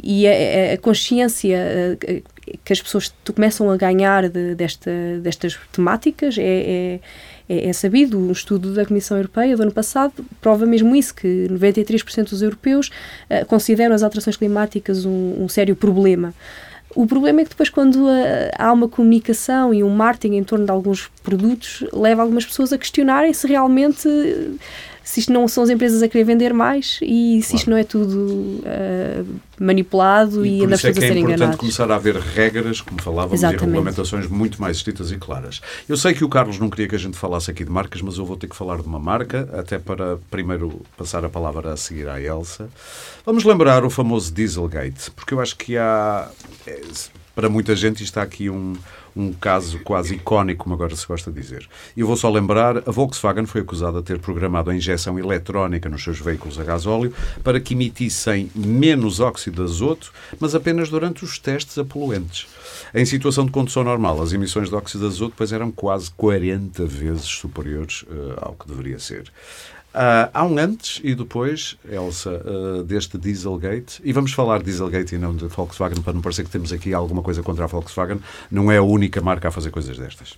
e 0.03 0.27
a, 0.27 0.73
a, 0.75 0.77
consciência 0.77 1.57
eh, 1.57 2.21
que 2.63 2.71
as 2.71 2.79
pessoas 2.79 3.11
começam 3.33 3.69
a 3.71 3.77
ganhar 3.77 4.29
de, 4.29 4.53
desta, 4.53 4.91
destas 5.21 5.57
temáticas 5.71 6.37
é, 6.37 6.99
é, 7.49 7.69
é, 7.69 7.73
sabido. 7.73 8.19
Um 8.19 8.31
estudo 8.31 8.73
da 8.73 8.85
Comissão 8.85 9.17
Europeia 9.17 9.55
do 9.57 9.63
ano 9.63 9.71
passado 9.71 10.25
prova 10.39 10.65
mesmo 10.65 10.95
isso, 10.95 11.15
que 11.15 11.47
93% 11.49 12.29
dos 12.29 12.41
europeus 12.41 12.91
uh, 13.29 13.45
consideram 13.47 13.95
as 13.95 14.03
alterações 14.03 14.37
climáticas 14.37 15.03
um, 15.03 15.43
um 15.43 15.49
sério 15.49 15.75
problema. 15.75 16.33
O 16.97 17.05
problema 17.05 17.41
é 17.41 17.43
que 17.43 17.51
depois, 17.51 17.69
quando 17.69 18.07
uh, 18.07 18.49
há 18.57 18.73
uma 18.73 18.89
comunicação 18.89 19.71
e 19.71 19.83
um 19.83 19.89
marketing 19.91 20.37
em 20.37 20.43
torno 20.43 20.65
de 20.65 20.71
alguns 20.71 21.07
produtos, 21.21 21.83
leva 21.93 22.23
algumas 22.23 22.43
pessoas 22.43 22.73
a 22.73 22.77
questionarem 22.77 23.31
se 23.33 23.45
realmente 23.45 24.09
se 25.07 25.21
isto 25.21 25.31
não 25.31 25.47
são 25.47 25.63
as 25.63 25.69
empresas 25.69 26.03
a 26.03 26.09
querer 26.09 26.25
vender 26.25 26.53
mais 26.53 26.99
e 27.01 27.41
se 27.41 27.47
claro. 27.47 27.55
isto 27.55 27.69
não 27.69 27.77
é 27.77 27.83
tudo 27.85 28.19
uh, 28.27 29.25
manipulado 29.57 30.45
e, 30.45 30.61
e 30.61 30.67
pessoas 30.67 30.83
é 30.83 30.99
a 30.99 31.01
serem 31.01 31.19
enganadas. 31.19 31.29
É 31.29 31.45
importante 31.45 31.57
começar 31.57 31.89
a 31.89 31.95
haver 31.95 32.17
regras, 32.17 32.81
como 32.81 33.01
falávamos, 33.01 33.35
Exatamente. 33.39 33.63
e 33.63 33.65
regulamentações 33.67 34.27
muito 34.27 34.59
mais 34.59 34.75
estritas 34.75 35.09
e 35.09 35.15
claras. 35.15 35.61
Eu 35.87 35.95
sei 35.95 36.13
que 36.13 36.25
o 36.25 36.29
Carlos 36.29 36.59
não 36.59 36.69
queria 36.69 36.89
que 36.89 36.95
a 36.95 36.99
gente 36.99 37.15
falasse 37.15 37.49
aqui 37.49 37.63
de 37.63 37.71
marcas, 37.71 38.01
mas 38.01 38.17
eu 38.17 38.25
vou 38.25 38.35
ter 38.35 38.49
que 38.49 38.55
falar 38.55 38.81
de 38.81 38.85
uma 38.85 38.99
marca, 38.99 39.47
até 39.53 39.79
para 39.79 40.17
primeiro 40.29 40.81
passar 40.97 41.23
a 41.23 41.29
palavra 41.29 41.71
a 41.71 41.77
seguir 41.77 42.09
à 42.09 42.21
Elsa. 42.21 42.67
Vamos 43.25 43.45
lembrar 43.45 43.85
o 43.85 43.89
famoso 43.89 44.33
Dieselgate, 44.33 45.09
porque 45.11 45.33
eu 45.33 45.39
acho 45.39 45.55
que 45.55 45.77
há, 45.77 46.27
é, 46.67 46.81
para 47.33 47.47
muita 47.47 47.77
gente, 47.77 48.03
está 48.03 48.21
aqui 48.21 48.49
um 48.49 48.73
um 49.17 49.33
caso 49.33 49.79
quase 49.79 50.15
icónico, 50.15 50.63
como 50.63 50.75
agora 50.75 50.95
se 50.95 51.05
gosta 51.07 51.31
de 51.31 51.41
dizer. 51.41 51.67
E 51.95 52.03
vou 52.03 52.15
só 52.15 52.29
lembrar, 52.29 52.77
a 52.77 52.91
Volkswagen 52.91 53.45
foi 53.45 53.61
acusada 53.61 53.99
de 53.99 54.05
ter 54.05 54.19
programado 54.19 54.69
a 54.69 54.75
injeção 54.75 55.17
eletrónica 55.17 55.89
nos 55.89 56.03
seus 56.03 56.19
veículos 56.19 56.59
a 56.59 56.63
gasóleo 56.63 57.13
para 57.43 57.59
que 57.59 57.73
emitissem 57.73 58.51
menos 58.53 59.19
óxido 59.19 59.63
de 59.63 59.71
azoto, 59.71 60.13
mas 60.39 60.53
apenas 60.53 60.89
durante 60.89 61.23
os 61.23 61.39
testes 61.39 61.77
a 61.77 61.85
poluentes. 61.85 62.47
Em 62.93 63.05
situação 63.05 63.45
de 63.45 63.51
condução 63.51 63.83
normal, 63.83 64.21
as 64.21 64.33
emissões 64.33 64.69
de 64.69 64.75
óxido 64.75 65.07
de 65.07 65.15
azoto 65.15 65.33
pois 65.35 65.51
eram 65.51 65.71
quase 65.71 66.11
40 66.11 66.85
vezes 66.85 67.25
superiores 67.25 68.03
uh, 68.03 68.37
ao 68.37 68.53
que 68.53 68.67
deveria 68.67 68.99
ser. 68.99 69.31
Uh, 69.97 70.29
há 70.31 70.45
um 70.45 70.59
antes 70.59 71.01
e 71.03 71.15
depois, 71.15 71.75
Elsa, 71.89 72.29
uh, 72.45 72.83
deste 72.83 73.17
Dieselgate, 73.17 73.99
e 74.03 74.13
vamos 74.13 74.31
falar 74.31 74.59
de 74.59 74.65
Dieselgate 74.65 75.15
e 75.15 75.17
não 75.17 75.35
de 75.35 75.47
Volkswagen, 75.47 76.03
para 76.03 76.13
não 76.13 76.21
parecer 76.21 76.43
que 76.43 76.51
temos 76.51 76.71
aqui 76.71 76.93
alguma 76.93 77.23
coisa 77.23 77.41
contra 77.41 77.63
a 77.63 77.67
Volkswagen, 77.67 78.19
não 78.51 78.71
é 78.71 78.77
a 78.77 78.83
única 78.83 79.19
marca 79.21 79.47
a 79.47 79.51
fazer 79.51 79.71
coisas 79.71 79.97
destas. 79.97 80.37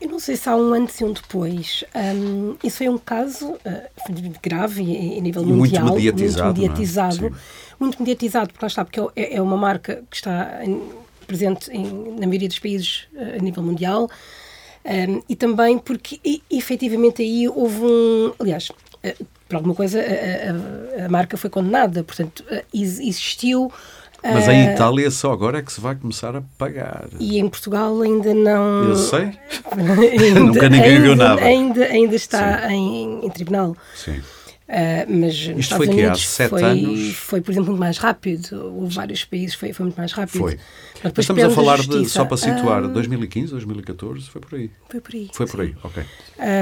Eu 0.00 0.08
não 0.08 0.20
sei 0.20 0.36
se 0.36 0.48
há 0.48 0.54
um 0.54 0.72
antes 0.72 1.00
e 1.00 1.04
um 1.04 1.12
depois. 1.12 1.82
Um, 1.96 2.54
isso 2.62 2.76
foi 2.76 2.88
um 2.88 2.96
caso 2.96 3.54
uh, 3.54 4.38
grave 4.40 4.82
a 5.18 5.20
nível 5.20 5.44
mundial. 5.44 5.86
Muito 5.86 5.94
mediatizado. 5.96 6.44
Muito 6.44 6.60
mediatizado, 6.60 7.26
é? 7.26 7.32
muito 7.80 7.98
mediatizado 7.98 8.52
porque 8.52 8.64
lá 8.64 8.68
está, 8.68 8.84
porque 8.84 9.00
é, 9.16 9.34
é 9.34 9.42
uma 9.42 9.56
marca 9.56 10.04
que 10.08 10.14
está 10.14 10.64
em, 10.64 10.80
presente 11.26 11.72
em, 11.72 12.14
na 12.20 12.26
maioria 12.28 12.46
dos 12.46 12.60
países 12.60 13.08
a 13.36 13.42
nível 13.42 13.64
mundial. 13.64 14.08
Um, 14.84 15.22
e 15.28 15.36
também 15.36 15.78
porque, 15.78 16.18
e, 16.24 16.42
efetivamente, 16.50 17.22
aí 17.22 17.48
houve 17.48 17.80
um. 17.82 18.32
Aliás, 18.38 18.70
uh, 18.70 19.26
por 19.48 19.56
alguma 19.56 19.74
coisa, 19.74 20.00
a, 20.00 21.02
a, 21.02 21.06
a, 21.06 21.08
marca 21.08 21.36
foi 21.36 21.50
condenada, 21.50 22.02
portanto, 22.02 22.44
uh, 22.50 22.62
existiu. 22.72 23.70
Mas 24.22 24.48
em 24.48 24.68
uh, 24.68 24.72
Itália 24.72 25.10
só 25.10 25.32
agora 25.32 25.58
é 25.58 25.62
que 25.62 25.72
se 25.72 25.80
vai 25.80 25.94
começar 25.94 26.36
a 26.36 26.42
pagar. 26.58 27.08
E 27.18 27.38
em 27.38 27.48
Portugal 27.48 28.00
ainda 28.00 28.34
não. 28.34 28.84
Eu 28.84 28.96
sei. 28.96 29.32
ainda, 29.72 30.40
Nunca 30.40 30.68
ninguém 30.68 30.90
ainda, 30.90 31.02
viu 31.02 31.16
nada. 31.16 31.42
Ainda, 31.42 31.84
ainda 31.84 32.16
está 32.16 32.72
em, 32.72 33.24
em, 33.24 33.30
tribunal. 33.30 33.76
Sim. 33.94 34.20
Uh, 34.70 35.04
mas 35.08 35.34
Isto 35.34 35.76
foi 35.76 35.88
que 35.88 36.04
há 36.04 36.14
sete 36.14 36.50
foi, 36.50 36.62
anos? 36.62 37.14
Foi, 37.16 37.40
por 37.40 37.50
exemplo, 37.50 37.70
muito 37.70 37.80
mais 37.80 37.98
rápido. 37.98 38.72
Houve 38.72 38.94
vários 38.94 39.24
países, 39.24 39.56
foi, 39.56 39.72
foi 39.72 39.86
muito 39.86 39.96
mais 39.96 40.12
rápido. 40.12 40.38
Foi. 40.38 40.58
Mas 41.02 41.18
estamos 41.18 41.42
a 41.42 41.50
falar 41.50 41.80
de, 41.80 42.08
só 42.08 42.24
para 42.24 42.36
situar, 42.36 42.84
um, 42.84 42.92
2015, 42.92 43.50
2014, 43.50 44.30
foi 44.30 44.40
por 44.40 44.54
aí? 44.54 44.70
Foi 44.88 45.00
por 45.00 45.14
aí. 45.14 45.30
Foi 45.32 45.46
por 45.48 45.60
aí, 45.62 45.74
ok. 45.82 46.04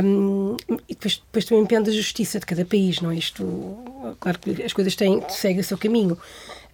Um, 0.03 0.57
e 0.89 0.95
depois, 0.95 1.23
depois 1.27 1.45
também 1.45 1.65
depende 1.65 1.91
da 1.91 1.97
justiça 1.97 2.41
de 2.41 2.47
cada 2.47 2.65
país, 2.65 2.99
não 3.03 3.11
é? 3.11 3.17
Isto, 3.17 3.45
claro 4.19 4.39
que 4.39 4.63
as 4.63 4.73
coisas 4.73 4.95
têm, 4.95 5.23
seguem 5.29 5.61
o 5.61 5.65
seu 5.65 5.79
caminho. 5.79 6.19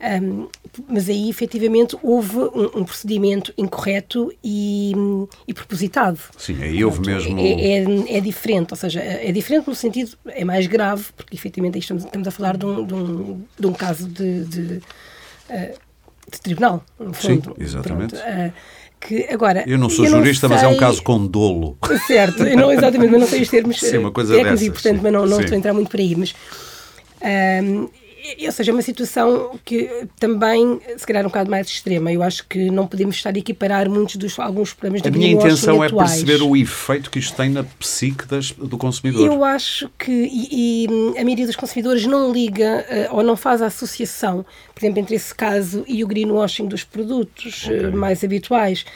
Um, 0.01 0.49
mas 0.89 1.09
aí, 1.09 1.31
efetivamente, 1.31 1.97
houve 2.03 2.37
um, 2.37 2.81
um 2.81 2.85
procedimento 2.85 3.55
incorreto 3.57 4.33
e, 4.43 4.93
e, 5.47 5.55
propositado. 5.55 6.19
Sim, 6.37 6.63
aí 6.63 6.85
houve 6.85 7.01
mesmo. 7.01 7.39
É, 7.39 7.79
é, 7.79 8.17
é, 8.17 8.21
diferente, 8.21 8.73
ou 8.73 8.77
seja, 8.77 9.01
é 9.01 9.31
diferente 9.33 9.69
no 9.69 9.75
sentido, 9.75 10.17
é 10.27 10.45
mais 10.45 10.67
grave, 10.67 11.07
porque 11.17 11.35
efetivamente 11.35 11.79
estamos, 11.79 12.05
estamos 12.05 12.29
a 12.29 12.31
falar 12.31 12.57
de 12.57 12.67
um, 12.67 12.85
de 12.85 12.95
um, 12.95 13.43
de 13.59 13.67
um 13.67 13.73
caso 13.73 14.09
de, 14.09 14.45
de, 14.45 14.61
uh, 15.49 15.79
de 16.31 16.41
tribunal, 16.43 16.85
no 16.99 17.15
fundo. 17.15 17.55
Sim, 17.57 17.63
exatamente. 17.63 18.17
Pronto, 18.17 18.29
uh, 18.29 18.53
que, 19.01 19.27
agora, 19.31 19.65
eu 19.67 19.79
não 19.79 19.89
sou 19.89 20.05
eu 20.07 20.11
jurista, 20.11 20.49
não 20.49 20.59
sei... 20.59 20.67
mas 20.67 20.75
é 20.75 20.77
um 20.77 20.81
caso 20.81 21.03
com 21.03 21.27
dolo. 21.27 21.79
Certo, 22.07 22.43
eu 22.43 22.57
não, 22.57 22.73
exatamente, 22.73 23.11
mas 23.11 23.21
não 23.21 23.29
sei 23.29 23.43
os 23.43 23.49
termos 23.49 23.79
Sim, 23.79 23.99
uma 23.99 24.11
coisa 24.11 24.35
técnicos 24.35 24.61
dessas, 24.61 24.67
e, 24.67 24.71
portanto, 24.71 24.97
sim. 24.97 25.03
mas 25.03 25.13
não, 25.13 25.27
não 25.27 25.41
estou 25.41 25.55
a 25.55 25.59
entrar 25.59 25.73
muito 25.73 25.91
por 25.91 26.01
aí. 26.01 26.17
Mas, 26.17 26.35
um, 27.25 27.89
ou 28.43 28.53
seja, 28.53 28.71
é 28.71 28.75
uma 28.75 28.83
situação 28.83 29.59
que 29.65 30.07
também, 30.19 30.81
se 30.97 31.07
calhar, 31.07 31.25
um 31.25 31.29
bocado 31.29 31.51
mais 31.51 31.67
extrema. 31.67 32.11
Eu 32.11 32.23
acho 32.23 32.47
que 32.49 32.71
não 32.71 32.87
podemos 32.87 33.17
estar 33.17 33.35
a 33.35 33.39
equiparar 33.39 33.89
muitos 33.89 34.17
dos 34.17 34.39
alguns 34.39 34.73
problemas 34.73 35.03
de 35.03 35.09
A 35.09 35.11
minha 35.11 35.31
intenção 35.31 35.85
é 35.85 35.91
perceber 35.91 36.43
o 36.43 36.57
efeito 36.57 37.11
que 37.11 37.19
isto 37.19 37.37
tem 37.37 37.51
na 37.51 37.65
psique 37.65 38.27
das, 38.27 38.51
do 38.53 38.79
consumidor. 38.79 39.27
Eu 39.27 39.45
acho 39.45 39.91
que, 39.99 40.11
e, 40.11 40.87
e, 40.87 41.19
a 41.19 41.23
maioria 41.23 41.47
dos 41.47 41.57
consumidores 41.57 42.07
não 42.07 42.33
liga 42.33 42.87
uh, 43.11 43.17
ou 43.17 43.23
não 43.23 43.37
faz 43.37 43.61
a 43.61 43.67
associação, 43.67 44.45
por 44.75 44.83
exemplo, 44.83 45.01
entre 45.01 45.17
esse 45.17 45.35
caso 45.35 45.85
e 45.87 46.03
o 46.03 46.07
greenwashing 46.07 46.67
dos 46.67 46.83
produtos 46.83 47.65
okay. 47.67 47.87
uh, 47.87 47.97
mais 47.97 48.25
habituais. 48.25 48.87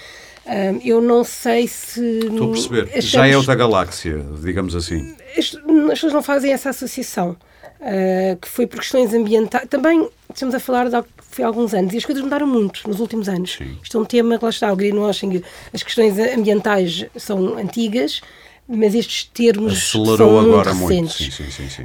Eu 0.82 1.02
não 1.02 1.24
sei 1.24 1.68
se. 1.68 2.20
Estou 2.20 2.48
a 2.48 2.52
perceber. 2.52 2.84
Achamos, 2.84 3.04
Já 3.04 3.26
é 3.26 3.36
outra 3.36 3.54
galáxia, 3.54 4.24
digamos 4.42 4.74
assim. 4.74 5.14
As, 5.36 5.54
as 5.54 5.90
pessoas 5.90 6.14
não 6.14 6.22
fazem 6.22 6.54
essa 6.54 6.70
associação 6.70 7.36
uh, 7.80 8.36
que 8.36 8.48
foi 8.48 8.66
por 8.66 8.80
questões 8.80 9.12
ambientais. 9.14 9.68
Também 9.68 10.08
estamos 10.32 10.54
a 10.54 10.60
falar 10.60 10.88
de 10.88 10.96
foi 11.38 11.44
há 11.44 11.48
alguns 11.48 11.74
anos 11.74 11.92
e 11.92 11.96
as 11.96 12.04
coisas 12.04 12.22
mudaram 12.22 12.46
muito 12.46 12.86
nos 12.88 13.00
últimos 13.00 13.28
anos. 13.28 13.56
Sim. 13.56 13.78
Isto 13.82 13.98
é 13.98 14.00
um 14.00 14.04
tema, 14.04 14.38
lá 14.40 14.48
está, 14.48 14.72
o 14.72 14.76
greenwashing, 14.76 15.42
as 15.72 15.82
questões 15.82 16.18
ambientais 16.18 17.06
são 17.16 17.56
antigas, 17.56 18.20
mas 18.68 18.94
estes 18.94 19.24
termos 19.24 19.72
Acelerou 19.72 20.16
são 20.16 20.40
agora 20.40 20.74
muito 20.74 20.90
recentes. 20.90 21.20
Muito. 21.20 21.32
Sim, 21.34 21.50
sim, 21.50 21.68
sim, 21.70 21.82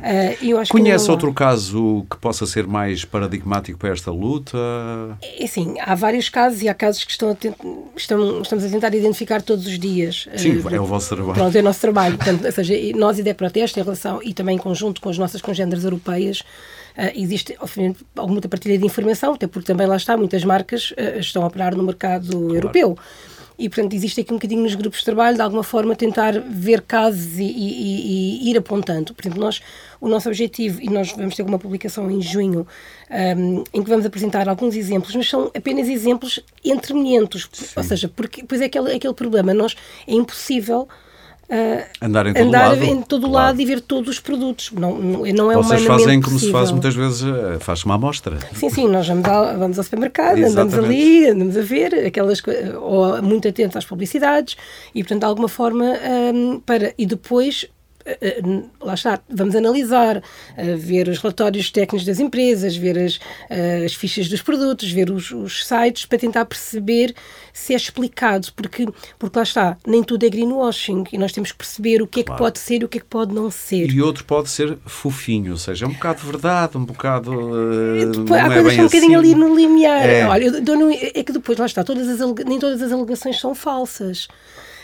uh, 0.53 0.67
Conhece 0.67 1.09
outro 1.09 1.33
caso 1.33 2.05
que 2.11 2.17
possa 2.17 2.45
ser 2.45 2.67
mais 2.67 3.05
paradigmático 3.05 3.79
para 3.79 3.89
esta 3.89 4.11
luta? 4.11 4.57
É 5.21 5.45
assim, 5.45 5.75
há 5.79 5.95
vários 5.95 6.27
casos 6.27 6.61
e 6.61 6.67
há 6.67 6.73
casos 6.73 7.05
que 7.05 7.11
estão 7.11 7.29
a 7.29 7.33
estão, 7.95 8.41
estamos 8.41 8.65
a 8.65 8.69
tentar 8.69 8.93
identificar 8.93 9.41
todos 9.41 9.65
os 9.65 9.79
dias. 9.79 10.27
Sim, 10.35 10.57
uh, 10.57 10.75
é 10.75 10.79
o 10.79 10.85
vosso 10.85 11.15
trabalho. 11.15 11.33
Pronto, 11.33 11.55
é 11.55 11.61
o 11.61 11.63
nosso 11.63 11.79
trabalho. 11.79 12.17
Portanto, 12.17 12.45
ou 12.45 12.51
seja, 12.51 12.73
nós, 12.97 13.17
Ideia 13.17 13.33
Proteste, 13.33 13.79
em 13.79 13.83
relação, 13.83 14.21
e 14.21 14.33
também 14.33 14.57
em 14.57 14.59
conjunto 14.59 14.99
com 14.99 15.07
as 15.09 15.17
nossas 15.17 15.41
congêneres 15.41 15.85
europeias, 15.85 16.43
Uh, 16.95 17.09
existe, 17.15 17.55
obviamente, 17.59 18.05
alguma 18.15 18.39
partilha 18.41 18.77
de 18.77 18.85
informação, 18.85 19.33
até 19.33 19.47
porque 19.47 19.65
também 19.65 19.87
lá 19.87 19.95
está, 19.95 20.15
muitas 20.15 20.43
marcas 20.43 20.93
estão 21.17 21.41
a 21.41 21.47
operar 21.47 21.75
no 21.75 21.81
mercado 21.81 22.29
claro. 22.29 22.53
europeu 22.53 22.95
e, 23.57 23.69
portanto, 23.69 23.93
existe 23.93 24.21
aqui 24.21 24.31
um 24.31 24.37
bocadinho 24.37 24.61
nos 24.61 24.75
grupos 24.75 24.99
de 24.99 25.05
trabalho, 25.05 25.35
de 25.35 25.41
alguma 25.41 25.63
forma, 25.63 25.95
tentar 25.95 26.39
ver 26.39 26.81
casos 26.81 27.37
e, 27.37 27.43
e, 27.43 28.43
e 28.43 28.49
ir 28.49 28.57
apontando. 28.57 29.13
Por 29.13 29.21
exemplo, 29.21 29.39
nós, 29.39 29.61
o 30.01 30.07
nosso 30.07 30.27
objetivo, 30.27 30.81
e 30.81 30.89
nós 30.89 31.11
vamos 31.11 31.35
ter 31.35 31.43
uma 31.43 31.59
publicação 31.59 32.09
em 32.09 32.21
junho, 32.21 32.65
um, 33.37 33.63
em 33.73 33.83
que 33.83 33.89
vamos 33.89 34.05
apresentar 34.05 34.49
alguns 34.49 34.75
exemplos, 34.75 35.15
mas 35.15 35.29
são 35.29 35.51
apenas 35.55 35.87
exemplos 35.87 36.39
entre 36.63 36.93
ou 37.75 37.83
seja, 37.83 38.07
porque 38.07 38.41
depois 38.41 38.61
é 38.61 38.65
aquele, 38.65 38.93
aquele 38.93 39.13
problema, 39.13 39.53
nós, 39.53 39.75
é 40.07 40.13
impossível 40.13 40.87
Uh, 41.49 41.83
andar 42.01 42.25
em 42.25 42.33
todo 42.33 42.47
andar 42.47 42.69
lado, 42.69 42.83
em 42.83 43.01
todo 43.01 43.29
claro. 43.29 43.33
lado 43.33 43.61
e 43.61 43.65
ver 43.65 43.81
todos 43.81 44.09
os 44.09 44.19
produtos. 44.19 44.71
Não, 44.71 44.97
não, 44.97 45.25
não 45.25 45.51
é 45.51 45.55
Vocês 45.55 45.83
fazem 45.83 46.21
como 46.21 46.35
possível. 46.35 46.39
se 46.39 46.51
faz 46.51 46.71
muitas 46.71 46.95
vezes, 46.95 47.23
eh, 47.23 47.59
faz 47.59 47.83
uma 47.83 47.95
amostra. 47.95 48.37
Sim, 48.55 48.69
sim, 48.69 48.87
nós 48.87 49.07
vamos 49.07 49.25
ao, 49.27 49.57
vamos 49.57 49.77
ao 49.77 49.83
supermercado, 49.83 50.37
Exatamente. 50.37 50.75
andamos 50.75 50.89
ali, 50.89 51.27
andamos 51.27 51.57
a 51.57 51.61
ver 51.61 51.93
aquelas 52.05 52.41
ou 52.81 53.21
muito 53.21 53.47
atentos 53.47 53.75
às 53.75 53.85
publicidades 53.85 54.55
e, 54.95 55.03
portanto, 55.03 55.19
de 55.19 55.25
alguma 55.25 55.47
forma, 55.49 55.85
um, 56.33 56.59
para. 56.59 56.93
E 56.97 57.05
depois 57.05 57.67
lá 58.81 58.93
está, 58.93 59.19
vamos 59.29 59.55
analisar, 59.55 60.17
uh, 60.17 60.77
ver 60.77 61.07
os 61.07 61.19
relatórios 61.19 61.69
técnicos 61.71 62.05
das 62.05 62.19
empresas, 62.19 62.75
ver 62.75 62.97
as, 62.97 63.19
as 63.85 63.93
fichas 63.93 64.27
dos 64.27 64.41
produtos, 64.41 64.91
ver 64.91 65.09
os, 65.09 65.31
os, 65.31 65.65
sites 65.65 66.05
para 66.05 66.17
tentar 66.17 66.45
perceber 66.45 67.13
se 67.53 67.73
é 67.73 67.75
explicado, 67.75 68.47
porque, 68.55 68.87
porque 69.17 69.37
lá 69.37 69.43
está, 69.43 69.77
nem 69.85 70.03
tudo 70.03 70.25
é 70.25 70.29
greenwashing 70.29 71.03
e 71.11 71.17
nós 71.17 71.31
temos 71.31 71.51
que 71.51 71.57
perceber 71.57 72.01
o 72.01 72.07
que 72.07 72.21
é 72.21 72.23
que 72.23 72.27
claro. 72.27 72.43
pode 72.43 72.59
ser 72.59 72.81
e 72.81 72.85
o 72.85 72.89
que 72.89 72.97
é 72.97 73.01
que 73.01 73.07
pode 73.07 73.33
não 73.33 73.49
ser. 73.49 73.89
E 73.89 74.01
outro 74.01 74.25
pode 74.25 74.49
ser 74.49 74.77
fofinho, 74.85 75.51
ou 75.51 75.57
seja, 75.57 75.85
é 75.85 75.87
um 75.87 75.93
bocado 75.93 76.19
verdade, 76.25 76.77
um 76.77 76.85
bocado. 76.85 77.31
Uh, 77.31 78.11
depois, 78.11 78.41
há 78.41 78.53
é 78.53 78.61
coisas 78.61 78.79
um 78.79 78.83
bocadinho 78.83 79.19
ali 79.19 79.35
no 79.35 79.55
limiar. 79.55 80.09
É. 80.09 80.25
Olha, 80.27 80.51
é 81.13 81.23
que 81.23 81.31
depois, 81.31 81.57
lá 81.57 81.65
está, 81.65 81.83
todas 81.83 82.07
as, 82.07 82.33
nem 82.45 82.59
todas 82.59 82.81
as 82.81 82.91
alegações 82.91 83.39
são 83.39 83.53
falsas. 83.53 84.27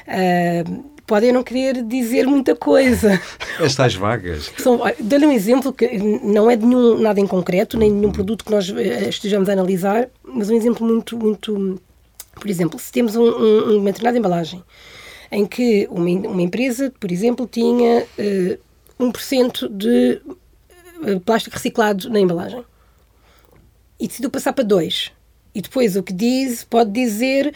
Uh, 0.08 0.99
podem 1.10 1.32
não 1.32 1.42
querer 1.42 1.84
dizer 1.84 2.28
muita 2.28 2.56
coisa. 2.56 3.20
Estas 3.60 3.96
vagas. 3.96 4.54
Dou-lhe 5.00 5.26
um 5.26 5.32
exemplo 5.32 5.74
que 5.74 5.98
não 5.98 6.52
é 6.52 6.56
de 6.56 6.64
nenhum, 6.64 7.00
nada 7.00 7.20
em 7.20 7.26
concreto, 7.26 7.80
nem 7.80 7.92
nenhum 7.92 8.12
produto 8.12 8.46
que 8.46 8.52
nós 8.52 8.70
eh, 8.70 9.10
estejamos 9.10 9.50
a 9.50 9.54
analisar, 9.54 10.08
mas 10.24 10.52
um 10.52 10.56
exemplo 10.56 10.86
muito, 10.86 11.18
muito. 11.18 11.82
Por 12.36 12.48
exemplo, 12.48 12.80
se 12.80 12.92
temos 12.92 13.16
um, 13.16 13.24
um, 13.24 13.78
uma 13.78 13.86
determinada 13.86 14.20
embalagem 14.20 14.64
em 15.32 15.48
que 15.48 15.88
uma, 15.90 16.10
uma 16.30 16.42
empresa, 16.44 16.94
por 17.00 17.12
exemplo, 17.12 17.48
tinha 17.52 18.06
uh, 19.00 19.04
1% 19.04 19.68
de 19.68 20.22
uh, 21.12 21.20
plástico 21.22 21.56
reciclado 21.56 22.08
na 22.08 22.20
embalagem 22.20 22.64
e 24.00 24.08
decidiu 24.08 24.30
passar 24.30 24.54
para 24.54 24.64
2%. 24.64 25.12
E 25.56 25.62
depois 25.64 25.96
o 25.96 26.04
que 26.04 26.14
diz, 26.14 26.64
pode 26.64 26.92
dizer. 26.92 27.52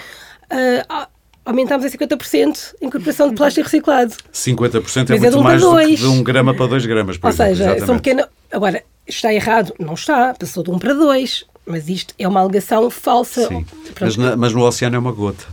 Uh, 0.46 1.13
aumentámos 1.46 1.86
em 1.86 1.98
50% 1.98 2.76
a 2.82 2.86
incorporação 2.86 3.30
de 3.30 3.36
plástico 3.36 3.66
reciclado. 3.66 4.14
50% 4.34 5.10
é 5.10 5.20
muito 5.20 5.40
um 5.40 5.44
mais 5.44 5.62
do 5.62 5.78
que 5.78 5.96
de 5.96 6.06
1 6.06 6.24
grama 6.24 6.54
para 6.54 6.68
2 6.68 6.86
gramas, 6.86 7.18
por 7.18 7.28
Ou 7.28 7.34
exemplo. 7.34 7.50
seja, 7.50 7.64
exatamente. 7.64 7.86
são 7.86 7.96
pequenas... 7.96 8.26
Agora, 8.52 8.84
está 9.08 9.34
errado? 9.34 9.74
Não 9.80 9.94
está. 9.94 10.34
Passou 10.34 10.64
de 10.64 10.72
1 10.72 10.80
para 10.80 10.94
2. 10.94 11.46
Mas 11.66 11.88
isto 11.88 12.14
é 12.20 12.28
uma 12.28 12.42
alegação 12.42 12.90
falsa. 12.90 13.48
Sim, 13.48 13.66
mas, 14.00 14.18
na, 14.18 14.36
mas, 14.36 14.54
no 14.54 14.66
oceano 14.66 14.98
é 14.98 15.00
uma 15.00 15.14
gota. 15.14 15.46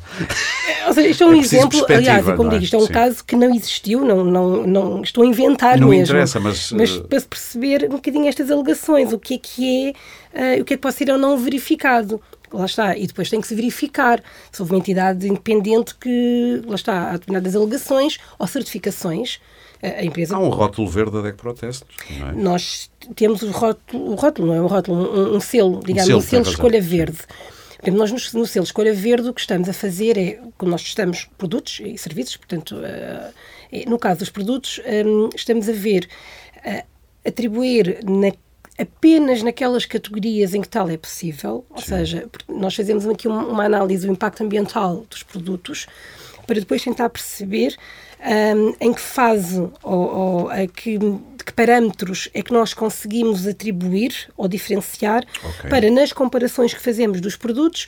Ou 0.88 0.93
seja, 0.93 1.09
isto 1.09 1.22
é 1.22 1.26
um 1.26 1.34
é 1.34 1.38
exemplo, 1.38 1.86
aliás, 1.88 2.24
como 2.34 2.49
é? 2.49 2.51
digo, 2.55 2.64
isto 2.64 2.74
é 2.74 2.78
um 2.80 2.86
Sim. 2.86 2.93
caso 2.93 3.24
que 3.24 3.36
não 3.36 3.55
existiu, 3.55 4.05
não, 4.05 4.24
não, 4.24 4.66
não 4.66 5.03
estou 5.03 5.22
a 5.22 5.26
inventar 5.26 5.78
não 5.78 5.88
mesmo. 5.88 6.03
interessa, 6.03 6.41
mas... 6.41 6.72
Mas 6.72 6.97
eh, 6.97 7.01
para 7.09 7.20
se 7.20 7.28
perceber 7.28 7.84
um 7.84 7.95
bocadinho 7.95 8.26
estas 8.26 8.51
alegações, 8.51 9.12
o 9.12 9.20
que 9.20 9.34
é 9.34 9.38
que 9.38 9.95
é, 10.34 10.59
uh, 10.59 10.62
o 10.62 10.64
que 10.64 10.74
é 10.74 10.76
que 10.76 10.82
pode 10.82 10.97
ser 10.97 11.11
ou 11.11 11.18
não 11.18 11.38
verificado 11.38 12.20
lá 12.53 12.66
está, 12.66 12.96
e 12.96 13.07
depois 13.07 13.30
tem 13.30 13.40
que 13.40 13.46
se 13.46 13.55
verificar 13.55 14.22
se 14.51 14.61
houve 14.61 14.72
uma 14.72 14.78
entidade 14.78 15.26
independente 15.26 15.94
que, 15.94 16.62
lá 16.66 16.74
está, 16.74 17.11
há 17.11 17.12
determinadas 17.12 17.55
alegações 17.57 18.18
ou 18.38 18.46
certificações. 18.46 19.40
A 19.82 20.05
empresa... 20.05 20.36
Há 20.36 20.38
um 20.38 20.51
rótulo 20.51 20.86
verde 20.88 21.12
da 21.12 21.22
DEC 21.22 21.36
Protest, 21.36 21.84
não 22.18 22.28
é? 22.28 22.32
Nós 22.32 22.90
temos 23.16 23.40
o 23.42 23.51
rótulo, 23.51 24.12
o 24.12 24.14
rótulo 24.14 24.48
não 24.48 24.55
é 24.55 24.61
um 24.61 24.66
rótulo, 24.66 24.96
um, 24.98 25.36
um 25.36 25.40
selo, 25.40 25.80
digamos, 25.82 26.03
um 26.03 26.20
selo, 26.20 26.42
um 26.42 26.44
selo 26.44 26.55
escolha 26.55 26.82
verde. 26.82 27.18
Portanto, 27.80 27.96
nós 27.96 28.11
no, 28.11 28.40
no, 28.40 28.46
selo 28.46 28.64
Escolha 28.64 28.92
Verde 28.92 29.28
o 29.30 29.32
que 29.32 29.40
estamos 29.40 29.66
a 29.66 29.72
fazer 29.72 30.18
é, 30.18 30.38
como 30.59 30.70
nós 30.70 30.82
testamos 30.82 31.30
produtos 31.38 31.80
e 31.82 31.96
serviços, 31.96 32.36
portanto, 32.36 32.76
uh, 32.76 33.90
no 33.90 33.98
caso 33.98 34.20
dos 34.20 34.28
produtos, 34.28 34.80
um, 35.07 35.30
estamos 35.34 35.66
a 35.66 35.72
ver, 35.72 36.07
uh, 36.59 36.86
atribuir 37.26 38.01
na 38.05 38.32
apenas 38.81 39.43
naquelas 39.43 39.85
categorias 39.85 40.55
em 40.55 40.61
que 40.61 40.68
tal 40.68 40.89
é 40.89 40.97
possível, 40.97 41.64
ou 41.68 41.78
Sim. 41.78 41.89
seja, 41.89 42.28
nós 42.49 42.74
fazemos 42.74 43.07
aqui 43.07 43.28
uma, 43.28 43.64
análise 43.64 44.07
do 44.07 44.12
impacto 44.12 44.43
ambiental 44.43 45.05
dos 45.09 45.22
produtos 45.22 45.87
para 46.47 46.59
depois 46.59 46.83
tentar 46.83 47.11
perceber 47.11 47.76
um, 48.20 48.74
em 48.81 48.93
que 48.93 49.01
fase 49.01 49.61
ou, 49.83 50.16
ou 50.16 50.51
a 50.51 50.66
que, 50.66 50.99
de 50.99 51.45
que 51.45 51.53
parâmetros 51.53 52.28
é 52.35 52.43
que 52.43 52.53
nós 52.53 52.74
conseguimos 52.74 53.47
atribuir 53.47 54.12
ou 54.37 54.49
diferenciar 54.49 55.24
okay. 55.43 55.70
para 55.70 55.91
nas 55.91 56.12
comparações 56.12 56.74
que 56.74 56.81
fazemos 56.81 57.20
dos 57.20 57.37
produtos 57.37 57.87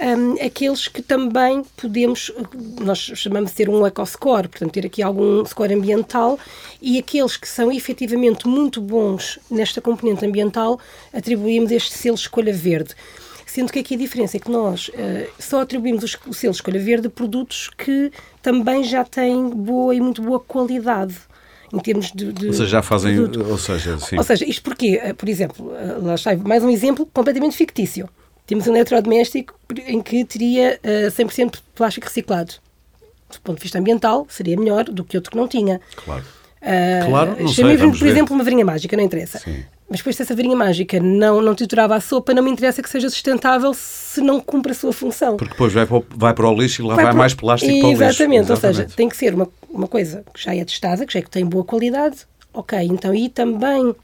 um, 0.00 0.44
aqueles 0.44 0.88
que 0.88 1.02
também 1.02 1.62
podemos, 1.76 2.32
nós 2.80 2.98
chamamos 2.98 3.50
de 3.50 3.56
ter 3.56 3.68
um 3.68 3.86
eco-score, 3.86 4.48
portanto, 4.48 4.72
ter 4.72 4.86
aqui 4.86 5.02
algum 5.02 5.44
score 5.44 5.74
ambiental, 5.74 6.38
e 6.80 6.98
aqueles 6.98 7.36
que 7.36 7.48
são 7.48 7.70
efetivamente 7.70 8.46
muito 8.48 8.80
bons 8.80 9.38
nesta 9.50 9.80
componente 9.80 10.24
ambiental, 10.24 10.78
atribuímos 11.12 11.70
este 11.70 11.94
selo 11.94 12.16
escolha 12.16 12.52
verde. 12.52 12.94
Sendo 13.46 13.72
que 13.72 13.78
aqui 13.78 13.94
a 13.94 13.98
diferença 13.98 14.36
é 14.36 14.40
que 14.40 14.50
nós 14.50 14.88
uh, 14.88 15.30
só 15.38 15.60
atribuímos 15.60 16.02
o 16.26 16.34
selo 16.34 16.52
escolha 16.52 16.80
verde 16.80 17.06
a 17.06 17.10
produtos 17.10 17.70
que 17.78 18.10
também 18.42 18.82
já 18.82 19.04
têm 19.04 19.48
boa 19.48 19.94
e 19.94 20.00
muito 20.00 20.20
boa 20.20 20.40
qualidade 20.40 21.14
em 21.72 21.78
termos 21.78 22.10
de, 22.12 22.32
de 22.32 22.46
ou 22.48 22.52
seja, 22.52 22.66
já 22.66 22.82
fazem, 22.82 23.18
ou 23.18 23.58
seja, 23.58 23.98
sim. 23.98 24.16
Ou 24.16 24.22
seja, 24.22 24.44
isto 24.44 24.62
porque, 24.62 24.96
uh, 24.96 25.14
por 25.14 25.28
exemplo, 25.28 25.66
uh, 25.66 26.04
lá 26.04 26.14
está 26.14 26.36
mais 26.36 26.62
um 26.64 26.70
exemplo 26.70 27.06
completamente 27.12 27.56
fictício. 27.56 28.08
Temos 28.46 28.66
um 28.66 28.74
eletrodoméstico 28.74 29.54
em 29.86 30.02
que 30.02 30.24
teria 30.24 30.78
uh, 30.84 31.10
100% 31.10 31.52
de 31.52 31.62
plástico 31.74 32.06
reciclado. 32.06 32.54
Do 33.30 33.40
ponto 33.40 33.56
de 33.56 33.62
vista 33.62 33.78
ambiental, 33.78 34.26
seria 34.28 34.56
melhor 34.56 34.84
do 34.84 35.02
que 35.02 35.16
outro 35.16 35.32
que 35.32 35.36
não 35.36 35.48
tinha. 35.48 35.80
Claro. 35.96 36.24
Uh, 36.64 37.06
claro, 37.06 37.36
não 37.40 37.48
sei, 37.48 37.76
por 37.76 37.92
ver. 37.92 38.08
exemplo, 38.08 38.34
uma 38.34 38.44
varinha 38.44 38.64
mágica, 38.64 38.96
não 38.96 39.04
interessa. 39.04 39.38
Sim. 39.38 39.64
Mas 39.88 39.98
depois, 39.98 40.16
se 40.16 40.22
essa 40.22 40.34
varinha 40.34 40.56
mágica 40.56 40.98
não, 40.98 41.42
não 41.42 41.54
triturava 41.54 41.94
a 41.94 42.00
sopa, 42.00 42.32
não 42.32 42.42
me 42.42 42.50
interessa 42.50 42.82
que 42.82 42.88
seja 42.88 43.08
sustentável 43.10 43.72
se 43.74 44.20
não 44.20 44.40
cumpre 44.40 44.72
a 44.72 44.74
sua 44.74 44.92
função. 44.92 45.36
Porque 45.36 45.52
depois 45.52 45.72
vai 45.72 45.86
para 45.86 45.96
o, 45.98 46.04
vai 46.16 46.34
para 46.34 46.48
o 46.48 46.54
lixo 46.54 46.82
e 46.82 46.86
lá 46.86 46.94
vai, 46.94 47.04
vai 47.04 47.14
mais 47.14 47.34
plástico 47.34 47.70
para 47.70 47.86
o 47.86 47.90
lixo. 47.90 48.02
Exatamente, 48.02 48.50
ou 48.50 48.56
seja, 48.56 48.88
tem 48.96 49.08
que 49.08 49.16
ser 49.16 49.34
uma, 49.34 49.48
uma 49.68 49.86
coisa 49.86 50.24
que 50.32 50.42
já 50.42 50.54
é 50.54 50.64
testada, 50.64 51.04
que 51.04 51.12
já 51.12 51.18
é 51.18 51.22
que 51.22 51.30
tem 51.30 51.44
boa 51.44 51.64
qualidade. 51.64 52.16
Ok, 52.52 52.78
então 52.82 53.14
e 53.14 53.28
também 53.28 53.94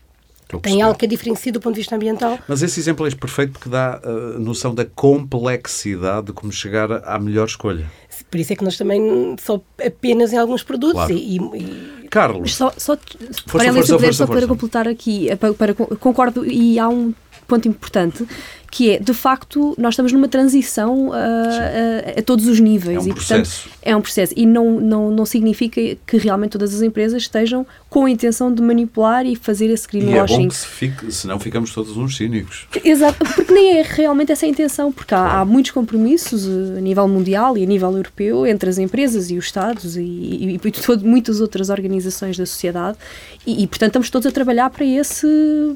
tem 0.58 0.82
algo 0.82 0.98
que 0.98 1.04
é 1.04 1.08
diferencia 1.08 1.52
do 1.52 1.60
ponto 1.60 1.74
de 1.74 1.80
vista 1.80 1.94
ambiental. 1.94 2.38
Mas 2.48 2.62
esse 2.62 2.80
exemplo 2.80 3.06
é 3.06 3.10
perfeito 3.10 3.52
porque 3.52 3.68
dá 3.68 4.00
a 4.02 4.08
uh, 4.08 4.38
noção 4.38 4.74
da 4.74 4.84
complexidade 4.84 6.26
de 6.26 6.32
como 6.32 6.52
chegar 6.52 6.90
à 7.04 7.18
melhor 7.18 7.46
escolha. 7.46 7.90
Por 8.30 8.38
isso 8.38 8.52
é 8.52 8.56
que 8.56 8.64
nós 8.64 8.76
também 8.76 9.36
só 9.40 9.60
apenas 9.84 10.32
em 10.32 10.38
alguns 10.38 10.62
produtos 10.62 10.94
claro. 10.94 11.12
e, 11.12 11.36
e... 11.36 12.08
Carlos. 12.10 12.54
Só, 12.54 12.72
só, 12.76 12.96
força, 12.96 13.44
para, 13.46 13.72
força, 13.72 13.98
força, 13.98 14.12
só 14.12 14.26
para 14.26 14.46
completar 14.46 14.88
aqui, 14.88 15.28
eh, 15.28 15.36
para, 15.36 15.54
para, 15.54 15.74
concordo 15.74 16.44
e 16.44 16.78
há 16.78 16.88
um 16.88 17.14
ponto 17.46 17.66
importante 17.66 18.26
que 18.70 18.92
é, 18.92 18.98
de 18.98 19.12
facto, 19.12 19.74
nós 19.76 19.94
estamos 19.94 20.12
numa 20.12 20.28
transição 20.28 21.08
uh, 21.08 21.12
a, 21.12 22.20
a, 22.20 22.22
todos 22.22 22.46
os 22.46 22.60
níveis. 22.60 22.98
É 22.98 23.00
um 23.00 23.08
e, 23.08 23.14
processo. 23.14 23.62
portanto, 23.62 23.80
é 23.82 23.96
um 23.96 24.00
processo. 24.00 24.32
E 24.36 24.46
não, 24.46 24.80
não, 24.80 25.10
não 25.10 25.26
significa 25.26 25.80
que 26.06 26.16
realmente 26.16 26.52
todas 26.52 26.74
as 26.74 26.82
empresas 26.82 27.22
estejam 27.22 27.66
com 27.88 28.04
a 28.04 28.10
intenção 28.10 28.54
de 28.54 28.62
manipular 28.62 29.26
e 29.26 29.34
fazer 29.34 29.66
esse 29.66 29.88
greenwashing. 29.88 30.32
E 30.32 30.36
é 30.36 30.38
bom 30.38 30.48
que 30.48 30.54
se 30.54 30.66
fique, 30.66 31.12
senão 31.12 31.40
ficamos 31.40 31.74
todos 31.74 31.96
uns 31.96 32.16
cínicos. 32.16 32.68
Exato, 32.84 33.18
porque 33.18 33.52
nem 33.52 33.78
é 33.78 33.82
realmente 33.82 34.30
essa 34.30 34.46
a 34.46 34.48
intenção, 34.48 34.92
porque 34.92 35.12
há, 35.12 35.40
há 35.40 35.44
muitos 35.44 35.72
compromissos 35.72 36.46
uh, 36.46 36.76
a 36.78 36.80
nível 36.80 37.08
mundial 37.08 37.58
e 37.58 37.64
a 37.64 37.66
nível 37.66 37.90
europeu 37.90 38.46
entre 38.46 38.70
as 38.70 38.78
empresas 38.78 39.30
e 39.30 39.36
os 39.36 39.46
Estados 39.46 39.96
e, 39.96 40.02
e, 40.02 40.60
e 40.62 40.70
todo, 40.70 41.04
muitas 41.04 41.40
outras 41.40 41.70
organizações 41.70 42.36
da 42.36 42.46
sociedade 42.46 42.96
e, 43.44 43.64
e, 43.64 43.66
portanto, 43.66 43.88
estamos 43.88 44.10
todos 44.10 44.26
a 44.26 44.30
trabalhar 44.30 44.70
para 44.70 44.84
esse, 44.84 45.26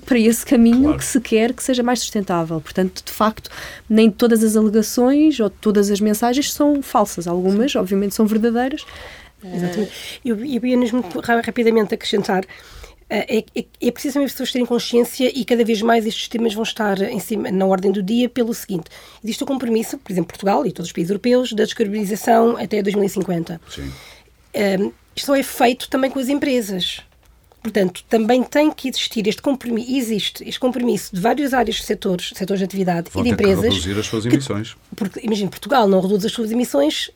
para 0.06 0.18
esse 0.18 0.46
caminho 0.46 0.82
claro. 0.82 0.98
que 0.98 1.04
se 1.04 1.20
quer 1.20 1.52
que 1.52 1.62
seja 1.62 1.82
mais 1.82 1.98
sustentável. 1.98 2.60
Portanto, 2.60 2.83
Portanto, 2.88 3.04
de 3.04 3.12
facto, 3.12 3.50
nem 3.88 4.10
todas 4.10 4.42
as 4.42 4.56
alegações 4.56 5.40
ou 5.40 5.50
todas 5.50 5.90
as 5.90 6.00
mensagens 6.00 6.52
são 6.52 6.82
falsas. 6.82 7.26
Algumas, 7.26 7.74
obviamente, 7.76 8.14
são 8.14 8.26
verdadeiras. 8.26 8.84
Exatamente. 9.42 9.92
Eu, 10.24 10.36
eu 10.38 10.64
ia 10.64 10.76
mesmo 10.76 11.04
rapidamente 11.44 11.94
acrescentar 11.94 12.44
eh, 13.10 13.38
é, 13.38 13.60
é, 13.60 13.64
é 13.80 13.90
preciso 13.90 14.14
também 14.14 14.26
as 14.26 14.32
pessoas 14.32 14.50
terem 14.50 14.66
consciência 14.66 15.30
e 15.34 15.44
cada 15.44 15.64
vez 15.64 15.82
mais 15.82 16.06
estes 16.06 16.28
temas 16.28 16.54
vão 16.54 16.62
estar 16.62 17.00
em 17.02 17.20
cima, 17.20 17.50
na 17.50 17.66
ordem 17.66 17.92
do 17.92 18.02
dia 18.02 18.28
pelo 18.28 18.54
seguinte. 18.54 18.86
Existe 19.22 19.42
o 19.42 19.46
compromisso, 19.46 19.98
por 19.98 20.10
exemplo, 20.10 20.28
Portugal 20.28 20.66
e 20.66 20.72
todos 20.72 20.88
os 20.88 20.92
países 20.92 21.10
europeus, 21.10 21.52
da 21.52 21.64
descarbonização 21.64 22.56
até 22.56 22.82
2050. 22.82 23.60
Sim. 23.68 23.82
Um, 23.82 23.90
eh, 24.54 24.90
isto 25.14 25.26
só 25.26 25.36
é 25.36 25.42
feito 25.42 25.88
também 25.88 26.10
com 26.10 26.18
as 26.18 26.28
empresas. 26.28 27.02
Portanto, 27.64 28.04
também 28.10 28.42
tem 28.42 28.70
que 28.70 28.90
existir 28.90 29.26
este 29.26 29.40
compromisso, 29.40 29.90
existe 29.90 30.46
este 30.46 30.60
compromisso 30.60 31.14
de 31.14 31.20
várias 31.20 31.54
áreas 31.54 31.76
de 31.76 31.84
setores, 31.84 32.30
setores 32.34 32.58
de 32.58 32.64
atividade 32.66 33.08
Vão 33.10 33.22
e 33.22 33.24
de 33.24 33.30
empresas. 33.32 33.62
Que 33.62 33.70
reduzir 33.70 33.98
as 33.98 34.06
suas 34.06 34.26
emissões. 34.26 34.74
Que, 34.74 34.96
porque, 34.96 35.20
imagina, 35.24 35.48
Portugal 35.48 35.88
não 35.88 35.98
reduz 36.02 36.26
as 36.26 36.32
suas 36.32 36.52
emissões 36.52 37.10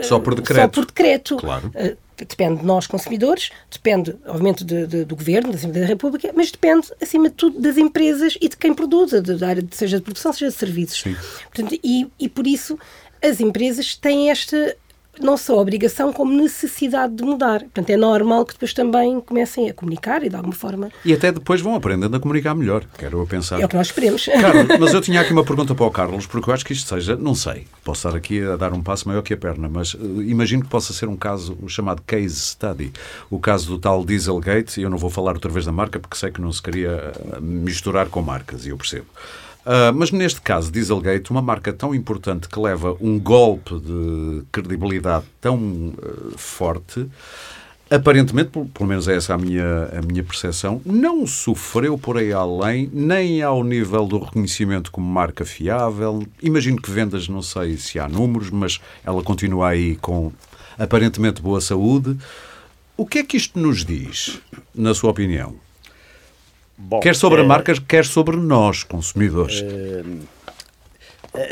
só 0.00 0.18
por 0.18 0.34
decreto. 0.34 0.60
Só 0.60 0.68
por 0.68 0.86
decreto. 0.86 1.36
Claro. 1.36 1.68
Uh, 1.68 1.96
depende 2.16 2.60
de 2.60 2.66
nós, 2.66 2.88
consumidores, 2.88 3.50
depende, 3.70 4.16
obviamente, 4.26 4.64
de, 4.64 4.88
de, 4.88 5.04
do 5.04 5.14
governo, 5.14 5.50
da 5.50 5.56
Assembleia 5.56 5.86
da 5.86 5.88
República, 5.88 6.32
mas 6.34 6.50
depende, 6.50 6.88
acima 7.00 7.28
de 7.28 7.34
tudo, 7.36 7.60
das 7.60 7.76
empresas 7.76 8.36
e 8.40 8.48
de 8.48 8.56
quem 8.56 8.74
produz, 8.74 9.12
da 9.12 9.46
área, 9.46 9.62
de, 9.62 9.76
seja 9.76 9.98
de 9.98 10.02
produção, 10.02 10.32
seja 10.32 10.50
de 10.50 10.56
serviços. 10.56 11.00
Sim. 11.00 11.16
Portanto, 11.52 11.78
e, 11.82 12.08
e 12.18 12.28
por 12.28 12.46
isso 12.46 12.76
as 13.22 13.40
empresas 13.40 13.94
têm 13.94 14.30
esta 14.30 14.76
não 15.20 15.36
só 15.36 15.58
obrigação, 15.58 16.12
como 16.12 16.32
necessidade 16.34 17.14
de 17.14 17.22
mudar. 17.22 17.60
Portanto, 17.60 17.90
é 17.90 17.96
normal 17.96 18.44
que 18.46 18.54
depois 18.54 18.72
também 18.72 19.20
comecem 19.20 19.68
a 19.68 19.74
comunicar 19.74 20.22
e 20.22 20.28
de 20.28 20.36
alguma 20.36 20.54
forma. 20.54 20.90
E 21.04 21.12
até 21.12 21.30
depois 21.30 21.60
vão 21.60 21.74
aprendendo 21.74 22.16
a 22.16 22.20
comunicar 22.20 22.54
melhor, 22.54 22.84
quero 22.96 23.18
eu 23.18 23.26
pensar. 23.26 23.60
É 23.60 23.64
o 23.64 23.68
que 23.68 23.76
nós 23.76 23.88
esperemos. 23.88 24.24
Carlos, 24.24 24.66
mas 24.80 24.94
eu 24.94 25.00
tinha 25.00 25.20
aqui 25.20 25.32
uma 25.32 25.44
pergunta 25.44 25.74
para 25.74 25.84
o 25.84 25.90
Carlos, 25.90 26.26
porque 26.26 26.48
eu 26.48 26.54
acho 26.54 26.64
que 26.64 26.72
isto 26.72 26.88
seja, 26.88 27.16
não 27.16 27.34
sei, 27.34 27.66
posso 27.84 28.06
estar 28.06 28.16
aqui 28.16 28.42
a 28.42 28.56
dar 28.56 28.72
um 28.72 28.82
passo 28.82 29.06
maior 29.06 29.22
que 29.22 29.34
a 29.34 29.36
perna, 29.36 29.68
mas 29.68 29.94
uh, 29.94 30.22
imagino 30.22 30.62
que 30.62 30.68
possa 30.68 30.92
ser 30.92 31.08
um 31.08 31.16
caso 31.16 31.56
o 31.62 31.68
chamado 31.68 32.02
case 32.02 32.36
study, 32.36 32.92
o 33.30 33.38
caso 33.38 33.66
do 33.68 33.78
tal 33.78 34.04
Dieselgate, 34.04 34.80
e 34.80 34.84
eu 34.84 34.90
não 34.90 34.98
vou 34.98 35.10
falar 35.10 35.34
outra 35.34 35.50
vez 35.50 35.66
da 35.66 35.72
marca 35.72 35.98
porque 35.98 36.16
sei 36.16 36.30
que 36.30 36.40
não 36.40 36.52
se 36.52 36.62
queria 36.62 37.12
eh, 37.14 37.40
misturar 37.40 38.08
com 38.08 38.22
marcas, 38.22 38.66
e 38.66 38.70
eu 38.70 38.76
percebo. 38.76 39.06
Uh, 39.64 39.94
mas 39.94 40.10
neste 40.10 40.40
caso, 40.40 40.72
Dieselgate, 40.72 41.30
uma 41.30 41.40
marca 41.40 41.72
tão 41.72 41.94
importante 41.94 42.48
que 42.48 42.58
leva 42.58 42.96
um 43.00 43.18
golpe 43.18 43.78
de 43.78 44.42
credibilidade 44.50 45.24
tão 45.40 45.56
uh, 45.56 46.36
forte, 46.36 47.08
aparentemente, 47.88 48.50
pelo 48.50 48.88
menos 48.88 49.06
é 49.06 49.16
essa 49.16 49.34
a 49.34 49.38
minha, 49.38 49.84
a 49.96 50.02
minha 50.02 50.24
percepção, 50.24 50.80
não 50.84 51.26
sofreu 51.26 51.96
por 51.96 52.16
aí 52.16 52.32
além, 52.32 52.90
nem 52.92 53.40
ao 53.42 53.62
nível 53.62 54.04
do 54.06 54.18
reconhecimento 54.18 54.90
como 54.90 55.06
marca 55.06 55.44
fiável. 55.44 56.26
Imagino 56.42 56.80
que 56.80 56.90
vendas, 56.90 57.28
não 57.28 57.42
sei 57.42 57.76
se 57.76 58.00
há 58.00 58.08
números, 58.08 58.50
mas 58.50 58.80
ela 59.04 59.22
continua 59.22 59.68
aí 59.68 59.94
com 59.96 60.32
aparentemente 60.76 61.40
boa 61.40 61.60
saúde. 61.60 62.16
O 62.96 63.06
que 63.06 63.18
é 63.18 63.22
que 63.22 63.36
isto 63.36 63.58
nos 63.58 63.84
diz, 63.84 64.40
na 64.74 64.94
sua 64.94 65.10
opinião? 65.10 65.54
Bom, 66.84 66.98
quer 66.98 67.14
sobre 67.14 67.42
é, 67.42 67.44
marcas, 67.44 67.78
quer 67.78 68.04
sobre 68.04 68.36
nós, 68.36 68.82
consumidores. 68.82 69.60
Uh, 69.60 70.26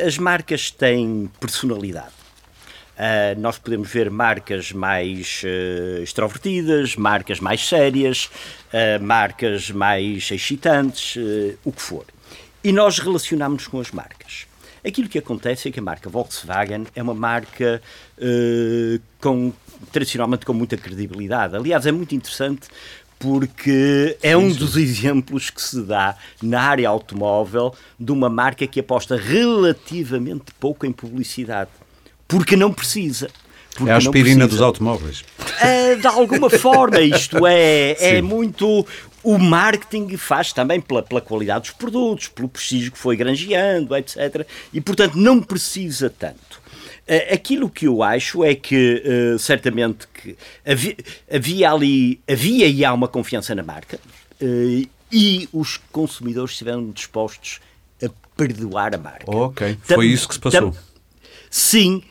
as 0.04 0.18
marcas 0.18 0.72
têm 0.72 1.30
personalidade. 1.38 2.20
Uh, 3.00 3.40
nós 3.40 3.56
podemos 3.56 3.88
ver 3.88 4.10
marcas 4.10 4.72
mais 4.72 5.42
uh, 5.44 6.02
extrovertidas, 6.02 6.96
marcas 6.96 7.38
mais 7.38 7.66
sérias, 7.66 8.28
uh, 8.74 9.02
marcas 9.02 9.70
mais 9.70 10.28
excitantes, 10.32 11.16
o 11.64 11.70
que 11.70 11.80
for. 11.80 12.04
E 12.62 12.72
nós 12.72 12.98
relacionamos-nos 12.98 13.68
com 13.68 13.80
as 13.80 13.92
marcas. 13.92 14.46
Aquilo 14.84 15.08
que 15.08 15.18
acontece 15.18 15.68
é 15.68 15.70
que 15.70 15.78
a 15.78 15.82
marca 15.82 16.10
Volkswagen 16.10 16.86
é 16.94 17.02
uma 17.02 17.14
marca 17.14 17.82
com, 19.20 19.52
tradicionalmente 19.92 20.46
com 20.46 20.54
muita 20.54 20.76
credibilidade. 20.76 21.54
Aliás, 21.54 21.86
é 21.86 21.92
muito 21.92 22.14
interessante 22.14 22.68
porque 23.20 24.16
é 24.22 24.34
um 24.34 24.50
dos 24.50 24.78
exemplos 24.78 25.50
que 25.50 25.60
se 25.60 25.82
dá 25.82 26.16
na 26.42 26.62
área 26.62 26.88
automóvel 26.88 27.74
de 27.98 28.10
uma 28.10 28.30
marca 28.30 28.66
que 28.66 28.80
aposta 28.80 29.14
relativamente 29.14 30.46
pouco 30.58 30.86
em 30.86 30.90
publicidade, 30.90 31.68
porque 32.26 32.56
não 32.56 32.72
precisa. 32.72 33.28
Porque 33.76 33.90
é 33.90 33.92
a 33.92 33.98
aspirina 33.98 34.48
dos 34.48 34.62
automóveis. 34.62 35.22
É, 35.60 35.96
de 35.96 36.06
alguma 36.06 36.48
forma, 36.50 36.98
isto 37.02 37.46
é, 37.46 38.16
é 38.16 38.22
muito. 38.22 38.86
O 39.22 39.38
marketing 39.38 40.16
faz 40.16 40.54
também 40.54 40.80
pela, 40.80 41.02
pela 41.02 41.20
qualidade 41.20 41.60
dos 41.60 41.70
produtos, 41.72 42.28
pelo 42.28 42.48
prestígio 42.48 42.90
que 42.90 42.98
foi 42.98 43.16
granjeando, 43.16 43.94
etc. 43.94 44.46
E, 44.72 44.80
portanto, 44.80 45.16
não 45.16 45.42
precisa 45.42 46.08
tanto. 46.08 46.49
Eh, 47.06 47.34
aquilo 47.34 47.68
que 47.68 47.86
eu 47.86 48.02
acho 48.02 48.44
é 48.44 48.54
que, 48.54 49.02
uh, 49.34 49.38
certamente, 49.38 50.06
que 50.08 50.36
havia, 50.64 50.96
havia, 51.30 51.70
ali, 51.70 52.20
havia 52.28 52.66
e 52.66 52.84
há 52.84 52.92
uma 52.92 53.08
confiança 53.08 53.54
na 53.54 53.62
marca 53.62 53.98
uh, 54.40 54.88
e 55.10 55.48
os 55.52 55.76
consumidores 55.90 56.52
estiveram 56.52 56.90
dispostos 56.90 57.60
a 58.02 58.08
perdoar 58.36 58.94
a 58.94 58.98
marca. 58.98 59.30
Ok, 59.30 59.76
foi 59.82 60.06
isso 60.06 60.28
que 60.28 60.34
se 60.34 60.40
passou. 60.40 60.74
Sim, 61.50 62.02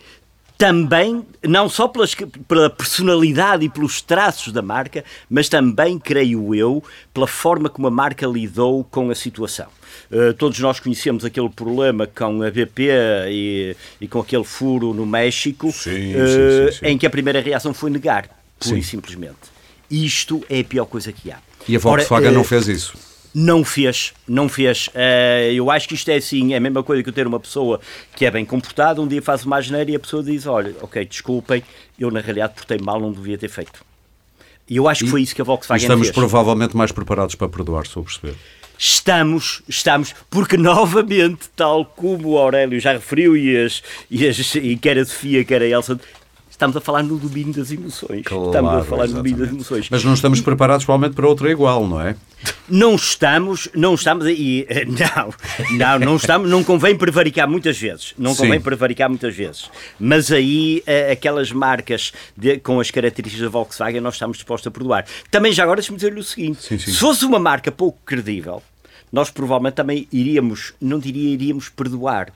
também, 0.60 1.26
não 1.42 1.70
só 1.70 1.88
pelas, 1.88 2.14
pela 2.46 2.70
personalidade 2.70 3.64
e 3.64 3.70
pelos 3.70 4.02
traços 4.02 4.52
da 4.52 4.62
marca, 4.62 5.06
mas 5.30 5.48
também, 5.48 5.98
creio 5.98 6.54
eu, 6.54 6.84
pela 7.14 7.26
forma 7.26 7.70
como 7.70 7.88
a 7.88 7.92
marca 7.92 8.28
lidou 8.28 8.84
com 8.84 9.10
a 9.10 9.16
situação. 9.16 9.68
Uh, 10.12 10.34
todos 10.34 10.60
nós 10.60 10.78
conhecemos 10.78 11.24
aquele 11.24 11.48
problema 11.48 12.06
com 12.06 12.44
a 12.44 12.52
BP 12.52 12.90
e, 13.30 13.76
e 14.02 14.08
com 14.10 14.20
aquele 14.20 14.44
furo 14.44 14.94
no 14.94 15.06
México, 15.06 15.72
sim, 15.72 16.14
uh, 16.14 16.74
sim, 16.74 16.80
sim, 16.80 16.86
em 16.88 16.98
que 16.98 17.08
a 17.08 17.10
primeira 17.10 17.40
reação 17.40 17.74
foi 17.74 17.90
negar, 17.90 18.28
pura 18.60 18.78
e 18.78 18.84
simplesmente. 18.84 19.38
Isto 19.90 20.44
é 20.50 20.60
a 20.60 20.64
pior 20.66 20.86
coisa 20.88 21.14
que 21.14 21.32
há. 21.32 21.40
E 21.70 21.78
a 21.78 21.80
Volkswagen 21.80 22.28
Ora, 22.28 22.36
uh, 22.36 22.38
não 22.38 22.44
fez 22.44 22.68
isso? 22.68 23.09
Não 23.34 23.64
fez, 23.64 24.14
não 24.28 24.50
fez. 24.50 24.88
Uh, 24.88 25.52
eu 25.54 25.70
acho 25.70 25.88
que 25.88 25.94
isto 25.94 26.10
é 26.10 26.16
assim, 26.16 26.54
é 26.54 26.58
a 26.58 26.60
mesma 26.60 26.82
coisa 26.82 27.04
que 27.04 27.10
eu 27.10 27.14
ter 27.14 27.28
uma 27.28 27.40
pessoa 27.40 27.80
que 28.16 28.26
é 28.26 28.32
bem 28.32 28.44
comportada, 28.44 29.02
um 29.02 29.08
dia 29.08 29.22
faz 29.22 29.46
uma 29.46 29.58
asneira 29.58 29.92
e 29.92 29.96
a 29.96 30.00
pessoa 30.00 30.24
diz, 30.24 30.48
olha, 30.48 30.76
ok, 30.82 31.06
desculpem, 31.06 31.64
eu 32.00 32.10
na 32.10 32.22
realidade 32.22 32.54
portei 32.56 32.80
mal, 32.80 33.00
não 33.00 33.12
devia 33.12 33.38
ter 33.38 33.50
feito. 33.50 33.88
E 34.68 34.78
eu 34.78 34.88
acho 34.88 35.04
que 35.04 35.10
foi 35.10 35.22
isso 35.22 35.34
que 35.34 35.42
a 35.42 35.44
Volkswagen 35.44 35.84
estamos 35.84 36.08
fez. 36.08 36.10
Estamos 36.10 36.32
provavelmente 36.32 36.78
mais 36.78 36.92
preparados 36.92 37.34
para 37.36 37.50
perdoar, 37.50 37.88
se 37.88 37.98
eu 37.98 38.04
perceber. 38.04 38.36
Estamos, 38.78 39.62
estamos, 39.68 40.16
porque 40.30 40.56
novamente, 40.56 41.50
tal 41.56 41.84
como 41.84 42.30
o 42.30 42.38
Aurélio 42.38 42.80
já 42.80 42.94
referiu 42.94 43.36
e, 43.36 43.58
as, 43.58 43.84
e, 44.10 44.26
as, 44.26 44.56
e 44.56 44.78
quer 44.78 44.98
a 44.98 45.06
Sofia, 45.06 45.44
quer 45.44 45.62
a 45.62 45.68
Elsa, 45.68 46.00
estamos 46.60 46.76
a 46.76 46.82
falar 46.82 47.04
no 47.04 47.18
domínio 47.18 47.54
das 47.54 47.72
emoções. 47.72 48.26
Claro, 48.26 48.48
estamos 48.48 48.74
a 48.74 48.84
falar 48.84 49.06
exatamente. 49.06 49.14
no 49.14 49.16
domínio 49.16 49.38
das 49.40 49.50
emoções. 49.50 49.88
Mas 49.90 50.04
não 50.04 50.14
estamos 50.14 50.42
preparados 50.42 50.84
provavelmente 50.84 51.16
para 51.16 51.26
outra 51.26 51.50
igual, 51.50 51.88
não 51.88 52.02
é? 52.02 52.18
Não 52.68 52.96
estamos, 52.96 53.70
não 53.74 53.96
estamos 53.96 54.26
e 54.28 54.68
não, 54.86 55.34
não, 55.78 56.00
não 56.00 56.16
estamos, 56.18 56.50
não 56.50 56.64
convém 56.64 56.98
prevaricar 56.98 57.50
muitas 57.50 57.78
vezes, 57.78 58.14
não 58.18 58.36
convém 58.36 58.60
Sim. 58.60 58.64
prevaricar 58.64 59.10
muitas 59.10 59.34
vezes. 59.36 59.70
Mas 59.98 60.32
aí 60.32 60.84
eh, 60.86 61.14
aquelas 61.14 61.52
marcas 61.52 62.12
de, 62.36 62.60
com 62.60 62.80
as 62.80 62.92
características 62.92 63.46
da 63.46 63.50
Volkswagen 63.50 64.02
nós 64.02 64.16
estamos 64.16 64.38
dispostos 64.38 64.68
a 64.68 64.72
perdoar. 64.72 65.06
Também 65.32 65.54
já 65.54 65.64
agora 65.64 65.78
deixe-me 65.78 65.96
dizer-lhe 65.96 66.20
o 66.20 66.24
seguinte: 66.24 66.62
sim, 66.62 66.78
sim. 66.78 66.92
se 66.92 66.98
fosse 66.98 67.24
uma 67.24 67.40
marca 67.40 67.72
pouco 67.72 67.98
credível, 68.06 68.62
nós 69.12 69.30
provavelmente 69.32 69.76
também 69.76 70.08
iríamos, 70.12 70.74
não 70.82 71.00
diria 71.00 71.34
iríamos 71.34 71.70
perdoar, 71.70 72.34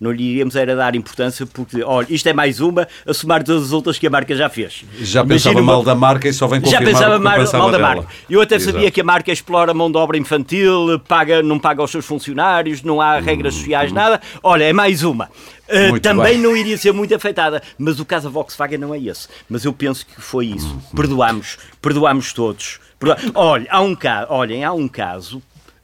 não 0.00 0.10
lhe 0.10 0.22
iríamos 0.22 0.56
era 0.56 0.74
dar 0.74 0.94
importância 0.94 1.46
porque, 1.46 1.82
olha, 1.82 2.06
isto 2.10 2.28
é 2.28 2.32
mais 2.32 2.60
uma 2.60 2.86
a 3.06 3.14
somar 3.14 3.42
todas 3.42 3.64
as 3.64 3.72
outras 3.72 3.98
que 3.98 4.06
a 4.06 4.10
marca 4.10 4.34
já 4.34 4.48
fez. 4.48 4.84
Já 5.00 5.20
Imagina 5.20 5.26
pensava 5.26 5.58
uma... 5.58 5.72
mal 5.72 5.82
da 5.82 5.94
marca 5.94 6.28
e 6.28 6.32
só 6.32 6.46
vem 6.46 6.60
confirmar 6.60 6.86
Já 6.86 6.92
pensava 6.92 7.18
mal, 7.18 7.52
mal 7.52 7.70
da 7.70 7.78
marca. 7.78 8.06
Eu 8.28 8.40
até 8.40 8.56
Exato. 8.56 8.72
sabia 8.72 8.90
que 8.90 9.00
a 9.00 9.04
marca 9.04 9.32
explora 9.32 9.72
mão 9.72 9.90
de 9.90 9.96
obra 9.96 10.16
infantil, 10.16 11.00
paga, 11.06 11.42
não 11.42 11.58
paga 11.58 11.80
aos 11.80 11.90
seus 11.90 12.04
funcionários, 12.04 12.82
não 12.82 13.00
há 13.00 13.20
regras 13.20 13.54
hum, 13.54 13.58
sociais, 13.58 13.92
hum. 13.92 13.94
nada. 13.94 14.20
Olha, 14.42 14.64
é 14.64 14.72
mais 14.72 15.02
uma. 15.02 15.30
Uh, 15.68 15.98
também 16.00 16.34
bem. 16.34 16.38
não 16.38 16.56
iria 16.56 16.76
ser 16.76 16.92
muito 16.92 17.14
afetada, 17.14 17.62
mas 17.78 17.98
o 17.98 18.04
caso 18.04 18.24
da 18.24 18.30
Volkswagen 18.30 18.78
não 18.78 18.94
é 18.94 18.98
esse. 18.98 19.28
Mas 19.48 19.64
eu 19.64 19.72
penso 19.72 20.06
que 20.06 20.20
foi 20.20 20.46
isso. 20.46 20.74
Hum, 20.74 20.80
hum. 20.92 20.96
perdoamos, 20.96 21.56
perdoamos 21.80 22.32
todos. 22.32 22.80
Perdoa... 22.98 23.16
Olha, 23.34 23.66
há 23.70 23.80
um 23.80 23.94
caso, 23.94 24.26
olhem, 24.30 24.64
há 24.64 24.72
um 24.72 24.88
caso 24.88 25.42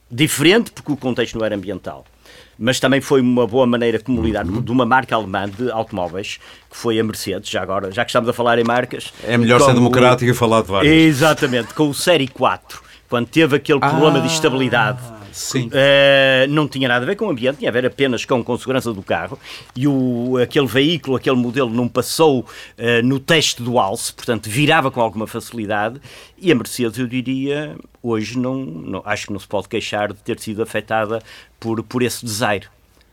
diferente 0.09 0.71
porque 0.71 0.91
o 0.91 0.97
contexto 0.97 1.37
não 1.37 1.45
era 1.45 1.55
ambiental 1.55 2.05
mas 2.61 2.79
também 2.79 3.01
foi 3.01 3.19
uma 3.21 3.47
boa 3.47 3.65
maneira 3.65 3.99
como 3.99 4.21
lidar 4.21 4.45
uhum. 4.45 4.61
de 4.61 4.71
uma 4.71 4.85
marca 4.85 5.15
alemã 5.15 5.49
de 5.49 5.71
automóveis, 5.71 6.39
que 6.69 6.77
foi 6.77 6.99
a 6.99 7.03
Mercedes, 7.03 7.49
já 7.49 7.59
agora, 7.59 7.91
já 7.91 8.05
que 8.05 8.11
estamos 8.11 8.29
a 8.29 8.33
falar 8.33 8.59
em 8.59 8.63
marcas. 8.63 9.11
É 9.23 9.35
melhor 9.35 9.59
ser 9.61 9.73
democrático 9.73 10.29
o... 10.29 10.31
e 10.31 10.37
falar 10.37 10.61
de 10.61 10.67
várias. 10.67 10.93
Exatamente, 10.93 11.73
com 11.73 11.89
o 11.89 11.93
Série 11.93 12.27
4, 12.27 12.79
quando 13.09 13.25
teve 13.25 13.55
aquele 13.55 13.79
problema 13.79 14.19
ah. 14.19 14.21
de 14.21 14.27
estabilidade 14.27 15.01
Sim. 15.31 15.67
Uh, 15.67 16.47
não 16.49 16.67
tinha 16.67 16.87
nada 16.87 17.03
a 17.03 17.07
ver 17.07 17.15
com 17.15 17.25
o 17.25 17.29
ambiente, 17.29 17.59
tinha 17.59 17.69
a 17.69 17.73
ver 17.73 17.85
apenas 17.85 18.25
com, 18.25 18.43
com 18.43 18.57
segurança 18.57 18.93
do 18.93 19.01
carro. 19.01 19.39
E 19.75 19.87
o, 19.87 20.37
aquele 20.41 20.67
veículo, 20.67 21.15
aquele 21.15 21.35
modelo, 21.35 21.69
não 21.69 21.87
passou 21.87 22.41
uh, 22.41 22.45
no 23.03 23.19
teste 23.19 23.63
do 23.63 23.79
alce, 23.79 24.13
portanto, 24.13 24.49
virava 24.49 24.91
com 24.91 25.01
alguma 25.01 25.25
facilidade. 25.25 26.01
E 26.37 26.51
a 26.51 26.55
Mercedes, 26.55 26.97
eu 26.99 27.07
diria, 27.07 27.75
hoje 28.03 28.37
não, 28.37 28.55
não 28.55 29.01
acho 29.05 29.27
que 29.27 29.33
não 29.33 29.39
se 29.39 29.47
pode 29.47 29.69
queixar 29.69 30.11
de 30.11 30.19
ter 30.19 30.39
sido 30.39 30.61
afetada 30.61 31.21
por, 31.59 31.81
por 31.83 32.03
esse 32.03 32.25
desaire. 32.25 32.67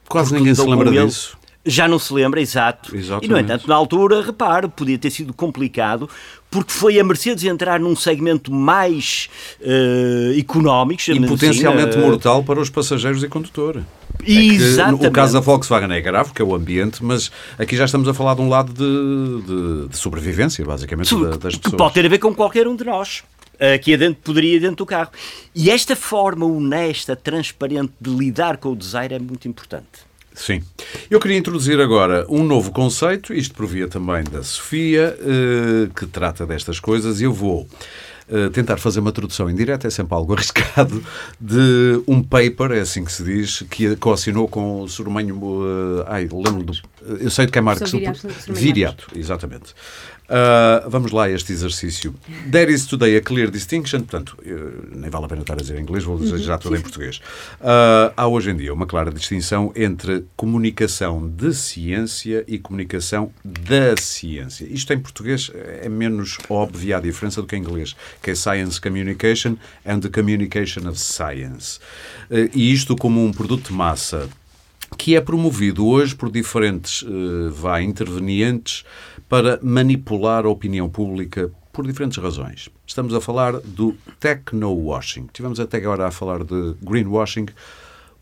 Quase 0.09 0.31
Porque 0.31 0.41
ninguém 0.41 0.55
se 0.55 0.69
lembra 0.69 0.91
disso. 0.91 1.38
Já 1.69 1.87
não 1.87 1.99
se 1.99 2.13
lembra, 2.15 2.41
exato. 2.41 2.97
Exatamente. 2.97 3.27
E, 3.27 3.29
no 3.29 3.39
entanto, 3.39 3.69
na 3.69 3.75
altura, 3.75 4.23
repare, 4.23 4.69
podia 4.69 4.99
ter 4.99 5.11
sido 5.11 5.35
complicado, 5.35 6.09
porque 6.51 6.73
foi 6.73 6.99
a 6.99 7.05
Mercedes 7.05 7.45
entrar 7.45 7.79
num 7.79 7.95
segmento 7.95 8.51
mais 8.51 9.29
uh, 9.61 10.39
económico. 10.39 11.03
E 11.11 11.27
potencialmente 11.27 11.91
assim, 11.91 12.01
uh... 12.01 12.07
mortal 12.07 12.43
para 12.43 12.59
os 12.59 12.71
passageiros 12.71 13.23
e 13.23 13.29
condutor. 13.29 13.83
É 14.25 14.33
Exatamente. 14.33 15.07
o 15.07 15.13
caso 15.13 15.35
da 15.35 15.41
Volkswagen 15.41 15.93
é 15.93 16.01
grave, 16.01 16.33
que 16.33 16.41
é 16.41 16.45
o 16.45 16.55
ambiente, 16.55 17.05
mas 17.05 17.31
aqui 17.59 17.77
já 17.77 17.85
estamos 17.85 18.09
a 18.09 18.15
falar 18.15 18.35
de 18.35 18.41
um 18.41 18.49
lado 18.49 18.73
de, 18.73 19.47
de, 19.47 19.89
de 19.89 19.97
sobrevivência, 19.97 20.65
basicamente, 20.65 21.15
das 21.15 21.55
pessoas. 21.55 21.57
Que 21.57 21.77
pode 21.77 21.95
ter 21.95 22.07
a 22.07 22.09
ver 22.09 22.19
com 22.19 22.35
qualquer 22.35 22.67
um 22.67 22.75
de 22.75 22.85
nós. 22.85 23.23
Aqui 23.75 23.97
dentro, 23.97 24.21
poderia 24.23 24.57
ir 24.57 24.61
dentro 24.61 24.77
do 24.77 24.87
carro. 24.87 25.11
E 25.55 25.71
esta 25.71 25.95
forma 25.95 26.47
honesta, 26.47 27.15
transparente 27.15 27.93
de 28.01 28.11
lidar 28.11 28.57
com 28.57 28.71
o 28.71 28.77
design 28.77 29.15
é 29.15 29.19
muito 29.19 29.47
importante. 29.49 30.08
Sim. 30.39 30.63
Eu 31.11 31.19
queria 31.19 31.37
introduzir 31.37 31.81
agora 31.81 32.25
um 32.29 32.45
novo 32.45 32.71
conceito, 32.71 33.35
isto 33.35 33.55
provia 33.55 33.89
também 33.89 34.23
da 34.23 34.43
Sofia, 34.45 35.19
eh, 35.21 35.91
que 35.95 36.07
trata 36.07 36.47
destas 36.47 36.79
coisas, 36.79 37.21
e 37.21 37.25
eu 37.25 37.33
vou 37.33 37.67
uh, 38.29 38.51
tentar 38.51 38.77
fazer 38.77 39.01
uma 39.01 39.11
tradução 39.11 39.51
em 39.51 39.55
direto 39.55 39.87
é 39.87 39.91
sempre 39.91 40.15
algo 40.15 40.33
arriscado 40.35 41.03
de 41.41 42.01
um 42.07 42.23
paper, 42.23 42.73
é 42.73 42.81
assim 42.81 43.05
que 43.05 43.13
se 43.13 43.25
diz, 43.25 43.65
que 43.69 43.97
co-assinou 43.97 44.47
com 44.49 44.83
o 44.83 44.89
Sormanho. 44.89 45.37
Uh, 45.37 46.05
ai, 46.07 46.29
lembro 46.31 46.63
do. 46.63 46.73
Eu 47.21 47.31
sei 47.31 47.47
de 47.47 47.53
quem 47.53 47.61
é 47.61 47.63
Marques. 47.63 47.91
Viriato, 47.91 48.29
Viriato, 48.49 49.07
exatamente. 49.17 49.75
Uh, 50.29 50.89
vamos 50.91 51.11
lá 51.11 51.25
a 51.25 51.31
este 51.31 51.53
exercício. 51.53 52.15
There 52.51 52.71
is 52.71 52.87
today 52.87 53.17
a 53.17 53.23
clear 53.23 53.51
distinction, 53.51 54.01
portanto, 54.01 54.37
nem 54.95 55.09
vale 55.09 55.25
a 55.25 55.29
pena 55.29 55.41
estar 55.41 55.55
a 55.55 55.57
dizer 55.57 55.79
em 55.79 55.83
inglês, 55.83 56.05
vou 56.05 56.19
dizer 56.19 56.39
já 56.39 56.59
tudo 56.59 56.77
em 56.77 56.83
português. 56.83 57.17
Uh, 57.61 58.13
há 58.15 58.29
hoje 58.29 58.51
em 58.51 58.57
dia 58.57 58.75
uma 58.75 58.87
clara 58.87 59.11
distinção 59.11 59.73
entre 59.75 60.27
comunicação 60.37 61.27
de 61.27 61.55
ciência 61.55 62.45
e 62.47 62.59
comunicação 62.59 63.33
da 63.43 63.97
ciência. 63.97 64.67
Isto 64.71 64.93
em 64.93 64.99
português 64.99 65.51
é 65.55 65.89
menos 65.89 66.37
óbvia 66.51 66.99
a 66.99 67.01
diferença 67.01 67.41
do 67.41 67.47
que 67.47 67.57
em 67.57 67.61
inglês, 67.61 67.97
que 68.23 68.31
é 68.31 68.35
Science 68.35 68.79
Communication 68.79 69.57
and 69.87 70.01
the 70.01 70.11
Communication 70.11 70.87
of 70.89 71.01
Science. 71.01 71.79
Uh, 72.31 72.51
e 72.55 72.71
isto 72.71 72.95
como 72.95 73.25
um 73.25 73.33
produto 73.33 73.69
de 73.69 73.73
massa 73.73 74.29
que 75.09 75.17
é 75.17 75.23
promovido 75.23 75.87
hoje 75.87 76.15
por 76.15 76.31
diferentes 76.31 77.01
uh, 77.01 77.51
vá, 77.51 77.81
intervenientes 77.81 78.85
para 79.27 79.59
manipular 79.63 80.45
a 80.45 80.51
opinião 80.51 80.87
pública 80.87 81.51
por 81.73 81.87
diferentes 81.87 82.19
razões. 82.19 82.69
Estamos 82.87 83.15
a 83.15 83.21
falar 83.23 83.55
do 83.55 83.97
techno-washing. 84.21 85.27
Tivemos 85.33 85.59
até 85.61 85.79
agora 85.79 86.09
a 86.09 86.11
falar 86.11 86.45
de 86.45 86.75
greenwashing. 86.83 87.47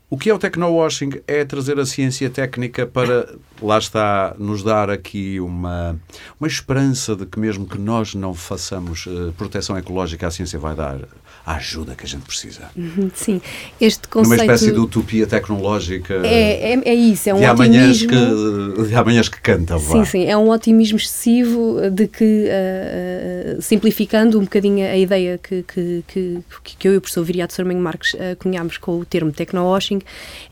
O 0.09 0.17
que 0.17 0.29
é 0.29 0.33
o 0.33 0.39
techno-washing? 0.39 1.09
É 1.27 1.43
trazer 1.43 1.77
a 1.79 1.85
ciência 1.85 2.29
técnica 2.29 2.85
para, 2.85 3.35
lá 3.61 3.77
está, 3.77 4.33
nos 4.39 4.63
dar 4.63 4.89
aqui 4.89 5.37
uma, 5.37 5.99
uma 6.39 6.47
esperança 6.47 7.13
de 7.13 7.25
que 7.25 7.37
mesmo 7.37 7.67
que 7.67 7.77
nós 7.77 8.15
não 8.15 8.33
façamos 8.33 9.05
uh, 9.05 9.33
proteção 9.37 9.77
ecológica, 9.77 10.25
a 10.25 10.31
ciência 10.31 10.57
vai 10.57 10.75
dar 10.75 10.99
a 11.45 11.55
ajuda 11.55 11.95
que 11.95 12.05
a 12.05 12.07
gente 12.07 12.23
precisa. 12.23 12.69
Uhum, 12.75 13.09
sim, 13.13 13.41
este 13.79 14.05
conceito... 14.09 14.43
Uma 14.43 14.53
espécie 14.53 14.71
de 14.73 14.79
utopia 14.79 15.25
tecnológica... 15.25 16.15
É, 16.25 16.73
é, 16.73 16.89
é 16.89 16.93
isso, 16.93 17.29
é 17.29 17.33
um 17.33 17.39
de 17.39 17.45
otimismo... 17.45 18.09
Que, 18.09 18.87
de 18.87 18.95
amanhãs 18.95 19.29
que 19.29 19.41
cantam, 19.41 19.79
Sim, 19.79 20.03
sim, 20.03 20.25
é 20.25 20.35
um 20.37 20.49
otimismo 20.49 20.97
excessivo 20.97 21.89
de 21.89 22.07
que, 22.07 22.47
uh, 22.47 23.61
simplificando 23.61 24.39
um 24.39 24.43
bocadinho 24.43 24.85
a 24.85 24.97
ideia 24.97 25.37
que, 25.37 25.63
que, 25.63 26.03
que, 26.07 26.43
que 26.77 26.87
eu 26.87 26.93
e 26.93 26.97
o 26.97 27.01
professor 27.01 27.23
Viriato 27.23 27.53
Sormenho 27.53 27.79
Marques 27.79 28.13
uh, 28.13 28.35
cunhámos 28.37 28.77
com 28.77 28.99
o 28.99 29.05
termo 29.05 29.31
techno-washing, 29.31 29.96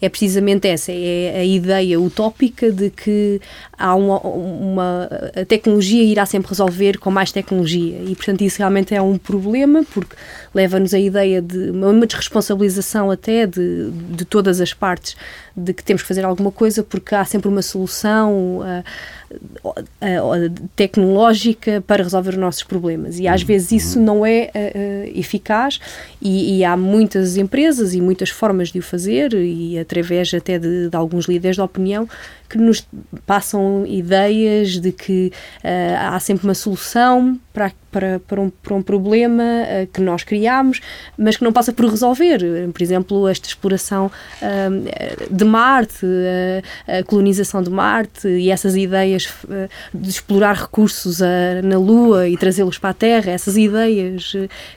é 0.01 0.09
precisamente 0.09 0.67
essa, 0.67 0.91
é 0.91 1.39
a 1.39 1.45
ideia 1.45 1.99
utópica 1.99 2.71
de 2.71 2.89
que 2.89 3.41
há 3.77 3.95
uma, 3.95 4.19
uma, 4.21 5.09
a 5.35 5.45
tecnologia 5.45 6.03
irá 6.03 6.25
sempre 6.25 6.49
resolver 6.49 6.97
com 6.97 7.11
mais 7.11 7.31
tecnologia. 7.31 7.97
E, 8.07 8.15
portanto, 8.15 8.41
isso 8.41 8.59
realmente 8.59 8.93
é 8.93 9.01
um 9.01 9.17
problema 9.17 9.85
porque 9.93 10.15
leva-nos 10.53 10.93
a 10.93 10.99
ideia 10.99 11.41
de 11.41 11.71
uma 11.71 12.05
desresponsabilização 12.05 13.11
até 13.11 13.45
de, 13.45 13.91
de 13.91 14.25
todas 14.25 14.61
as 14.61 14.73
partes 14.73 15.15
de 15.55 15.73
que 15.73 15.83
temos 15.83 16.01
que 16.01 16.07
fazer 16.07 16.25
alguma 16.25 16.51
coisa 16.51 16.83
porque 16.83 17.15
há 17.15 17.23
sempre 17.23 17.47
uma 17.47 17.61
solução 17.61 18.59
uh, 18.59 18.83
uh, 19.71 20.67
tecnológica 20.75 21.83
para 21.85 22.03
resolver 22.03 22.31
os 22.31 22.37
nossos 22.37 22.63
problemas 22.63 23.19
e 23.19 23.27
às 23.27 23.41
uhum. 23.41 23.47
vezes 23.47 23.71
isso 23.71 23.99
não 23.99 24.25
é 24.25 24.51
eficaz 25.15 25.79
e, 26.21 26.57
e, 26.57 26.65
há 26.65 26.75
muitas 26.75 27.37
empresas 27.37 27.93
e 27.93 28.01
muitas 28.01 28.29
formas 28.29 28.69
de 28.69 28.79
o 28.79 28.81
fazer 28.81 29.33
e 29.33 29.79
através 29.79 30.33
até 30.33 30.59
de, 30.59 30.89
de 30.89 30.95
alguns 30.95 31.25
líderes 31.25 31.55
de 31.55 31.61
opinião 31.61 32.07
que 32.49 32.57
nos 32.57 32.85
passam 33.25 33.85
ideias 33.87 34.79
de 34.79 34.91
que 34.91 35.31
há 35.99 36.19
sempre 36.19 36.45
uma 36.45 36.53
solução 36.53 37.39
para, 37.53 37.71
para, 37.95 38.19
para, 38.19 38.41
um, 38.41 38.49
para 38.49 38.75
um 38.75 38.81
problema 38.81 39.43
que 39.93 40.01
nós 40.01 40.21
criamos, 40.21 40.81
mas 41.17 41.37
que 41.37 41.43
não 41.45 41.53
passa 41.53 41.71
por 41.71 41.85
resolver. 41.89 42.41
Por 42.73 42.81
exemplo, 42.81 43.25
esta 43.29 43.47
exploração 43.47 44.11
de 45.31 45.45
de 45.45 45.45
Marte, 45.45 46.05
a, 46.87 46.99
a, 46.99 47.03
colonização 47.03 47.61
de 47.61 47.69
Marte 47.69 48.27
e 48.27 48.49
essas 48.49 48.75
ideias 48.75 49.31
de 49.93 50.09
explorar 50.09 50.55
recursos 50.55 51.19
na 51.63 51.77
Lua 51.77 52.27
e 52.27 52.35
trazê-los 52.35 52.77
para 52.77 52.89
a 52.89 52.93
Terra, 52.93 53.31
essas 53.31 53.55
ideias 53.55 54.31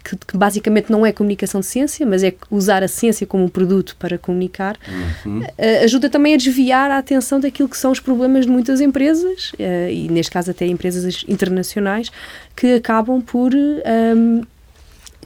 que, 0.05 0.17
que, 0.17 0.37
basicamente 0.37 0.91
não 0.91 1.05
é 1.07 1.13
comunicação 1.13 1.61
de 1.61 1.67
ciência, 1.67 2.07
mas 2.07 2.23
é 2.23 2.35
usar 2.51 2.83
a 2.83 2.89
ciência 2.89 3.27
como 3.27 3.45
um 3.45 3.49
produto 3.49 3.97
para 3.99 4.19
comunicar, 4.19 4.77
uhum. 5.25 5.43
ajuda 5.83 6.11
também 6.11 6.35
a 6.35 6.37
desviar 6.37 6.91
a 6.91 6.99
atenção 6.99 7.41
daquilo 7.41 7.69
que 7.69 7.77
são 7.77 7.91
os 7.91 8.01
problemas 8.01 8.45
de 8.45 8.53
muitas 8.53 8.81
empresas, 8.81 9.53
e 9.59 10.09
neste 10.11 10.31
caso 10.31 10.51
até 10.51 10.67
empresas 10.67 11.25
internacionais, 11.27 12.11
que 12.59 12.75
acabam 12.75 13.21
por. 13.21 13.55
Um, 13.55 14.43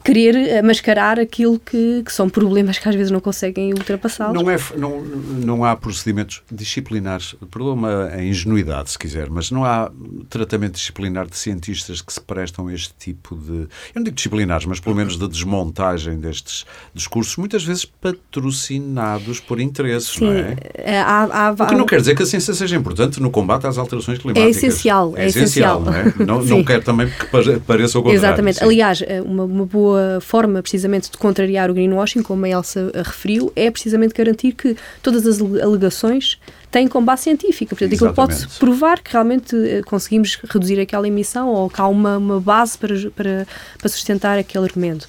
querer 0.04 0.62
mascarar 0.62 1.18
aquilo 1.18 1.58
que, 1.58 2.02
que, 2.04 2.12
são 2.12 2.28
problemas 2.28 2.78
que 2.78 2.88
às 2.88 2.94
vezes 2.94 3.10
não 3.10 3.20
conseguem 3.20 3.72
ultrapassá-los. 3.72 4.34
Não, 4.34 4.50
é, 4.50 4.56
não, 4.76 5.00
não 5.00 5.64
há 5.64 5.76
procedimentos 5.76 6.42
disciplinares, 6.50 7.34
problema 7.50 8.10
a 8.12 8.22
ingenuidade, 8.22 8.90
se 8.90 8.98
quiser, 8.98 9.30
mas 9.30 9.50
não 9.50 9.64
há 9.64 9.90
tratamento 10.28 10.74
disciplinar 10.74 11.26
de 11.26 11.36
cientistas 11.36 12.00
que 12.00 12.12
se 12.12 12.20
prestam 12.20 12.68
a 12.68 12.74
este 12.74 12.92
tipo 12.98 13.36
de, 13.36 13.52
eu 13.52 13.68
não 13.96 14.02
digo 14.02 14.16
disciplinares, 14.16 14.66
mas 14.66 14.80
pelo 14.80 14.96
menos 14.96 15.16
de 15.16 15.28
desmontagem 15.28 16.18
destes 16.18 16.64
discursos, 16.94 17.36
muitas 17.36 17.64
vezes 17.64 17.84
patrocinados 17.84 19.40
por 19.40 19.60
interesses, 19.60 20.10
Sim, 20.10 20.24
não 20.24 20.32
é? 20.32 20.56
é 20.74 21.00
há, 21.00 21.48
há, 21.48 21.52
o 21.52 21.66
que 21.66 21.74
não 21.74 21.86
quer 21.86 22.00
dizer 22.00 22.16
que 22.16 22.22
a 22.22 22.26
ciência 22.26 22.54
seja 22.54 22.76
importante 22.76 23.20
no 23.20 23.30
combate 23.30 23.66
às 23.66 23.78
alterações 23.78 24.18
climáticas. 24.18 24.56
É 24.56 24.58
essencial. 24.58 25.14
É, 25.16 25.24
é 25.24 25.26
essencial, 25.26 25.80
não 25.80 25.94
é? 25.94 26.14
Não, 26.18 26.42
não 26.42 26.64
quero 26.64 26.82
também 26.82 27.08
que 27.08 27.26
pareça 27.60 27.98
o 27.98 28.02
contrário. 28.02 28.18
Exatamente. 28.18 28.58
Sim. 28.58 28.64
Aliás, 28.64 29.02
uma, 29.24 29.44
uma 29.44 29.66
boa 29.66 29.91
boa 29.92 30.20
forma, 30.20 30.62
precisamente, 30.62 31.10
de 31.10 31.18
contrariar 31.18 31.70
o 31.70 31.74
greenwashing, 31.74 32.22
como 32.22 32.44
a 32.44 32.48
Elsa 32.48 32.90
referiu, 32.94 33.52
é 33.54 33.70
precisamente 33.70 34.14
garantir 34.14 34.52
que 34.52 34.76
todas 35.02 35.26
as 35.26 35.40
alegações 35.40 36.38
têm 36.70 36.88
com 36.88 37.04
base 37.04 37.24
científica. 37.24 37.76
Portanto, 37.76 37.94
aquilo 37.94 38.14
pode-se 38.14 38.48
provar 38.58 39.00
que 39.00 39.12
realmente 39.12 39.54
eh, 39.54 39.82
conseguimos 39.82 40.38
reduzir 40.48 40.80
aquela 40.80 41.06
emissão 41.06 41.48
ou 41.48 41.68
que 41.68 41.80
há 41.80 41.86
uma, 41.86 42.16
uma 42.16 42.40
base 42.40 42.78
para, 42.78 42.94
para, 43.10 43.46
para 43.78 43.88
sustentar 43.88 44.38
aquele 44.38 44.64
argumento. 44.64 45.06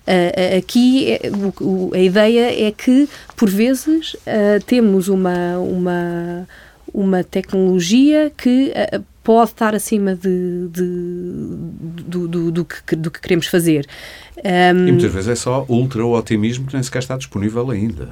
Uh, 0.00 0.58
aqui 0.58 1.18
o, 1.60 1.90
a 1.94 1.98
ideia 1.98 2.68
é 2.68 2.72
que, 2.72 3.08
por 3.36 3.48
vezes, 3.48 4.14
uh, 4.14 4.62
temos 4.66 5.08
uma, 5.08 5.58
uma, 5.58 6.48
uma 6.92 7.22
tecnologia 7.22 8.32
que 8.36 8.72
uh, 8.72 9.04
pode 9.22 9.50
estar 9.50 9.74
acima 9.74 10.14
de, 10.14 10.68
de 10.68 10.82
do, 12.06 12.28
do, 12.28 12.50
do, 12.50 12.64
que, 12.64 12.96
do 12.96 13.10
que 13.10 13.20
queremos 13.20 13.46
fazer. 13.46 13.86
Um, 14.38 14.88
e 14.88 14.92
muitas 14.92 15.12
vezes 15.12 15.28
é 15.28 15.34
só 15.34 15.66
ultra-otimismo 15.68 16.66
que 16.66 16.74
nem 16.74 16.82
sequer 16.82 17.00
está 17.00 17.16
disponível 17.16 17.70
ainda. 17.70 18.10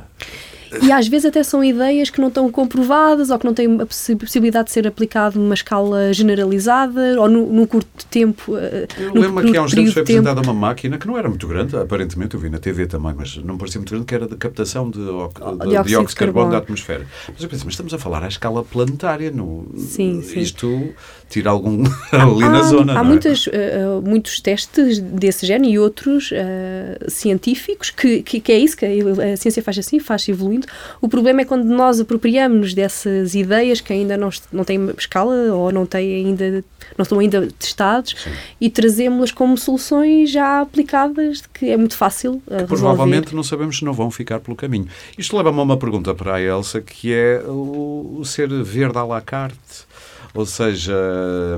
E 0.82 0.92
às 0.92 1.08
vezes 1.08 1.26
até 1.26 1.42
são 1.42 1.62
ideias 1.62 2.10
que 2.10 2.20
não 2.20 2.28
estão 2.28 2.50
comprovadas 2.50 3.30
ou 3.30 3.38
que 3.38 3.46
não 3.46 3.54
têm 3.54 3.80
a 3.80 3.86
possibilidade 3.86 4.66
de 4.66 4.72
ser 4.72 4.86
aplicado 4.86 5.38
numa 5.38 5.54
escala 5.54 6.12
generalizada 6.12 7.20
ou 7.20 7.28
num, 7.28 7.66
curto 7.66 8.06
tempo. 8.06 8.56
Eh, 8.56 8.86
eu 8.98 9.14
lembro 9.14 9.50
que 9.50 9.56
há 9.56 9.62
uns 9.62 9.72
tempos 9.72 9.92
foi 9.92 10.02
apresentada 10.02 10.40
uma 10.40 10.54
máquina 10.54 10.98
que 10.98 11.06
não 11.06 11.16
era 11.16 11.28
muito 11.28 11.46
grande, 11.46 11.76
aparentemente 11.76 12.34
eu 12.34 12.40
vi 12.40 12.48
na 12.48 12.58
TV 12.58 12.86
também, 12.86 13.14
mas 13.16 13.36
não 13.36 13.56
parecia 13.56 13.80
muito 13.80 13.90
grande, 13.90 14.06
que 14.06 14.14
era 14.14 14.26
de 14.26 14.36
captação 14.36 14.90
de, 14.90 14.98
de, 14.98 15.80
de 15.82 15.88
dióxido 15.88 16.08
de 16.08 16.16
carbono 16.16 16.50
da 16.50 16.58
atmosfera. 16.58 17.06
Mas 17.28 17.42
eu 17.42 17.48
pensei, 17.48 17.64
mas 17.64 17.74
estamos 17.74 17.94
a 17.94 17.98
falar 17.98 18.22
à 18.22 18.28
escala 18.28 18.64
planetária, 18.64 19.30
no, 19.30 19.66
sim, 19.76 20.22
sim. 20.22 20.40
isto 20.40 20.94
tira 21.28 21.50
algum 21.50 21.84
ali 22.12 22.44
há, 22.44 22.48
na 22.48 22.62
zona. 22.62 22.98
Há 22.98 23.00
é? 23.00 23.02
muitas, 23.02 23.46
uh, 23.46 24.02
muitos 24.04 24.40
testes 24.40 24.98
desse 24.98 25.46
género 25.46 25.70
e 25.72 25.78
outros 25.78 26.30
uh, 26.30 27.10
científicos 27.10 27.90
que, 27.90 28.22
que, 28.22 28.40
que, 28.40 28.52
é 28.52 28.58
isso, 28.58 28.76
que 28.76 28.84
a, 28.84 29.32
a 29.32 29.36
ciência 29.36 29.62
faz 29.62 29.78
assim, 29.78 29.98
faz 29.98 30.28
evoluindo. 30.28 30.66
O 31.00 31.08
problema 31.08 31.42
é 31.42 31.44
quando 31.44 31.64
nós 31.64 32.00
apropriamos 32.00 32.74
dessas 32.74 33.34
ideias 33.34 33.80
que 33.80 33.92
ainda 33.92 34.16
não, 34.16 34.30
não 34.52 34.64
têm 34.64 34.90
escala 34.96 35.34
ou 35.52 35.70
não 35.70 35.84
têm 35.84 36.26
ainda 36.26 36.64
não 36.96 37.02
estão 37.02 37.18
ainda 37.18 37.48
testados 37.58 38.14
Sim. 38.22 38.30
e 38.60 38.70
trazemos-las 38.70 39.30
como 39.30 39.56
soluções 39.58 40.30
já 40.30 40.60
aplicadas 40.60 41.42
que 41.52 41.68
é 41.68 41.76
muito 41.76 41.96
fácil 41.96 42.42
uh, 42.46 42.50
resolver. 42.50 42.66
Provavelmente 42.66 43.34
não 43.34 43.42
sabemos 43.42 43.78
se 43.78 43.84
não 43.84 43.92
vão 43.92 44.10
ficar 44.10 44.40
pelo 44.40 44.56
caminho. 44.56 44.86
Isto 45.16 45.36
leva-me 45.36 45.58
a 45.58 45.62
uma 45.62 45.76
pergunta 45.76 46.14
para 46.14 46.36
a 46.36 46.40
Elsa 46.40 46.80
que 46.80 47.12
é 47.12 47.42
o, 47.46 48.18
o 48.20 48.24
ser 48.24 48.48
verde 48.62 48.98
à 48.98 49.04
la 49.04 49.20
carte 49.20 49.87
ou 50.34 50.46
seja, 50.46 50.94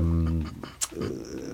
hum, 0.03 0.41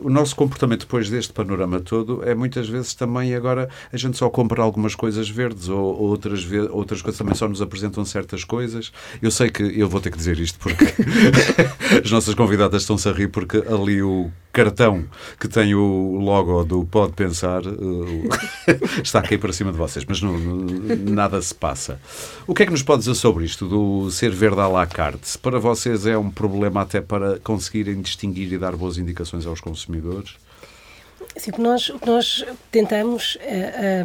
o 0.01 0.09
nosso 0.09 0.36
comportamento 0.36 0.82
depois 0.82 1.09
deste 1.09 1.32
panorama 1.32 1.80
todo 1.80 2.24
é 2.24 2.34
muitas 2.34 2.68
vezes 2.68 2.93
também 2.93 3.36
agora 3.36 3.70
a 3.91 3.97
gente 3.97 4.18
só 4.18 4.30
compra 4.30 4.63
algumas 4.63 4.95
coisas 4.95 5.30
verdes 5.30 5.70
ou, 5.70 5.80
ou 5.80 6.09
outras, 6.09 6.45
outras 6.72 7.01
coisas 7.01 7.18
também 7.18 7.36
só 7.36 7.47
nos 7.47 7.61
apresentam 7.61 8.03
certas 8.03 8.43
coisas. 8.43 8.91
Eu 9.22 9.30
sei 9.30 9.49
que 9.49 9.63
eu 9.63 9.88
vou 9.88 10.01
ter 10.01 10.11
que 10.11 10.18
dizer 10.18 10.39
isto 10.39 10.57
porque 10.59 10.86
as 12.03 12.09
nossas 12.11 12.34
convidadas 12.34 12.82
estão-se 12.82 13.07
a 13.07 13.11
rir 13.11 13.28
porque 13.28 13.57
ali 13.68 14.01
o 14.01 14.32
cartão 14.58 15.05
que 15.39 15.47
tem 15.47 15.76
o 15.76 16.18
logo 16.20 16.64
do 16.64 16.84
Pode 16.84 17.14
Pensar 17.14 17.62
uh, 17.64 18.30
está 19.03 19.20
aqui 19.20 19.38
para 19.38 19.53
cima 19.53 19.72
de 19.72 19.78
vocês, 19.78 20.03
mas 20.03 20.20
não, 20.20 20.36
nada 20.36 21.39
se 21.39 21.53
passa. 21.53 22.01
O 22.47 22.55
que 22.55 22.64
é 22.64 22.66
que 22.66 22.72
nos 22.72 22.82
pode 22.82 23.01
dizer 23.01 23.14
sobre 23.14 23.45
isto 23.45 23.68
do 23.68 24.10
ser 24.10 24.32
verde 24.32 24.60
à 24.60 24.68
la 24.68 24.88
carte? 24.88 25.38
Para 25.38 25.60
vocês 25.60 26.08
é 26.08 26.18
um 26.18 26.32
problema 26.32 26.82
até 26.82 26.99
para 26.99 27.38
conseguirem 27.39 28.01
distinguir 28.01 28.51
e 28.51 28.58
dar 28.58 28.76
boas 28.76 28.97
indicações 28.97 29.45
aos 29.45 29.62
consumidores? 29.62 30.36
Assim, 31.36 31.52
o, 31.52 31.54
que 31.54 31.62
nós, 31.62 31.90
o 31.90 32.00
que 32.00 32.08
nós 32.08 32.46
tentamos 32.72 33.38
é, 33.42 34.04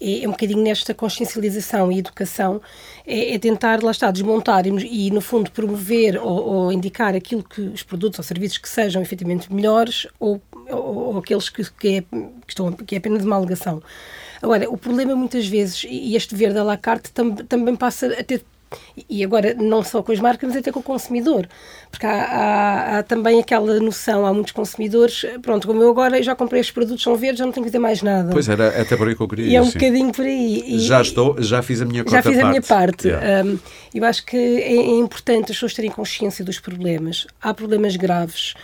é, 0.00 0.24
é 0.24 0.28
um 0.28 0.30
bocadinho 0.30 0.62
nesta 0.62 0.94
consciencialização 0.94 1.92
e 1.92 1.98
educação, 1.98 2.60
é, 3.06 3.34
é 3.34 3.38
tentar, 3.38 3.82
lá 3.82 3.90
está, 3.90 4.10
desmontar 4.10 4.66
e, 4.66 5.06
e 5.06 5.10
no 5.10 5.20
fundo, 5.20 5.50
promover 5.50 6.18
ou, 6.18 6.44
ou, 6.44 6.72
indicar 6.72 7.14
aquilo 7.14 7.42
que 7.42 7.60
os 7.60 7.82
produtos 7.82 8.18
ou 8.18 8.24
serviços 8.24 8.58
que 8.58 8.68
sejam 8.68 9.02
efetivamente 9.02 9.52
melhores 9.52 10.06
ou, 10.18 10.40
ou, 10.70 10.96
ou 10.96 11.18
aqueles 11.18 11.48
que, 11.48 11.62
que, 11.72 11.88
é, 11.96 12.00
que, 12.00 12.50
estão, 12.50 12.72
que 12.72 12.94
é 12.94 12.98
apenas 12.98 13.24
uma 13.24 13.36
alegação. 13.36 13.82
Agora, 14.40 14.68
o 14.68 14.76
problema 14.76 15.14
muitas 15.14 15.46
vezes, 15.46 15.84
e 15.88 16.16
este 16.16 16.34
verde 16.34 16.58
à 16.58 16.64
la 16.64 16.76
carte 16.76 17.12
tam, 17.12 17.34
também 17.34 17.76
passa 17.76 18.06
a 18.08 18.24
ter 18.24 18.42
e 19.08 19.24
agora 19.24 19.54
não 19.54 19.82
só 19.82 20.02
com 20.02 20.12
as 20.12 20.20
marcas, 20.20 20.48
mas 20.48 20.58
até 20.58 20.70
com 20.70 20.80
o 20.80 20.82
consumidor. 20.82 21.48
Porque 21.90 22.06
há, 22.06 22.12
há, 22.12 22.98
há, 22.98 23.02
também 23.02 23.40
aquela 23.40 23.78
noção, 23.80 24.26
há 24.26 24.32
muitos 24.32 24.52
consumidores, 24.52 25.24
pronto, 25.42 25.66
como 25.66 25.82
eu 25.82 25.90
agora 25.90 26.22
já 26.22 26.34
comprei 26.34 26.60
estes 26.60 26.74
produtos, 26.74 27.02
são 27.02 27.16
verdes, 27.16 27.38
já 27.38 27.46
não 27.46 27.52
tenho 27.52 27.64
que 27.64 27.70
fazer 27.70 27.78
mais 27.78 28.02
nada. 28.02 28.30
Pois 28.32 28.48
era, 28.48 28.80
até 28.80 28.96
por 28.96 29.08
aí 29.08 29.14
que 29.14 29.22
eu 29.22 29.28
queria 29.28 29.46
E 29.46 29.56
é 29.56 29.62
um 29.62 29.66
bocadinho 29.66 30.12
por 30.12 30.24
aí. 30.24 30.64
E, 30.66 30.78
já 30.80 31.00
estou, 31.00 31.42
já 31.42 31.62
fiz 31.62 31.80
a 31.80 31.84
minha 31.84 32.04
Já 32.08 32.22
fiz 32.22 32.32
parte. 32.32 32.40
a 32.40 32.48
minha 32.48 32.62
parte. 32.62 33.08
Yeah. 33.08 33.48
Um, 33.48 33.58
eu 33.94 34.04
acho 34.04 34.24
que 34.24 34.36
é, 34.36 34.76
é, 34.76 34.98
importante 34.98 35.52
as 35.52 35.56
pessoas 35.56 35.74
terem 35.74 35.90
consciência 35.90 36.44
dos 36.44 36.58
problemas. 36.58 37.26
Há 37.40 37.52
problemas 37.52 37.96
graves 37.96 38.54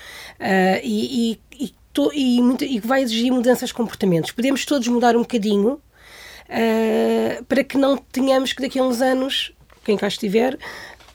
uh, 0.40 0.80
e, 0.82 1.38
e, 1.52 1.64
e, 1.64 1.74
to, 1.92 2.10
e, 2.14 2.40
muito, 2.40 2.64
e 2.64 2.80
vai 2.80 3.02
exigir 3.02 3.32
mudanças 3.32 3.68
de 3.68 3.74
comportamentos. 3.74 4.30
Podemos 4.30 4.64
todos 4.64 4.88
mudar 4.88 5.16
um 5.16 5.20
bocadinho 5.20 5.80
uh, 6.48 7.44
para 7.44 7.62
que 7.62 7.76
não 7.76 7.96
tenhamos 7.96 8.52
que 8.52 8.62
daqui 8.62 8.78
a 8.78 8.82
uns 8.82 9.00
anos 9.00 9.52
quem 9.88 9.96
cá 9.96 10.06
estiver, 10.06 10.58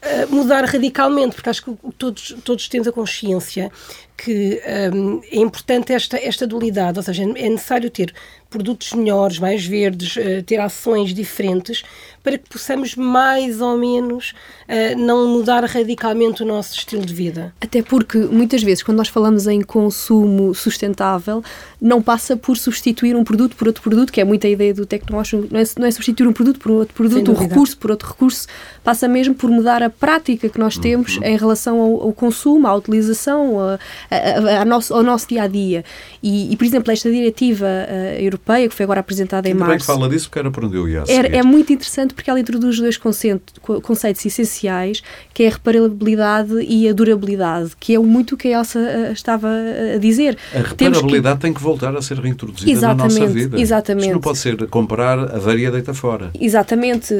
Uh, 0.04 0.34
mudar 0.34 0.66
radicalmente, 0.66 1.34
porque 1.34 1.48
acho 1.48 1.64
que 1.64 1.74
todos, 1.96 2.36
todos 2.44 2.68
temos 2.68 2.86
a 2.86 2.92
consciência 2.92 3.72
que 4.18 4.60
um, 4.92 5.22
é 5.32 5.38
importante 5.38 5.94
esta, 5.94 6.18
esta 6.18 6.46
dualidade, 6.46 6.98
ou 6.98 7.02
seja, 7.02 7.22
é 7.22 7.48
necessário 7.48 7.88
ter 7.88 8.12
produtos 8.54 8.92
melhores, 8.92 9.40
mais 9.40 9.66
verdes, 9.66 10.14
uh, 10.14 10.42
ter 10.46 10.60
ações 10.60 11.12
diferentes 11.12 11.82
para 12.22 12.38
que 12.38 12.48
possamos 12.48 12.94
mais 12.94 13.60
ou 13.60 13.76
menos 13.76 14.32
uh, 14.66 14.98
não 14.98 15.28
mudar 15.28 15.64
radicalmente 15.64 16.42
o 16.42 16.46
nosso 16.46 16.74
estilo 16.76 17.04
de 17.04 17.12
vida. 17.12 17.52
Até 17.60 17.82
porque 17.82 18.16
muitas 18.16 18.62
vezes 18.62 18.82
quando 18.82 18.98
nós 18.98 19.08
falamos 19.08 19.48
em 19.48 19.60
consumo 19.60 20.54
sustentável 20.54 21.42
não 21.80 22.00
passa 22.00 22.36
por 22.36 22.56
substituir 22.56 23.14
um 23.14 23.24
produto 23.24 23.56
por 23.56 23.66
outro 23.66 23.82
produto, 23.82 24.12
que 24.12 24.20
é 24.20 24.24
muita 24.24 24.48
ideia 24.48 24.72
do 24.72 24.86
tecnológico, 24.86 25.48
não 25.50 25.60
é, 25.60 25.64
não 25.78 25.86
é 25.86 25.90
substituir 25.90 26.26
um 26.26 26.32
produto 26.32 26.58
por 26.60 26.70
outro 26.70 26.94
produto, 26.94 27.30
um 27.30 27.34
recurso 27.34 27.76
por 27.76 27.90
outro 27.90 28.08
recurso, 28.08 28.46
passa 28.82 29.06
mesmo 29.06 29.34
por 29.34 29.50
mudar 29.50 29.82
a 29.82 29.90
prática 29.90 30.48
que 30.48 30.58
nós 30.58 30.78
temos 30.78 31.16
uhum. 31.16 31.24
em 31.24 31.36
relação 31.36 31.78
ao, 31.80 32.02
ao, 32.04 32.12
consumo, 32.12 32.66
à 32.66 32.74
utilização, 32.74 33.58
a, 33.60 33.78
a, 34.10 34.62
a 34.62 34.64
nosso, 34.64 34.94
ao 34.94 35.02
nosso 35.02 35.28
dia 35.28 35.42
a 35.42 35.46
dia. 35.46 35.84
E, 36.22 36.50
e 36.52 36.56
por 36.56 36.64
exemplo, 36.64 36.90
esta 36.90 37.10
diretiva 37.10 37.66
uh, 37.66 38.22
europeia 38.22 38.43
que 38.68 38.74
foi 38.74 38.84
agora 38.84 39.00
apresentada 39.00 39.48
Ainda 39.48 39.56
em 39.56 39.60
março. 39.60 39.70
Bem 39.70 39.78
que 39.78 39.86
fala 39.86 40.08
disso, 40.08 40.28
porque 40.28 40.38
era 40.38 40.50
por 40.50 40.64
onde 40.64 40.76
eu 40.76 40.88
ia. 40.88 41.04
É, 41.08 41.38
é 41.38 41.42
muito 41.42 41.72
interessante 41.72 42.14
porque 42.14 42.28
ela 42.28 42.38
introduz 42.38 42.78
dois 42.78 42.96
conceitos, 42.96 43.54
conceitos 43.82 44.24
essenciais, 44.24 45.02
que 45.32 45.44
é 45.44 45.48
a 45.48 45.50
reparabilidade 45.50 46.54
e 46.62 46.88
a 46.88 46.92
durabilidade, 46.92 47.72
que 47.80 47.94
é 47.94 47.98
muito 47.98 48.34
o 48.34 48.36
que 48.36 48.48
a 48.48 48.58
Elsa 48.58 48.78
uh, 48.78 49.12
estava 49.12 49.48
a 49.94 49.98
dizer. 49.98 50.36
A 50.54 50.58
reparabilidade 50.58 51.36
que... 51.36 51.42
tem 51.42 51.54
que 51.54 51.60
voltar 51.60 51.96
a 51.96 52.02
ser 52.02 52.18
reintroduzida 52.18 52.70
exatamente, 52.70 53.14
na 53.14 53.20
nossa 53.20 53.32
vida. 53.32 53.60
Exatamente. 53.60 54.04
Isto 54.04 54.14
não 54.14 54.20
pode 54.20 54.38
ser 54.38 54.66
comprar 54.68 55.18
a 55.18 55.38
varia 55.38 55.70
deita 55.70 55.94
fora. 55.94 56.30
Exatamente. 56.38 57.14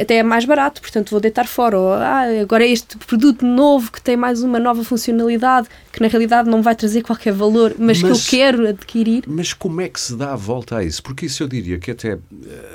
Até 0.00 0.16
é 0.16 0.22
mais 0.22 0.44
barato, 0.44 0.80
portanto 0.80 1.10
vou 1.10 1.20
deitar 1.20 1.46
fora. 1.46 1.78
Ou, 1.78 1.92
ah, 1.92 2.24
agora 2.40 2.66
este 2.66 2.96
produto 2.98 3.44
novo 3.44 3.92
que 3.92 4.00
tem 4.00 4.16
mais 4.16 4.42
uma 4.42 4.58
nova 4.58 4.82
funcionalidade, 4.82 5.68
que 5.92 6.00
na 6.00 6.08
realidade 6.08 6.48
não 6.48 6.62
vai 6.62 6.74
trazer 6.74 7.02
qualquer 7.02 7.32
valor, 7.32 7.74
mas, 7.78 8.00
mas 8.02 8.26
que 8.26 8.36
eu 8.36 8.40
quero 8.40 8.68
adquirir. 8.68 9.24
Mas 9.26 9.52
como 9.52 9.80
é 9.80 9.88
que 9.88 10.00
se 10.00 10.16
dá 10.16 10.32
a 10.32 10.36
volta 10.36 10.53
a 10.76 10.84
isso? 10.84 11.02
Porque 11.02 11.26
isso 11.26 11.42
eu 11.42 11.48
diria 11.48 11.78
que 11.78 11.90
até 11.90 12.14
uh, 12.14 12.20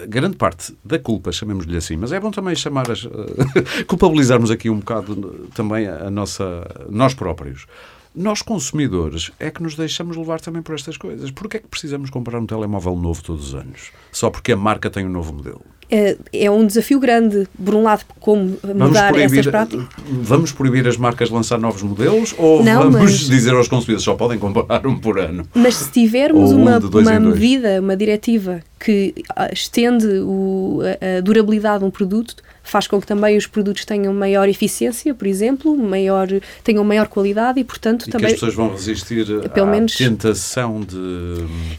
grande 0.08 0.36
parte 0.36 0.76
da 0.84 0.98
culpa, 0.98 1.32
chamemos-lhe 1.32 1.78
assim, 1.78 1.96
mas 1.96 2.12
é 2.12 2.20
bom 2.20 2.32
também 2.32 2.56
chamar 2.56 2.90
as, 2.90 3.04
uh, 3.04 3.10
culpabilizarmos 3.88 4.52
aqui 4.52 4.70
um 4.70 4.80
bocado 4.80 5.50
também 5.54 5.88
a, 5.88 6.08
a 6.08 6.10
nossa 6.10 6.66
nós 6.90 7.14
próprios. 7.14 7.66
Nós, 8.14 8.42
consumidores, 8.42 9.32
é 9.40 9.52
que 9.52 9.62
nos 9.62 9.76
deixamos 9.76 10.18
levar 10.18 10.42
também 10.42 10.62
por 10.62 10.74
estas 10.74 10.98
coisas. 10.98 11.30
Porquê 11.30 11.58
é 11.58 11.60
que 11.60 11.68
precisamos 11.68 12.10
comprar 12.10 12.40
um 12.40 12.46
telemóvel 12.46 12.96
novo 12.96 13.24
todos 13.24 13.50
os 13.50 13.56
anos? 13.56 13.92
Só 14.12 14.32
porque 14.32 14.52
a 14.52 14.58
marca 14.58 14.90
tem 14.90 15.06
um 15.06 15.10
novo 15.10 15.32
modelo? 15.32 15.62
É, 15.92 16.18
é 16.32 16.52
um 16.52 16.68
desafio 16.68 17.00
grande, 17.00 17.48
por 17.64 17.74
um 17.74 17.84
lado, 17.84 18.06
como 18.20 18.58
mudar 18.76 19.12
proibir, 19.12 19.40
essas 19.40 19.48
práticas. 19.48 19.86
Vamos 20.22 20.52
proibir 20.52 20.88
as 20.88 20.98
marcas 20.98 21.30
de 21.30 21.34
lançar 21.34 21.58
novos 21.58 21.82
modelos 21.82 22.36
ou 22.38 22.64
Não, 22.64 22.92
vamos 22.92 23.00
mas... 23.02 23.20
dizer 23.28 23.54
aos 23.54 23.68
consumidores 23.68 24.04
só 24.04 24.14
podem 24.14 24.38
comprar 24.38 24.86
um 24.86 24.98
por 24.98 25.20
ano? 25.20 25.48
Mas 25.54 25.76
se 25.76 25.92
tivermos 25.92 26.52
um 26.52 26.62
uma, 26.62 26.78
uma 26.78 27.20
medida, 27.20 27.80
uma 27.80 27.96
diretiva 27.96 28.62
que 28.80 29.14
ah, 29.36 29.50
estende 29.52 30.08
o, 30.24 30.80
a, 30.84 31.18
a 31.18 31.22
durabilidade 31.22 31.80
de 31.80 31.86
um 31.86 31.92
produto, 31.92 32.36
faz 32.64 32.88
com 32.88 33.02
que 33.02 33.08
também 33.08 33.36
os 33.36 33.48
produtos 33.48 33.84
tenham 33.84 34.14
maior 34.14 34.48
eficiência, 34.48 35.14
por 35.14 35.28
exemplo, 35.28 35.76
maior, 35.76 36.28
tenham 36.64 36.84
maior 36.84 37.08
qualidade 37.08 37.60
e, 37.60 37.64
portanto, 37.64 38.08
e 38.08 38.12
também... 38.12 38.28
que 38.28 38.34
as 38.34 38.40
pessoas 38.40 38.54
vão 38.54 38.72
resistir 38.72 39.26
pelo 39.50 39.68
à 39.68 39.72
menos... 39.72 39.96
tentação 39.96 40.82
de... 40.82 40.96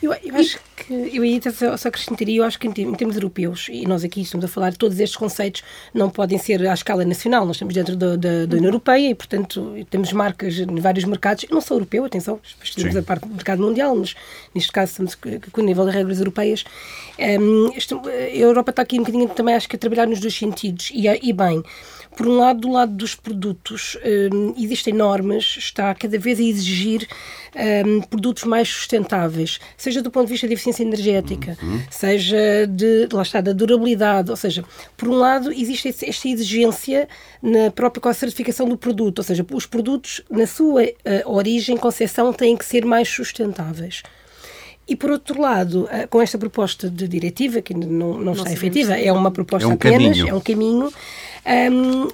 Eu, 0.02 0.12
eu 0.24 0.36
acho 0.36 0.58
eu 0.90 1.22
aí 1.22 1.40
só, 1.52 1.76
só 1.76 1.88
acrescentaria, 1.88 2.38
eu 2.38 2.44
acho 2.44 2.58
que 2.58 2.66
em, 2.66 2.72
termos 2.72 3.14
europeus, 3.14 3.68
e 3.70 3.86
nós 3.86 4.02
aqui 4.02 4.22
estamos 4.22 4.44
a 4.44 4.48
falar, 4.48 4.74
todos 4.74 4.98
estes 4.98 5.16
conceitos 5.16 5.62
não 5.94 6.10
podem 6.10 6.36
ser 6.36 6.66
à 6.66 6.74
escala 6.74 7.04
nacional, 7.04 7.46
nós 7.46 7.56
estamos 7.56 7.74
dentro 7.74 7.94
da, 7.96 8.16
da, 8.16 8.46
da 8.46 8.56
União 8.56 8.68
Europeia 8.68 9.10
e, 9.10 9.14
portanto, 9.14 9.74
temos 9.88 10.12
marcas 10.12 10.58
em 10.58 10.80
vários 10.80 11.04
mercados, 11.04 11.46
não 11.50 11.60
só 11.60 11.74
europeu, 11.74 12.04
atenção, 12.04 12.40
estamos 12.62 12.96
a 12.96 13.02
parte 13.02 13.26
do 13.26 13.34
mercado 13.34 13.62
mundial, 13.62 13.94
mas 13.94 14.16
neste 14.54 14.72
caso 14.72 14.90
estamos 14.90 15.14
com 15.14 15.60
o 15.60 15.64
nível 15.64 15.86
de 15.86 15.92
regras 15.92 16.18
europeias. 16.18 16.64
Um, 17.18 17.70
a 18.08 18.36
Europa 18.36 18.70
está 18.70 18.82
aqui 18.82 18.96
um 18.96 19.02
bocadinho 19.02 19.28
também, 19.28 19.54
acho 19.54 19.68
que, 19.68 19.76
a 19.76 19.78
trabalhar 19.78 20.06
nos 20.06 20.20
dois 20.20 20.34
sentidos. 20.34 20.90
E, 20.92 21.06
e 21.06 21.32
bem, 21.32 21.62
por 22.16 22.26
um 22.26 22.36
lado, 22.36 22.60
do 22.60 22.70
lado 22.70 22.92
dos 22.92 23.14
produtos, 23.14 23.96
um, 24.32 24.54
existem 24.56 24.92
normas, 24.92 25.56
está 25.58 25.94
cada 25.94 26.18
vez 26.18 26.38
a 26.38 26.42
exigir 26.42 27.08
um, 27.86 28.00
produtos 28.02 28.44
mais 28.44 28.68
sustentáveis, 28.68 29.58
seja 29.76 30.02
do 30.02 30.10
ponto 30.10 30.26
de 30.26 30.32
vista 30.32 30.46
de 30.46 30.54
eficiência 30.54 30.82
energética, 30.82 31.56
uhum. 31.62 31.80
seja 31.90 32.66
de, 32.68 33.08
lá 33.12 33.22
está, 33.22 33.40
da 33.40 33.52
durabilidade, 33.52 34.30
ou 34.30 34.36
seja, 34.36 34.64
por 34.96 35.08
um 35.08 35.14
lado, 35.14 35.52
existe 35.52 35.88
esta 35.88 36.28
exigência 36.28 37.08
na 37.42 37.70
própria 37.70 38.12
certificação 38.12 38.68
do 38.68 38.76
produto, 38.76 39.18
ou 39.18 39.24
seja, 39.24 39.46
os 39.52 39.66
produtos, 39.66 40.20
na 40.28 40.46
sua 40.46 40.84
uh, 40.84 40.92
origem, 41.24 41.76
concepção, 41.76 42.32
têm 42.32 42.56
que 42.56 42.64
ser 42.64 42.84
mais 42.84 43.08
sustentáveis. 43.08 44.02
E, 44.90 44.96
por 44.96 45.08
outro 45.08 45.40
lado, 45.40 45.88
eh, 45.88 46.08
com 46.08 46.20
esta 46.20 46.36
proposta 46.36 46.90
de 46.90 47.06
diretiva, 47.06 47.62
que 47.62 47.72
não, 47.72 47.86
não, 47.86 48.20
não 48.20 48.32
está 48.32 48.52
efetiva, 48.52 48.98
é 48.98 49.12
uma 49.12 49.30
proposta 49.30 49.64
é 49.64 49.68
um 49.68 49.74
apenas, 49.74 50.18
caminho. 50.18 50.28
é 50.28 50.34
um 50.34 50.40
caminho, 50.40 50.92
um, 51.46 52.08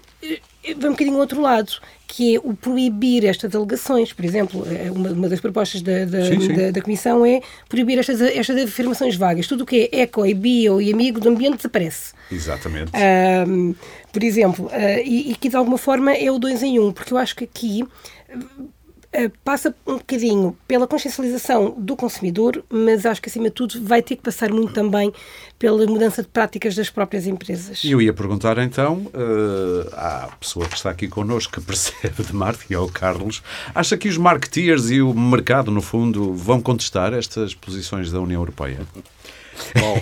vai 0.75 0.89
um 0.89 0.93
bocadinho 0.93 1.15
ao 1.15 1.21
outro 1.21 1.41
lado, 1.41 1.73
que 2.07 2.37
é 2.37 2.39
o 2.39 2.55
proibir 2.55 3.25
estas 3.25 3.55
alegações. 3.55 4.13
Por 4.13 4.25
exemplo, 4.25 4.67
eh, 4.67 4.91
uma, 4.91 5.11
uma 5.11 5.29
das 5.29 5.41
propostas 5.41 5.83
da, 5.83 6.05
da, 6.05 6.25
sim, 6.25 6.41
sim. 6.41 6.55
da, 6.55 6.71
da 6.71 6.81
Comissão 6.81 7.25
é 7.27 7.41
proibir 7.69 7.99
estas, 7.99 8.21
estas 8.21 8.63
afirmações 8.63 9.17
vagas. 9.17 9.47
Tudo 9.47 9.65
o 9.65 9.67
que 9.67 9.91
é 9.93 10.01
eco 10.03 10.25
e 10.25 10.35
bio 10.35 10.81
e 10.81 10.93
amigo 10.93 11.21
do 11.21 11.29
ambiente 11.29 11.57
desaparece. 11.57 12.13
Exatamente. 12.31 12.93
Um, 13.49 13.75
por 14.13 14.23
exemplo, 14.23 14.67
uh, 14.67 15.03
e, 15.05 15.33
e 15.33 15.37
que 15.37 15.49
de 15.49 15.57
alguma 15.57 15.79
forma 15.79 16.13
é 16.13 16.31
o 16.31 16.39
dois 16.39 16.63
em 16.63 16.79
um, 16.79 16.93
porque 16.93 17.13
eu 17.13 17.19
acho 17.19 17.35
que 17.37 17.45
aqui 17.45 17.85
passa 19.45 19.75
um 19.87 19.97
bocadinho 19.97 20.57
pela 20.69 20.87
consciencialização 20.87 21.75
do 21.79 21.97
consumidor, 21.97 22.63
mas 22.69 23.07
acho 23.07 23.21
que, 23.21 23.29
acima 23.29 23.47
de 23.47 23.53
tudo, 23.53 23.83
vai 23.83 24.03
ter 24.03 24.17
que 24.17 24.23
passar 24.23 24.51
muito 24.53 24.73
também 24.73 25.13
pela 25.59 25.87
mudança 25.87 26.23
de 26.23 26.29
práticas 26.29 26.75
das 26.75 26.91
próprias 26.91 27.27
empresas. 27.27 27.83
Eu 27.85 28.01
ia 28.01 28.13
perguntar, 28.13 28.59
então, 28.59 29.07
uh, 29.15 29.95
à 29.95 30.29
pessoa 30.39 30.69
que 30.69 30.77
está 30.77 30.91
aqui 30.91 31.09
connosco, 31.09 31.55
que 31.55 31.61
percebe 31.65 32.23
de 32.23 32.35
marketing, 32.35 32.75
é 32.75 32.79
o 32.79 32.89
Carlos, 32.89 33.43
acha 33.75 33.97
que 33.97 34.09
os 34.09 34.19
marketeers 34.19 34.91
e 34.91 35.01
o 35.01 35.15
mercado, 35.15 35.71
no 35.71 35.81
fundo, 35.81 36.35
vão 36.35 36.61
contestar 36.61 37.15
estas 37.15 37.55
posições 37.55 38.11
da 38.13 38.21
União 38.21 38.41
Europeia? 38.41 38.81
Bom, 39.79 40.01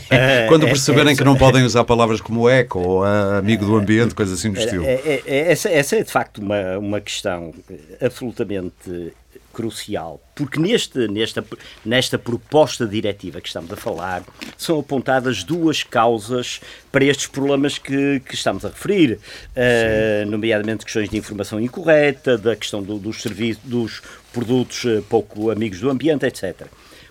Quando 0.48 0.66
perceberem 0.66 1.16
que 1.16 1.24
não 1.24 1.36
podem 1.36 1.62
usar 1.64 1.84
palavras 1.84 2.20
como 2.20 2.48
eco 2.48 2.78
ou 2.78 3.04
amigo 3.04 3.64
do 3.64 3.76
ambiente, 3.76 4.14
coisas 4.14 4.38
assim 4.38 4.50
do 4.50 4.58
estilo. 4.58 4.84
É, 4.84 5.22
é, 5.26 5.52
essa, 5.52 5.68
essa 5.68 5.96
é 5.96 6.02
de 6.02 6.10
facto 6.10 6.38
uma, 6.38 6.78
uma 6.78 7.00
questão 7.00 7.52
absolutamente 8.00 9.12
crucial, 9.54 10.20
porque 10.34 10.58
neste, 10.58 11.06
nesta, 11.08 11.44
nesta 11.84 12.18
proposta 12.18 12.84
diretiva 12.84 13.40
que 13.40 13.46
estamos 13.46 13.72
a 13.72 13.76
falar, 13.76 14.22
são 14.58 14.80
apontadas 14.80 15.44
duas 15.44 15.82
causas 15.82 16.60
para 16.90 17.04
estes 17.04 17.28
problemas 17.28 17.78
que, 17.78 18.20
que 18.20 18.34
estamos 18.34 18.64
a 18.64 18.68
referir, 18.68 19.18
uh, 19.56 20.28
nomeadamente 20.28 20.84
questões 20.84 21.08
de 21.08 21.16
informação 21.16 21.60
incorreta, 21.60 22.36
da 22.36 22.56
questão 22.56 22.82
do, 22.82 22.98
dos 22.98 23.22
serviços, 23.22 23.62
dos 23.64 24.02
produtos 24.32 24.84
uh, 24.84 25.02
pouco 25.08 25.50
amigos 25.50 25.80
do 25.80 25.88
ambiente, 25.88 26.26
etc. 26.26 26.66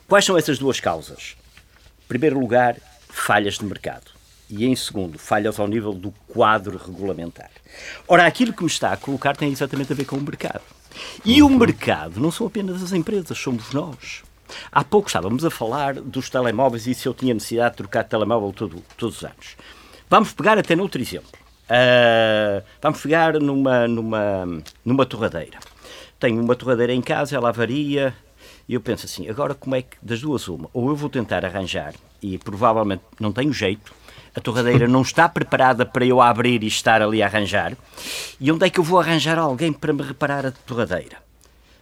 Quais 0.08 0.26
são 0.26 0.38
essas 0.38 0.60
duas 0.60 0.80
causas? 0.80 1.36
Em 2.14 2.20
primeiro 2.20 2.40
lugar, 2.40 2.78
falhas 3.10 3.56
de 3.56 3.66
mercado. 3.66 4.12
E 4.48 4.68
em 4.68 4.76
segundo, 4.76 5.18
falhas 5.18 5.60
ao 5.60 5.68
nível 5.68 5.94
do 5.94 6.12
quadro 6.28 6.78
regulamentar. 6.78 7.50
Ora, 8.08 8.28
aquilo 8.28 8.54
que 8.54 8.62
me 8.62 8.70
está 8.70 8.94
a 8.94 8.98
colocar 8.98 9.36
tem 9.36 9.52
exatamente 9.52 9.92
a 9.92 9.96
ver 9.96 10.06
com 10.06 10.18
o 10.18 10.22
mercado. 10.22 10.62
E 11.26 11.42
o 11.42 11.50
mercado 11.50 12.20
não 12.20 12.30
são 12.30 12.46
apenas 12.46 12.84
as 12.84 12.94
empresas, 12.94 13.36
somos 13.36 13.74
nós. 13.74 14.22
Há 14.72 14.84
pouco 14.84 15.08
estávamos 15.08 15.44
a 15.44 15.50
falar 15.50 15.96
dos 15.96 16.30
telemóveis 16.30 16.86
e 16.86 16.94
se 16.94 17.08
eu 17.08 17.16
tinha 17.16 17.34
necessidade 17.34 17.72
de 17.72 17.78
trocar 17.78 18.04
de 18.04 18.12
telemóvel 18.12 18.54
todo, 18.54 18.84
todos 18.96 19.18
os 19.18 19.24
anos. 19.24 19.58
Vamos 20.08 20.34
pegar 20.34 20.56
até 20.60 20.76
noutro 20.76 21.02
exemplo. 21.02 21.32
Uh, 21.64 22.64
vamos 22.80 23.02
pegar 23.02 23.40
numa, 23.40 23.88
numa, 23.88 24.64
numa 24.86 25.06
torradeira. 25.08 25.58
Tenho 26.20 26.40
uma 26.44 26.56
torradeira 26.56 26.94
em 26.94 27.02
casa, 27.02 27.36
ela 27.36 27.50
avaria, 27.50 28.14
e 28.68 28.74
eu 28.74 28.82
penso 28.82 29.06
assim, 29.06 29.30
agora 29.30 29.54
como 29.54 29.76
é 29.76 29.82
que, 29.82 29.98
das 30.02 30.22
duas 30.22 30.48
uma, 30.48 30.70
ou 30.74 30.90
eu 30.90 30.96
vou 30.96 31.10
tentar 31.10 31.46
arranjar, 31.46 31.94
e 32.22 32.38
provavelmente 32.38 33.04
não 33.20 33.32
tenho 33.32 33.52
jeito, 33.52 33.94
a 34.36 34.40
torradeira 34.40 34.88
não 34.88 35.02
está 35.02 35.28
preparada 35.30 35.86
para 35.86 36.06
eu 36.06 36.22
abrir 36.22 36.64
e 36.64 36.68
estar 36.68 37.02
ali 37.02 37.22
a 37.22 37.26
arranjar, 37.26 37.76
e 38.40 38.52
onde 38.52 38.66
é 38.66 38.70
que 38.70 38.80
eu 38.80 38.84
vou 38.84 39.00
arranjar 39.00 39.38
alguém 39.38 39.72
para 39.72 39.94
me 39.94 40.02
reparar 40.02 40.46
a 40.46 40.52
torradeira? 40.52 41.18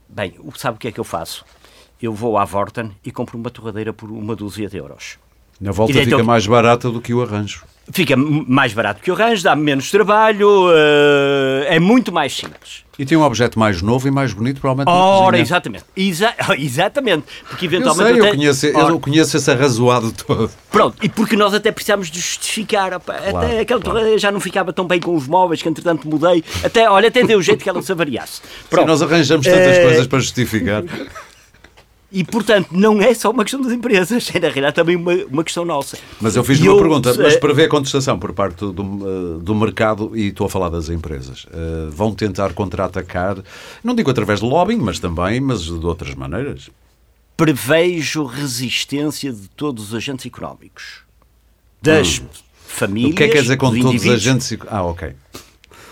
Bem, 0.09 0.35
sabe 0.55 0.75
o 0.75 0.79
que 0.79 0.87
é 0.87 0.91
que 0.91 0.99
eu 0.99 1.05
faço? 1.05 1.45
Eu 2.01 2.13
vou 2.13 2.37
à 2.37 2.43
Vorten 2.43 2.91
e 3.05 3.11
compro 3.11 3.37
uma 3.37 3.49
torradeira 3.49 3.93
por 3.93 4.09
uma 4.09 4.35
dúzia 4.35 4.67
de 4.67 4.77
euros. 4.77 5.17
Na 5.59 5.71
volta 5.71 5.93
fica 5.93 6.23
mais 6.23 6.47
barata 6.47 6.89
do 6.89 6.99
que 6.99 7.13
o 7.13 7.21
arranjo. 7.21 7.63
Fica 7.91 8.15
mais 8.15 8.73
barato 8.73 9.01
que 9.01 9.11
o 9.11 9.15
arranjo, 9.15 9.43
dá 9.43 9.55
menos 9.55 9.89
trabalho, 9.89 10.67
uh, 10.69 11.63
é 11.65 11.79
muito 11.79 12.11
mais 12.11 12.35
simples. 12.35 12.83
E 12.99 13.05
tem 13.05 13.17
um 13.17 13.23
objeto 13.23 13.57
mais 13.57 13.81
novo 13.81 14.07
e 14.07 14.11
mais 14.11 14.31
bonito, 14.31 14.61
provavelmente. 14.61 14.95
Ora, 14.95 15.39
exatamente. 15.39 15.85
Exa 15.97 16.35
exatamente. 16.55 17.23
Porque 17.49 17.65
eventualmente. 17.65 18.11
Eu, 18.11 18.21
sei, 18.21 18.29
eu, 18.29 18.35
conheço, 18.35 18.65
eu 18.67 18.99
conheço 18.99 19.37
esse 19.37 19.49
arrazoado 19.49 20.11
todo. 20.11 20.51
Pronto, 20.69 20.97
e 21.01 21.09
porque 21.09 21.35
nós 21.35 21.53
até 21.53 21.71
precisamos 21.71 22.11
de 22.11 22.19
justificar. 22.19 22.93
Opa, 22.93 23.13
claro, 23.13 23.37
até 23.37 23.59
aquela 23.61 23.81
claro. 23.81 24.19
já 24.19 24.31
não 24.31 24.39
ficava 24.39 24.71
tão 24.71 24.85
bem 24.85 24.99
com 24.99 25.15
os 25.15 25.27
móveis, 25.27 25.63
que 25.63 25.67
entretanto 25.67 26.07
mudei. 26.07 26.43
Até, 26.63 26.87
olha, 26.87 27.07
até 27.07 27.23
deu 27.23 27.41
jeito 27.41 27.63
que 27.63 27.69
ela 27.69 27.81
se 27.81 27.91
avariasse. 27.91 28.41
Pronto. 28.69 28.83
Sim, 28.83 28.87
nós 28.87 29.01
arranjamos 29.01 29.47
tantas 29.47 29.77
é... 29.77 29.83
coisas 29.83 30.07
para 30.07 30.19
justificar. 30.19 30.83
E, 32.11 32.25
portanto, 32.25 32.67
não 32.71 33.01
é 33.01 33.13
só 33.13 33.31
uma 33.31 33.43
questão 33.43 33.61
das 33.61 33.71
empresas, 33.71 34.29
é 34.35 34.39
na 34.39 34.47
realidade 34.49 34.75
também 34.75 34.97
uma, 34.97 35.13
uma 35.31 35.43
questão 35.45 35.63
nossa. 35.63 35.97
Mas 36.19 36.35
eu 36.35 36.43
fiz 36.43 36.59
uma 36.59 36.67
eu, 36.67 36.77
pergunta, 36.77 37.13
mas 37.13 37.37
prevê 37.37 37.69
contestação 37.69 38.19
por 38.19 38.33
parte 38.33 38.57
do, 38.57 38.81
eh, 38.81 39.39
do 39.41 39.55
mercado, 39.55 40.11
e 40.13 40.27
estou 40.27 40.45
a 40.45 40.49
falar 40.49 40.67
das 40.67 40.89
empresas. 40.89 41.45
Uh, 41.45 41.89
vão 41.89 42.13
tentar 42.13 42.51
contra-atacar, 42.51 43.37
não 43.81 43.95
digo 43.95 44.11
através 44.11 44.41
de 44.41 44.45
lobbying, 44.45 44.79
mas 44.79 44.99
também, 44.99 45.39
mas 45.39 45.61
de 45.61 45.85
outras 45.85 46.13
maneiras? 46.13 46.69
Prevejo 47.37 48.25
resistência 48.25 49.31
de 49.31 49.47
todos 49.47 49.89
os 49.89 49.95
agentes 49.95 50.25
económicos. 50.25 51.03
Das 51.81 52.19
hum. 52.19 52.25
famílias. 52.67 53.13
O 53.13 53.15
que 53.15 53.23
é 53.23 53.27
que 53.27 53.33
quer 53.33 53.41
dizer 53.41 53.55
com 53.55 53.73
todos 53.73 54.03
os 54.03 54.11
agentes? 54.11 54.57
Ah, 54.67 54.83
ok 54.83 55.15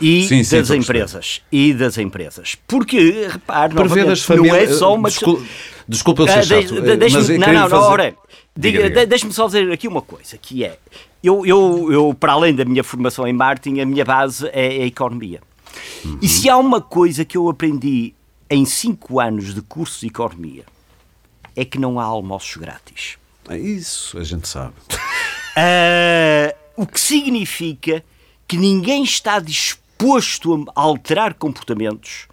e 0.02 0.28
sim, 0.28 0.44
sim, 0.44 0.58
das 0.58 0.70
empresas. 0.70 1.42
E 1.52 1.74
das 1.74 1.98
empresas. 1.98 2.56
Porque, 2.68 3.28
repare, 3.30 3.74
não 3.74 4.56
é 4.56 4.68
só 4.68 4.96
uma 4.96 5.10
questão... 5.10 5.42
Desculpa, 5.90 6.22
eu 6.22 6.28
ser 6.28 6.40
uh, 6.40 6.44
chato, 6.44 6.82
de, 6.82 6.98
de, 6.98 7.14
mas 7.14 7.30
não, 7.30 7.54
não, 7.54 7.70
fazer... 7.70 7.84
ora, 7.84 8.16
diga, 8.56 9.08
deixe-me 9.08 9.34
só 9.34 9.48
dizer 9.48 9.72
aqui 9.72 9.88
uma 9.88 10.04
coisa, 10.04 10.38
que 10.38 10.64
é, 10.64 10.78
eu, 11.24 11.44
eu, 11.48 11.92
eu, 11.92 12.14
para 12.14 12.34
além 12.34 12.54
da 12.54 12.64
minha 12.64 12.84
formação 12.84 13.28
em 13.28 13.34
marketing, 13.34 13.80
a 13.80 13.86
minha 13.88 14.06
base 14.06 14.48
é 14.54 14.68
a 14.68 14.86
economia. 14.86 15.42
Uhum. 16.06 16.20
E 16.22 16.30
se 16.30 16.48
há 16.48 16.58
uma 16.58 16.80
coisa 16.80 17.26
que 17.26 17.36
eu 17.36 17.50
aprendi 17.50 18.14
em 18.52 18.66
cinco 18.66 19.20
anos 19.20 19.56
de 19.56 19.64
curso 19.64 20.02
de 20.02 20.08
economia, 20.08 20.64
é 21.56 21.66
que 21.66 21.80
não 21.80 22.00
há 22.00 22.04
almoços 22.04 22.56
grátis. 22.56 23.18
É 23.50 23.58
isso, 23.58 24.16
a 24.20 24.24
gente 24.24 24.48
sabe. 24.48 24.76
Uh, 25.58 26.54
o 26.84 26.86
que 26.86 27.00
significa 27.00 28.04
que 28.48 28.58
ninguém 28.58 29.04
está 29.04 29.40
disposto 29.40 30.66
a 30.76 30.82
alterar 30.82 31.34
comportamentos 31.34 32.28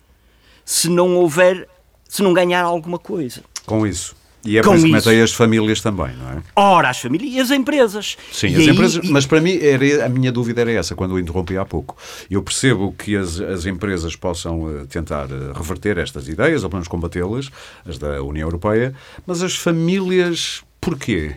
se 0.67 0.91
não 0.91 1.17
houver, 1.17 1.69
se 2.09 2.23
não 2.23 2.33
ganhar 2.33 2.63
alguma 2.63 2.99
coisa. 2.99 3.43
Com 3.65 3.87
isso. 3.87 4.15
E 4.47 4.59
é 4.59 4.63
por 4.63 4.77
isso 4.77 5.03
que 5.03 5.21
as 5.21 5.33
famílias 5.33 5.81
também, 5.81 6.15
não 6.17 6.31
é? 6.31 6.43
Ora, 6.55 6.91
as 6.91 7.01
famílias 7.01 7.35
e 7.35 7.41
as 7.41 7.51
empresas. 7.51 8.17
Sim, 8.33 8.49
e 8.49 8.55
as 8.55 8.61
aí, 8.61 8.69
empresas, 8.71 9.05
e... 9.05 9.11
mas 9.11 9.27
para 9.27 9.41
mim 9.41 9.59
era, 9.61 10.07
a 10.07 10.09
minha 10.09 10.31
dúvida 10.31 10.61
era 10.61 10.71
essa, 10.71 10.95
quando 10.95 11.17
eu 11.17 11.19
interrompi 11.19 11.57
há 11.57 11.65
pouco. 11.65 11.97
Eu 12.31 12.43
percebo 12.43 12.93
que 12.93 13.17
as, 13.17 13.41
as 13.41 13.67
empresas 13.67 14.15
possam 14.15 14.63
uh, 14.63 14.87
tentar 14.87 15.27
uh, 15.27 15.53
reverter 15.53 15.99
estas 15.99 16.29
ideias, 16.29 16.63
ou 16.63 16.71
pelo 16.71 16.79
menos 16.79 16.89
combatê-las, 16.89 17.51
as 17.85 17.99
da 17.99 18.23
União 18.23 18.47
Europeia, 18.47 18.95
mas 19.27 19.43
as 19.43 19.57
famílias, 19.57 20.63
porquê? 20.81 21.35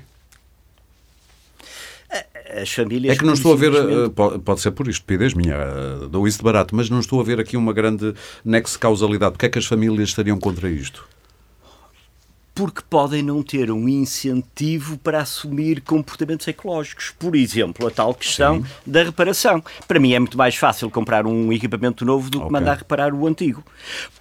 As 2.54 2.72
famílias. 2.72 3.16
É 3.16 3.18
que 3.18 3.26
não 3.26 3.34
estou 3.34 3.54
a 3.54 3.56
ver, 3.56 3.72
uh, 3.72 4.10
pode 4.10 4.62
ser 4.62 4.72
por 4.72 4.88
estupidez 4.88 5.34
minha, 5.34 5.58
dou 6.10 6.28
isso 6.28 6.39
de 6.39 6.43
barato, 6.43 6.76
mas 6.76 6.89
não 6.89 7.00
estou 7.00 7.20
a 7.20 7.24
ver 7.24 7.39
aqui 7.39 7.56
uma 7.58 7.74
grande 7.74 8.14
nexo 8.43 8.80
causalidade. 8.80 9.34
Porque 9.34 9.45
é 9.45 9.50
que 9.50 9.60
as 9.60 9.66
famílias 9.66 10.10
estariam 10.10 10.38
contra 10.39 10.70
isto? 10.70 11.08
Porque 12.60 12.82
podem 12.89 13.24
não 13.24 13.41
ter 13.41 13.72
um 13.72 13.88
incentivo 13.88 14.97
para 14.97 15.22
assumir 15.22 15.80
comportamentos 15.80 16.45
ecológicos. 16.45 17.14
Por 17.18 17.34
exemplo, 17.34 17.88
a 17.88 17.89
tal 17.89 18.14
questão 18.14 18.57
Sim. 18.57 18.66
da 18.86 19.03
reparação. 19.03 19.64
Para 19.88 19.97
mim 19.97 20.12
é 20.12 20.20
muito 20.20 20.38
mais 20.38 20.57
fácil 20.57 20.89
comprar 20.89 21.26
um 21.26 21.53
equipamento 21.53 22.03
novo 22.03 22.30
do 22.30 22.38
que 22.38 22.43
okay. 22.43 22.51
mandar 22.51 22.80
reparar 22.80 23.14
o 23.14 23.26
antigo. 23.26 23.64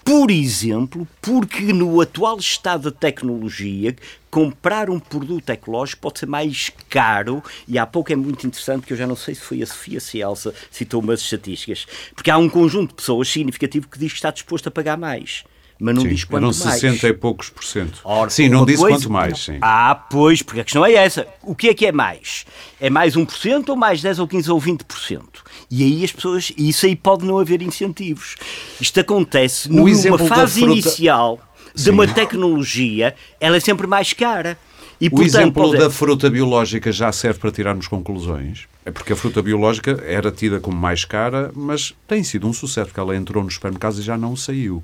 Por 0.05 0.31
exemplo, 0.31 1.05
porque 1.21 1.73
no 1.73 2.01
atual 2.01 2.39
estado 2.39 2.93
da 2.93 2.97
tecnologia, 2.97 3.97
comprar 4.31 4.89
um 4.89 5.01
produto 5.01 5.51
ecológico 5.51 6.03
pode 6.03 6.21
ser 6.21 6.27
mais 6.27 6.71
caro 6.89 7.43
e 7.67 7.77
há 7.77 7.85
pouco 7.85 8.13
é 8.13 8.17
muito 8.17 8.47
interessante 8.47 8.87
que 8.87 8.93
eu 8.93 8.97
já 8.97 9.09
não 9.09 9.17
sei 9.17 9.35
se 9.35 9.41
foi 9.41 9.63
a 9.63 9.67
Sofia 9.67 9.99
se 9.99 10.23
a 10.23 10.29
Elsa 10.29 10.55
citou 10.71 11.03
umas 11.03 11.23
estatísticas, 11.23 11.89
porque 12.15 12.31
há 12.31 12.39
um 12.39 12.49
conjunto 12.49 12.91
de 12.91 12.95
pessoas 12.95 13.29
significativo 13.29 13.89
que 13.89 13.99
diz 13.99 14.13
que 14.13 14.19
está 14.19 14.31
disposto 14.31 14.69
a 14.69 14.71
pagar 14.71 14.97
mais 14.97 15.43
mas 15.79 15.95
não 15.95 16.03
sim, 16.03 16.09
diz 16.09 16.25
quanto 16.25 16.43
mais. 16.43 16.57
60 16.57 17.09
e 17.09 17.13
poucos 17.13 17.51
por 17.51 17.63
cento. 17.63 18.01
Ora, 18.03 18.29
sim, 18.31 18.49
não 18.49 18.67
diz 18.67 18.81
quanto 18.81 19.11
mais. 19.11 19.39
Sim. 19.45 19.59
Ah, 19.61 19.95
pois, 19.95 20.43
porque 20.43 20.61
a 20.61 20.65
questão 20.65 20.85
é 20.85 20.93
essa. 20.95 21.27
O 21.43 21.55
que 21.55 21.69
é 21.69 21.75
que 21.75 21.87
é 21.87 21.93
mais? 21.93 22.45
É 22.81 22.91
mais 22.91 23.17
1% 23.17 23.69
ou 23.69 23.77
mais 23.77 24.03
10 24.03 24.19
ou 24.19 24.27
15 24.27 24.51
ou 24.51 24.61
20%? 24.61 25.23
E 25.71 25.85
aí 25.85 26.05
as 26.05 26.11
pessoas. 26.11 26.53
Isso 26.57 26.87
aí 26.87 26.97
pode 26.97 27.25
não 27.25 27.39
haver 27.39 27.63
incentivos. 27.63 28.37
Isto 28.81 29.01
acontece 29.01 29.69
o 29.69 29.73
numa 29.73 30.19
fase 30.19 30.61
fruta... 30.61 30.73
inicial 30.73 31.41
de 31.75 31.85
sim. 31.85 31.91
uma 31.91 32.09
tecnologia, 32.09 33.15
ela 33.41 33.57
é 33.57 33.61
sempre 33.61 33.87
mais 33.87 34.13
cara. 34.13 34.59
E, 35.01 35.07
o 35.07 35.11
portanto, 35.11 35.29
exemplo 35.29 35.63
pode... 35.63 35.79
da 35.79 35.89
fruta 35.89 36.29
biológica 36.29 36.91
já 36.91 37.13
serve 37.13 37.39
para 37.39 37.53
tirarmos 37.53 37.87
conclusões? 37.87 38.67
É 38.85 38.91
porque 38.91 39.13
a 39.13 39.17
fruta 39.17 39.41
biológica 39.41 40.03
era 40.05 40.33
tida 40.33 40.59
como 40.59 40.77
mais 40.77 41.05
cara, 41.05 41.53
mas 41.55 41.95
tem 42.09 42.25
sido 42.25 42.49
um 42.49 42.53
sucesso, 42.53 42.87
porque 42.87 42.99
ela 42.99 43.15
entrou 43.15 43.45
nos 43.45 43.55
supermercados 43.55 44.01
e 44.01 44.03
já 44.03 44.19
não 44.19 44.35
saiu. 44.35 44.83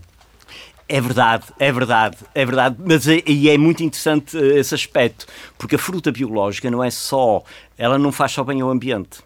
É 0.87 1.01
verdade, 1.01 1.47
é 1.59 1.73
verdade, 1.73 2.19
é 2.35 2.45
verdade, 2.45 2.77
mas 2.79 3.09
é, 3.09 3.23
e 3.27 3.49
é 3.49 3.57
muito 3.57 3.83
interessante 3.83 4.37
eh, 4.37 4.59
esse 4.59 4.75
aspecto, 4.75 5.27
porque 5.57 5.77
a 5.77 5.79
fruta 5.79 6.13
biológica 6.13 6.71
não 6.71 6.85
é 6.85 6.91
só, 6.91 7.43
ela 7.79 7.99
não 7.99 8.13
faz 8.13 8.33
só 8.33 8.45
bem 8.45 8.61
ao 8.61 8.69
ambiente 8.69 9.21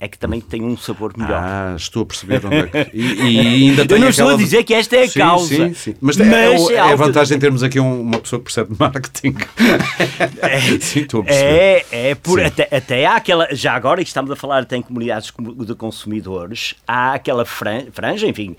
é 0.00 0.08
que 0.08 0.18
também 0.18 0.40
tem 0.40 0.62
um 0.62 0.76
sabor 0.76 1.12
melhor. 1.16 1.40
Ah, 1.42 1.74
estou 1.76 2.02
a 2.02 2.06
perceber 2.06 2.44
onde 2.44 2.56
é 2.56 2.66
que. 2.66 2.96
E, 2.96 3.14
e 3.14 3.68
ainda 3.70 3.86
tem 3.86 3.96
Eu 3.96 4.00
não 4.00 4.08
estou 4.10 4.28
a 4.28 4.36
dizer 4.36 4.64
que 4.64 4.74
esta 4.74 4.96
é 4.96 5.04
a 5.04 5.08
sim, 5.08 5.18
causa. 5.18 5.46
Sim, 5.46 5.74
sim. 5.74 5.94
Mas, 6.00 6.16
mas 6.16 6.28
é, 6.28 6.74
é, 6.74 6.74
é, 6.74 6.80
a 6.80 6.96
vantagem 6.96 7.38
de 7.38 7.40
termos 7.40 7.62
aqui 7.62 7.80
um, 7.80 8.02
uma 8.02 8.18
pessoa 8.18 8.40
que 8.40 8.44
percebe 8.44 8.74
de 8.74 8.80
marketing. 8.80 9.34
É, 10.42 10.60
sim, 10.80 11.00
estou 11.00 11.22
a 11.22 11.24
perceber. 11.24 11.86
É, 11.90 12.10
é 12.10 12.14
por, 12.14 12.40
até, 12.40 12.68
até 12.70 13.06
há 13.06 13.16
aquela. 13.16 13.48
Já 13.52 13.74
agora 13.74 14.02
que 14.02 14.08
estamos 14.08 14.30
a 14.30 14.36
falar 14.36 14.62
até 14.62 14.76
em 14.76 14.82
comunidades 14.82 15.32
de 15.58 15.74
consumidores, 15.74 16.74
há 16.86 17.14
aquela 17.14 17.44
franja, 17.44 18.26
enfim, 18.26 18.56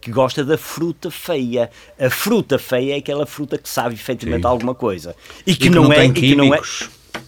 que 0.00 0.10
gosta 0.10 0.44
da 0.44 0.56
fruta 0.56 1.10
feia. 1.10 1.70
A 1.98 2.10
fruta 2.10 2.58
feia 2.58 2.94
é 2.94 2.98
aquela 2.98 3.26
fruta 3.26 3.58
que 3.58 3.68
sabe 3.68 3.94
efetivamente 3.94 4.42
sim. 4.42 4.48
alguma 4.48 4.74
coisa. 4.74 5.14
E 5.46 5.54
que, 5.54 5.66
e 5.66 5.68
que 5.68 5.70
não, 5.70 5.84
não, 5.84 5.92
é. 5.92 6.06
E 6.06 6.12
que 6.12 6.34
não 6.34 6.54
é 6.54 6.60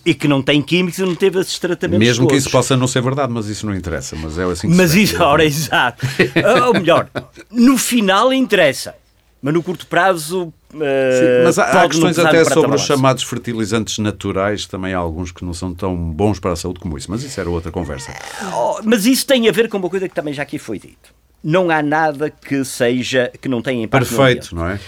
e 0.07 0.15
que 0.15 0.29
não 0.29 0.41
tem 0.41 0.63
químicos 0.63 1.01
e 1.01 1.03
não 1.03 1.17
teve 1.17 1.41
esses 1.41 1.59
tratamentos 1.59 1.99
Mesmo 2.07 2.27
todos. 2.27 2.33
que 2.33 2.39
isso 2.39 2.51
possa 2.51 2.77
não 2.77 2.87
ser 2.87 3.03
verdade, 3.03 3.33
mas 3.33 3.49
isso 3.49 3.67
não 3.67 3.75
interessa. 3.75 4.15
Mas 4.15 4.39
é 4.39 4.45
assim 4.45 4.71
que 4.71 4.75
Mas 4.77 4.95
isso, 4.95 5.21
ora, 5.21 5.45
exato. 5.45 6.07
Ou 6.69 6.75
melhor, 6.75 7.11
no 7.51 7.77
final 7.77 8.33
interessa. 8.33 8.95
Mas 9.43 9.53
no 9.53 9.65
curto 9.65 9.85
prazo. 9.89 10.53
Uh, 10.73 10.79
Sim, 10.79 11.45
mas 11.45 11.59
há, 11.59 11.83
há 11.83 11.89
questões 11.89 12.19
até 12.19 12.45
sobre 12.45 12.77
os 12.77 12.83
chamados 12.83 13.25
fertilizantes 13.25 13.99
naturais, 13.99 14.67
também 14.67 14.95
há 14.95 14.99
alguns 14.99 15.33
que 15.33 15.45
não 15.45 15.53
são 15.53 15.75
tão 15.75 15.97
bons 15.97 16.39
para 16.39 16.53
a 16.53 16.57
saúde 16.57 16.79
como 16.79 16.97
isso, 16.97 17.11
mas 17.11 17.25
isso 17.25 17.41
era 17.41 17.51
outra 17.51 17.73
conversa. 17.73 18.13
Oh, 18.55 18.81
mas 18.85 19.07
isso 19.07 19.27
tem 19.27 19.49
a 19.49 19.53
ver 19.53 19.69
com 19.69 19.79
uma 19.79 19.91
coisa 19.91 20.09
que 20.09 20.15
também 20.15 20.33
já 20.33 20.43
aqui 20.43 20.59
foi 20.59 20.79
dito. 20.79 21.15
Não 21.43 21.71
há 21.71 21.83
nada 21.83 22.31
que 22.31 22.65
seja 22.65 23.33
que 23.41 23.49
não 23.49 23.61
tenha 23.61 23.85
impacto 23.85 24.07
Perfeito, 24.09 24.55
não 24.55 24.69
é? 24.69 24.79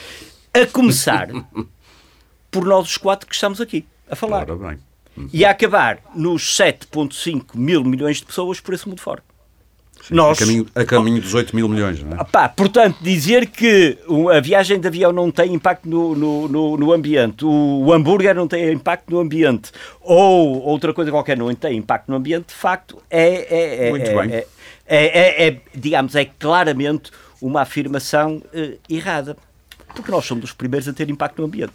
A 0.54 0.66
começar 0.66 1.28
por 2.50 2.64
nós 2.64 2.86
os 2.86 2.96
quatro 2.96 3.26
que 3.28 3.34
estamos 3.34 3.60
aqui 3.60 3.84
a 4.10 4.14
falar. 4.14 4.42
Ora 4.50 4.56
bem 4.56 4.87
e 5.32 5.44
a 5.44 5.50
acabar 5.50 5.98
nos 6.14 6.56
7,5 6.56 7.56
mil 7.56 7.84
milhões 7.84 8.18
de 8.18 8.26
pessoas 8.26 8.60
por 8.60 8.74
esse 8.74 8.88
mundo 8.88 9.00
fora. 9.00 9.22
Sim, 10.02 10.14
Nós, 10.14 10.38
a, 10.38 10.40
caminho, 10.40 10.66
a 10.74 10.84
caminho 10.84 11.20
dos 11.20 11.34
8 11.34 11.54
mil 11.54 11.68
milhões, 11.68 12.02
não 12.02 12.18
é? 12.18 12.24
Pá, 12.24 12.48
portanto, 12.48 12.98
dizer 13.00 13.46
que 13.46 13.98
a 14.34 14.40
viagem 14.40 14.78
de 14.78 14.86
avião 14.86 15.12
não 15.12 15.30
tem 15.30 15.52
impacto 15.52 15.88
no, 15.88 16.14
no, 16.14 16.48
no, 16.48 16.76
no, 16.76 16.92
ambiente, 16.92 17.44
o 17.44 17.92
hambúrguer 17.92 18.34
não 18.34 18.46
tem 18.46 18.72
impacto 18.72 19.10
no 19.10 19.18
ambiente, 19.18 19.72
ou 20.00 20.62
outra 20.62 20.94
coisa 20.94 21.10
qualquer 21.10 21.36
não 21.36 21.52
tem 21.54 21.76
impacto 21.76 22.08
no 22.08 22.16
ambiente, 22.16 22.48
de 22.48 22.54
facto, 22.54 23.02
é, 23.10 23.26
é, 23.54 23.86
é, 23.88 23.90
Muito 23.90 24.10
bem. 24.10 24.32
é, 24.32 24.46
é, 24.86 25.46
é, 25.46 25.48
é 25.48 25.60
digamos, 25.74 26.14
é 26.14 26.24
claramente 26.24 27.10
uma 27.40 27.62
afirmação 27.62 28.36
uh, 28.36 28.78
errada. 28.88 29.36
Porque 29.94 30.10
nós 30.10 30.24
somos 30.24 30.44
os 30.44 30.52
primeiros 30.52 30.88
a 30.88 30.92
ter 30.92 31.08
impacto 31.10 31.38
no 31.38 31.46
ambiente. 31.46 31.74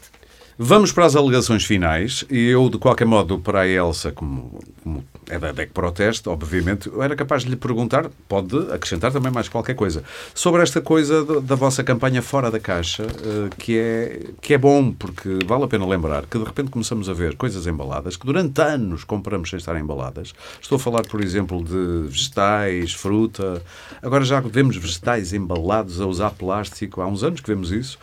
Vamos 0.57 0.91
para 0.91 1.05
as 1.05 1.15
alegações 1.15 1.65
finais 1.65 2.23
e 2.29 2.49
eu, 2.49 2.69
de 2.69 2.77
qualquer 2.77 3.05
modo, 3.05 3.39
para 3.39 3.61
a 3.61 3.67
Elsa, 3.67 4.11
como, 4.11 4.59
como 4.83 5.03
é 5.27 5.39
da 5.39 5.51
DEC 5.51 5.71
Proteste, 5.71 6.29
obviamente, 6.29 6.87
eu 6.87 7.01
era 7.01 7.15
capaz 7.15 7.43
de 7.43 7.49
lhe 7.49 7.55
perguntar, 7.55 8.09
pode 8.27 8.55
acrescentar 8.71 9.11
também 9.11 9.31
mais 9.31 9.49
qualquer 9.49 9.73
coisa, 9.73 10.03
sobre 10.33 10.61
esta 10.61 10.79
coisa 10.79 11.41
da 11.41 11.55
vossa 11.55 11.83
campanha 11.83 12.21
fora 12.21 12.51
da 12.51 12.59
caixa, 12.59 13.03
eh, 13.03 13.49
que 13.57 13.77
é, 13.77 14.19
que 14.41 14.53
é 14.53 14.57
bom, 14.57 14.91
porque 14.91 15.39
vale 15.45 15.63
a 15.63 15.67
pena 15.67 15.87
lembrar 15.87 16.27
que 16.27 16.37
de 16.37 16.43
repente 16.43 16.69
começamos 16.69 17.09
a 17.09 17.13
ver 17.13 17.35
coisas 17.35 17.65
embaladas 17.65 18.15
que 18.15 18.25
durante 18.25 18.61
anos 18.61 19.03
compramos 19.03 19.49
sem 19.49 19.57
estar 19.57 19.75
embaladas. 19.75 20.33
Estou 20.61 20.75
a 20.75 20.79
falar, 20.79 21.01
por 21.07 21.21
exemplo, 21.21 21.63
de 21.63 22.07
vegetais, 22.09 22.93
fruta. 22.93 23.61
Agora 24.03 24.23
já 24.23 24.39
vemos 24.39 24.77
vegetais 24.77 25.33
embalados 25.33 25.99
a 25.99 26.05
usar 26.05 26.29
plástico. 26.31 27.01
Há 27.01 27.07
uns 27.07 27.23
anos 27.23 27.41
que 27.41 27.47
vemos 27.47 27.71
isso. 27.71 27.97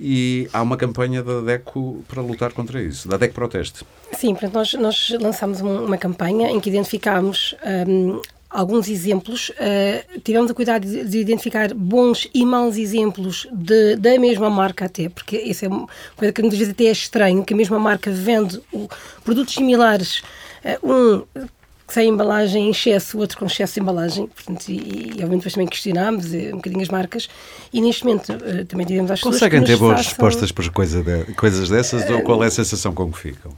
E 0.00 0.48
há 0.52 0.60
uma 0.60 0.76
campanha 0.76 1.22
da 1.22 1.40
DECO 1.40 2.04
para 2.08 2.20
lutar 2.20 2.52
contra 2.52 2.82
isso, 2.82 3.08
da 3.08 3.16
DECO 3.16 3.34
Proteste. 3.34 3.84
Sim, 4.12 4.34
portanto, 4.34 4.54
nós, 4.54 4.74
nós 4.74 5.16
lançámos 5.20 5.60
uma 5.60 5.96
campanha 5.96 6.50
em 6.50 6.58
que 6.60 6.68
identificámos 6.68 7.54
um, 7.88 8.20
alguns 8.54 8.88
exemplos. 8.88 9.50
Uh, 9.50 10.20
tivemos 10.20 10.50
a 10.50 10.54
cuidado 10.54 10.86
de, 10.86 11.04
de, 11.04 11.18
identificar 11.18 11.74
bons 11.74 12.28
e 12.32 12.46
maus 12.46 12.76
exemplos 12.76 13.46
de, 13.52 13.96
da 13.96 14.18
mesma 14.18 14.48
marca 14.48 14.86
até, 14.86 15.08
porque 15.08 15.36
isso 15.36 15.64
é 15.64 15.68
uma 15.68 15.88
coisa 16.16 16.32
que 16.32 16.40
muitas 16.40 16.58
vezes 16.58 16.72
até 16.72 16.84
é 16.84 16.92
estranho, 16.92 17.44
que 17.44 17.52
a 17.52 17.56
mesma 17.56 17.78
marca 17.78 18.10
vende 18.10 18.60
o, 18.72 18.88
produtos 19.24 19.54
similares, 19.54 20.22
uh, 20.64 20.92
um 20.92 21.46
sem 21.94 22.08
embalagem 22.08 22.66
em 22.66 22.70
excesso, 22.70 23.16
o 23.16 23.20
outro 23.20 23.38
com 23.38 23.46
excesso 23.46 23.74
de 23.74 23.80
embalagem, 23.80 24.26
portanto, 24.26 24.68
e, 24.68 24.74
e 24.74 25.10
obviamente 25.12 25.38
depois 25.38 25.52
também 25.54 25.68
questionámos 25.68 26.26
uh, 26.32 26.36
um 26.48 26.56
bocadinho 26.56 26.82
as 26.82 26.88
marcas, 26.88 27.28
e 27.72 27.80
neste 27.80 28.04
momento 28.04 28.32
uh, 28.32 28.64
também 28.64 28.84
tivemos 28.84 29.10
as 29.12 29.20
Conseguem 29.20 29.62
ter 29.62 29.76
boas 29.76 29.98
façam... 29.98 30.10
respostas 30.10 30.50
para 30.50 30.68
coisa 30.70 31.02
de, 31.02 31.32
coisas 31.34 31.68
dessas, 31.68 32.10
ou 32.10 32.22
qual 32.22 32.42
é 32.42 32.48
a 32.48 32.50
sensação 32.50 32.92
com 32.92 33.12
que 33.12 33.18
ficam? 33.18 33.52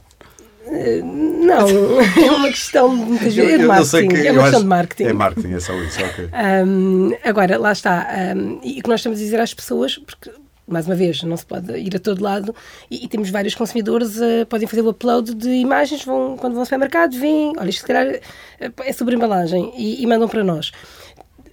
Não, 0.69 1.65
é 2.21 2.31
uma 2.31 2.49
questão 2.49 2.95
muitas 2.95 3.33
vezes 3.33 3.59
de 3.59 3.65
marketing. 3.65 4.15
é 4.15 4.31
uma 4.31 4.41
questão 4.43 4.61
de 4.61 4.67
marketing. 4.67 5.03
É 5.03 5.13
marketing, 5.13 5.53
é 5.53 5.59
só 5.59 5.73
isso, 5.81 5.99
ok. 6.03 6.29
Um, 6.65 7.11
agora, 7.23 7.57
lá 7.57 7.71
está. 7.71 8.07
Um, 8.35 8.59
e 8.61 8.79
o 8.79 8.83
que 8.83 8.89
nós 8.89 8.99
estamos 8.99 9.17
a 9.17 9.21
dizer 9.23 9.39
às 9.39 9.53
pessoas, 9.53 9.97
porque 9.97 10.29
mais 10.67 10.85
uma 10.85 10.95
vez, 10.95 11.23
não 11.23 11.37
se 11.37 11.45
pode 11.45 11.71
ir 11.77 11.95
a 11.95 11.99
todo 11.99 12.21
lado 12.21 12.53
e, 12.91 13.05
e 13.05 13.07
temos 13.07 13.29
vários 13.29 13.55
consumidores 13.55 14.17
uh, 14.17 14.45
podem 14.49 14.67
fazer 14.67 14.81
o 14.81 14.89
upload 14.89 15.33
de 15.33 15.49
imagens, 15.49 16.03
vão, 16.03 16.35
quando 16.35 16.53
vão 16.53 16.61
ao 16.61 16.65
supermercado, 16.65 17.17
vêm, 17.17 17.53
olha, 17.57 17.69
isto 17.69 17.79
se 17.79 17.87
calhar 17.87 18.07
uh, 18.07 18.73
é 18.83 18.91
sobre 18.91 19.15
embalagem 19.15 19.71
e, 19.77 20.03
e 20.03 20.05
mandam 20.05 20.27
para 20.27 20.43
nós. 20.43 20.71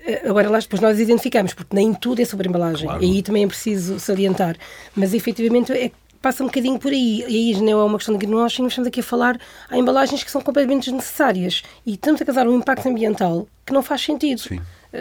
Uh, 0.06 0.30
agora, 0.30 0.50
lá 0.50 0.58
depois 0.58 0.82
nós 0.82 0.98
identificamos, 0.98 1.54
porque 1.54 1.74
nem 1.74 1.94
tudo 1.94 2.20
é 2.20 2.24
sobre 2.24 2.48
embalagem, 2.48 2.88
claro. 2.88 3.04
e 3.04 3.12
aí 3.12 3.22
também 3.22 3.44
é 3.44 3.46
preciso 3.46 4.00
salientar, 4.00 4.56
mas 4.96 5.14
efetivamente 5.14 5.72
é 5.72 5.92
passa 6.20 6.42
um 6.42 6.46
bocadinho 6.46 6.78
por 6.78 6.90
aí. 6.90 7.22
E 7.28 7.54
aí 7.54 7.60
não 7.60 7.80
é 7.80 7.84
uma 7.84 7.98
questão 7.98 8.16
de 8.16 8.24
greenwashing, 8.24 8.62
mas 8.62 8.72
estamos 8.72 8.88
aqui 8.88 9.00
a 9.00 9.02
falar 9.02 9.38
há 9.68 9.76
embalagens 9.76 10.24
que 10.24 10.30
são 10.30 10.40
completamente 10.40 10.84
desnecessárias 10.84 11.62
e 11.84 11.92
estamos 11.92 12.20
a 12.22 12.24
causar 12.24 12.48
um 12.48 12.56
impacto 12.56 12.88
ambiental 12.88 13.46
que 13.66 13.74
não 13.74 13.82
faz 13.82 14.00
sentido. 14.00 14.40
Sim. 14.40 14.58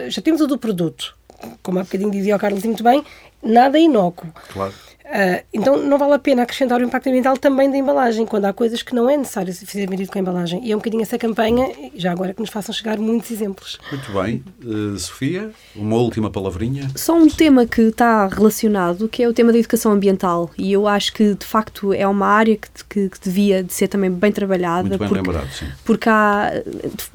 Já 0.08 0.20
temos 0.20 0.42
o 0.42 0.46
do 0.46 0.58
produto, 0.58 1.16
como 1.62 1.78
há 1.78 1.82
bocadinho 1.82 2.10
dizia 2.10 2.36
o 2.36 2.38
Carlos 2.38 2.62
muito 2.64 2.82
bem, 2.82 3.02
nada 3.44 3.78
é 3.78 3.82
inócuo. 3.82 4.28
Claro. 4.52 4.72
Uh, 5.04 5.44
então 5.52 5.76
não 5.76 5.98
vale 5.98 6.14
a 6.14 6.18
pena 6.18 6.42
acrescentar 6.42 6.80
o 6.80 6.84
impacto 6.84 7.08
ambiental 7.08 7.36
também 7.36 7.70
da 7.70 7.76
embalagem, 7.76 8.24
quando 8.24 8.46
há 8.46 8.52
coisas 8.54 8.82
que 8.82 8.94
não 8.94 9.08
é 9.08 9.16
necessário 9.16 9.52
se 9.52 9.66
fazer 9.66 9.88
medido 9.88 10.10
com 10.10 10.18
a 10.18 10.20
embalagem. 10.22 10.64
E 10.64 10.72
é 10.72 10.74
um 10.74 10.78
bocadinho 10.78 11.02
essa 11.02 11.18
campanha, 11.18 11.70
já 11.94 12.10
agora 12.10 12.32
que 12.32 12.40
nos 12.40 12.48
façam 12.48 12.74
chegar 12.74 12.98
muitos 12.98 13.30
exemplos. 13.30 13.78
Muito 13.92 14.12
bem. 14.12 14.42
Uh, 14.64 14.98
Sofia, 14.98 15.50
uma 15.76 15.96
última 15.96 16.30
palavrinha. 16.30 16.90
Só 16.96 17.14
um 17.14 17.28
tema 17.28 17.66
que 17.66 17.82
está 17.82 18.26
relacionado, 18.26 19.06
que 19.06 19.22
é 19.22 19.28
o 19.28 19.34
tema 19.34 19.52
da 19.52 19.58
educação 19.58 19.92
ambiental. 19.92 20.50
E 20.56 20.72
eu 20.72 20.88
acho 20.88 21.12
que, 21.12 21.34
de 21.34 21.44
facto, 21.44 21.92
é 21.92 22.08
uma 22.08 22.26
área 22.26 22.56
que, 22.56 22.68
que, 22.88 23.08
que 23.10 23.20
devia 23.20 23.62
de 23.62 23.74
ser 23.74 23.88
também 23.88 24.10
bem 24.10 24.32
trabalhada. 24.32 24.88
Muito 24.88 24.98
bem 24.98 25.08
porque, 25.08 25.22
lembrado, 25.22 25.52
sim. 25.52 25.66
Porque 25.84 26.08
há, 26.08 26.50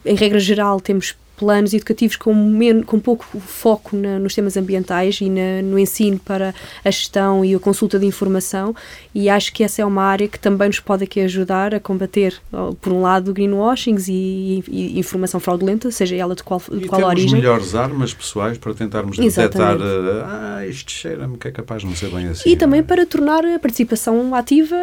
em 0.05 0.15
regra 0.15 0.39
geral, 0.39 0.80
temos 0.80 1.15
planos 1.40 1.74
educativos 1.74 2.18
com, 2.18 2.34
men 2.34 2.84
com 2.84 3.00
pouco 3.00 3.26
foco 3.40 3.96
na, 3.96 4.20
nos 4.20 4.36
temas 4.36 4.58
ambientais 4.58 5.20
e 5.22 5.30
na, 5.30 5.62
no 5.64 5.80
ensino 5.80 6.20
para 6.20 6.54
a 6.84 6.92
gestão 6.92 7.46
e 7.46 7.56
a 7.56 7.60
consulta 7.60 7.98
de 7.98 8.06
informação 8.06 8.76
e 9.16 9.30
acho 9.30 9.54
que 9.54 9.64
essa 9.64 9.82
é 9.82 9.86
uma 9.86 10.04
área 10.04 10.28
que 10.28 10.38
também 10.38 10.68
nos 10.68 10.80
pode 10.80 11.06
aqui 11.06 11.22
ajudar 11.22 11.74
a 11.74 11.80
combater, 11.80 12.40
por 12.82 12.94
um 12.94 13.02
lado, 13.02 13.34
greenwashings 13.34 14.08
e, 14.08 14.64
e, 14.68 15.00
informação 15.00 15.40
fraudulenta, 15.40 15.90
seja 15.92 16.16
ela 16.16 16.36
de 16.36 16.44
qual, 16.44 16.62
de 16.70 16.86
e 16.86 16.88
qual 16.88 17.04
origem. 17.04 17.32
E 17.32 17.34
melhores 17.34 17.74
armas 17.74 18.14
pessoais 18.14 18.58
para 18.58 18.74
tentarmos 18.74 19.18
detectar 19.18 19.78
ah, 19.80 20.66
isto 20.68 20.92
cheira-me 20.92 21.38
que 21.38 21.48
é 21.48 21.52
capaz 21.52 21.82
de 21.82 21.88
não 21.88 21.96
ser 21.96 22.10
bem 22.10 22.28
assim. 22.28 22.50
E 22.50 22.58
também 22.58 22.82
é? 22.82 22.84
para 22.84 23.06
tornar 23.06 23.46
a 23.46 23.58
participação 23.58 24.36
ativa, 24.36 24.76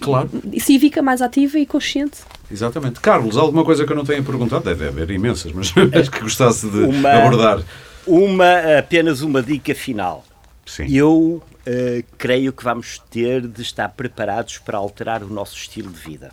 claro. 0.00 0.30
cívica 0.58 1.02
mais 1.02 1.20
ativa 1.20 1.58
e 1.58 1.66
consciente. 1.66 2.18
Exatamente. 2.50 3.00
Carlos, 3.00 3.36
alguma 3.36 3.64
coisa 3.64 3.84
que 3.84 3.92
eu 3.92 3.96
não 3.96 4.04
tenha 4.04 4.22
perguntado? 4.22 4.64
Deve 4.64 4.86
haver 4.86 5.10
imensas, 5.10 5.52
mas 5.52 5.72
que 6.10 6.20
gostasse 6.20 6.68
de 6.68 6.78
uma, 6.78 7.10
abordar. 7.10 7.62
Uma, 8.06 8.78
apenas 8.78 9.22
uma 9.22 9.42
dica 9.42 9.74
final. 9.74 10.24
Sim. 10.66 10.86
Eu 10.88 11.42
uh, 11.66 12.04
creio 12.16 12.52
que 12.52 12.64
vamos 12.64 13.00
ter 13.10 13.46
de 13.46 13.62
estar 13.62 13.88
preparados 13.90 14.58
para 14.58 14.78
alterar 14.78 15.22
o 15.22 15.28
nosso 15.28 15.56
estilo 15.56 15.90
de 15.90 16.00
vida. 16.00 16.32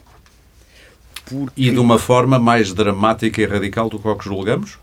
Porque... 1.26 1.62
E 1.62 1.72
de 1.72 1.80
uma 1.80 1.98
forma 1.98 2.40
mais 2.40 2.74
dramática 2.74 3.42
e 3.42 3.46
radical 3.46 3.90
do 3.90 4.00
que 4.00 4.08
o 4.08 4.16
que 4.16 4.26
julgamos? 4.26 4.78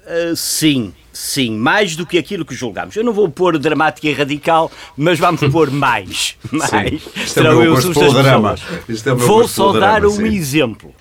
Uh, 0.00 0.34
sim, 0.34 0.92
sim, 1.12 1.56
mais 1.56 1.94
do 1.94 2.06
que 2.06 2.18
aquilo 2.18 2.44
que 2.44 2.54
julgamos. 2.54 2.96
Eu 2.96 3.04
não 3.04 3.12
vou 3.12 3.28
pôr 3.28 3.58
dramática 3.58 4.08
e 4.08 4.12
radical, 4.12 4.70
mas 4.96 5.18
vamos 5.18 5.40
pôr 5.52 5.70
mais. 5.72 6.36
mais. 6.50 7.02
Isto 7.16 7.40
é 7.40 7.46
eu 7.46 7.80
susto 7.80 8.12
drama. 8.12 8.56
É 8.88 9.14
vou 9.14 9.46
só 9.46 9.72
dar 9.72 10.04
um 10.04 10.26
exemplo. 10.26 10.94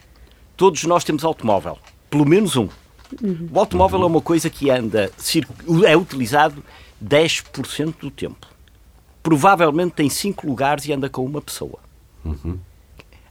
Todos 0.55 0.83
nós 0.83 1.03
temos 1.03 1.23
automóvel, 1.23 1.77
pelo 2.09 2.25
menos 2.25 2.55
um. 2.55 2.67
Uhum. 3.21 3.49
O 3.51 3.59
automóvel 3.59 4.03
é 4.03 4.05
uma 4.05 4.21
coisa 4.21 4.49
que 4.49 4.69
anda, 4.69 5.11
é 5.87 5.97
utilizado 5.97 6.63
10% 7.03 7.95
do 7.99 8.11
tempo. 8.11 8.47
Provavelmente 9.23 9.93
tem 9.93 10.09
5 10.09 10.47
lugares 10.47 10.85
e 10.85 10.93
anda 10.93 11.09
com 11.09 11.25
uma 11.25 11.41
pessoa. 11.41 11.79
Uhum. 12.23 12.59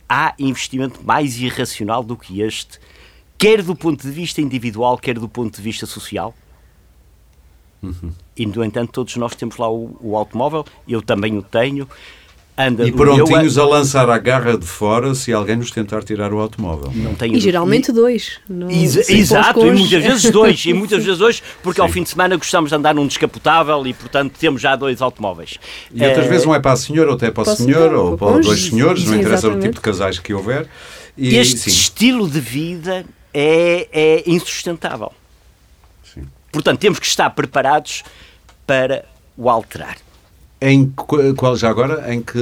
Há 0.09 0.35
investimento 0.39 1.03
mais 1.05 1.39
irracional 1.39 2.03
do 2.03 2.17
que 2.17 2.41
este 2.41 2.81
quer 3.39 3.63
do 3.63 3.75
ponto 3.77 4.03
de 4.03 4.11
vista 4.11 4.41
individual, 4.41 4.99
quer 4.99 5.19
do 5.19 5.29
ponto 5.29 5.57
de 5.57 5.63
vista 5.63 5.87
social. 5.87 6.35
Uhum. 7.81 8.13
E, 8.37 8.45
no 8.45 8.65
entanto, 8.65 8.91
todos 8.93 9.15
nós 9.17 9.37
temos 9.37 9.57
lá 9.57 9.71
o, 9.71 9.97
o 10.01 10.17
automóvel, 10.17 10.65
eu 10.87 11.01
também 11.01 11.39
o 11.39 11.43
tenho. 11.43 11.89
Anda 12.59 12.85
e 12.85 12.91
prontinhos 12.91 13.57
a 13.57 13.65
lançar 13.65 14.11
a 14.11 14.19
garra 14.19 14.59
de 14.59 14.67
fora 14.67 15.15
se 15.15 15.33
alguém 15.33 15.55
nos 15.55 15.71
tentar 15.71 16.03
tirar 16.03 16.33
o 16.33 16.41
automóvel. 16.41 16.91
Não 16.93 17.15
tenho... 17.15 17.37
E 17.37 17.41
geralmente 17.41 17.93
dois. 17.93 18.41
Não... 18.49 18.69
Exato, 18.69 19.65
e 19.65 19.71
muitas 19.71 20.03
vezes 20.03 20.29
dois. 20.33 20.67
E 20.67 20.73
muitas 20.73 21.05
vezes 21.05 21.19
dois, 21.21 21.41
porque 21.63 21.81
Sim. 21.81 21.87
ao 21.87 21.89
fim 21.89 22.03
de 22.03 22.09
semana 22.09 22.37
gostamos 22.37 22.71
de 22.71 22.75
andar 22.75 22.97
num 22.97 23.07
descapotável 23.07 23.87
e, 23.87 23.95
portanto, 23.95 24.35
temos 24.37 24.61
já 24.61 24.75
dois 24.75 25.01
automóveis. 25.01 25.57
E 25.95 26.05
outras 26.05 26.27
é... 26.27 26.29
vezes 26.29 26.47
um 26.47 26.53
é 26.53 26.59
para 26.59 26.73
a 26.73 26.77
senhora, 26.77 27.11
outro 27.13 27.29
é 27.29 27.31
para, 27.31 27.45
para 27.45 27.53
o 27.53 27.57
senhor, 27.57 27.95
ou 27.95 28.19
para 28.19 28.41
dois 28.41 28.65
senhores, 28.65 29.05
não 29.05 29.15
interessa 29.15 29.47
exatamente. 29.47 29.59
o 29.59 29.63
tipo 29.63 29.75
de 29.77 29.81
casais 29.81 30.19
que 30.19 30.35
houver. 30.35 30.67
E, 31.17 31.37
este 31.37 31.59
sim. 31.59 31.71
estilo 31.71 32.29
de 32.29 32.41
vida 32.41 33.07
é, 33.33 33.89
é 33.93 34.23
insustentável. 34.27 35.13
Sim. 36.03 36.27
Portanto, 36.51 36.81
temos 36.81 36.99
que 36.99 37.07
estar 37.07 37.31
preparados 37.31 38.03
para 38.67 39.05
o 39.37 39.49
alterar. 39.49 39.97
Em 40.61 40.91
qual 41.37 41.57
já 41.57 41.71
agora? 41.71 42.13
Em 42.13 42.21
que 42.21 42.39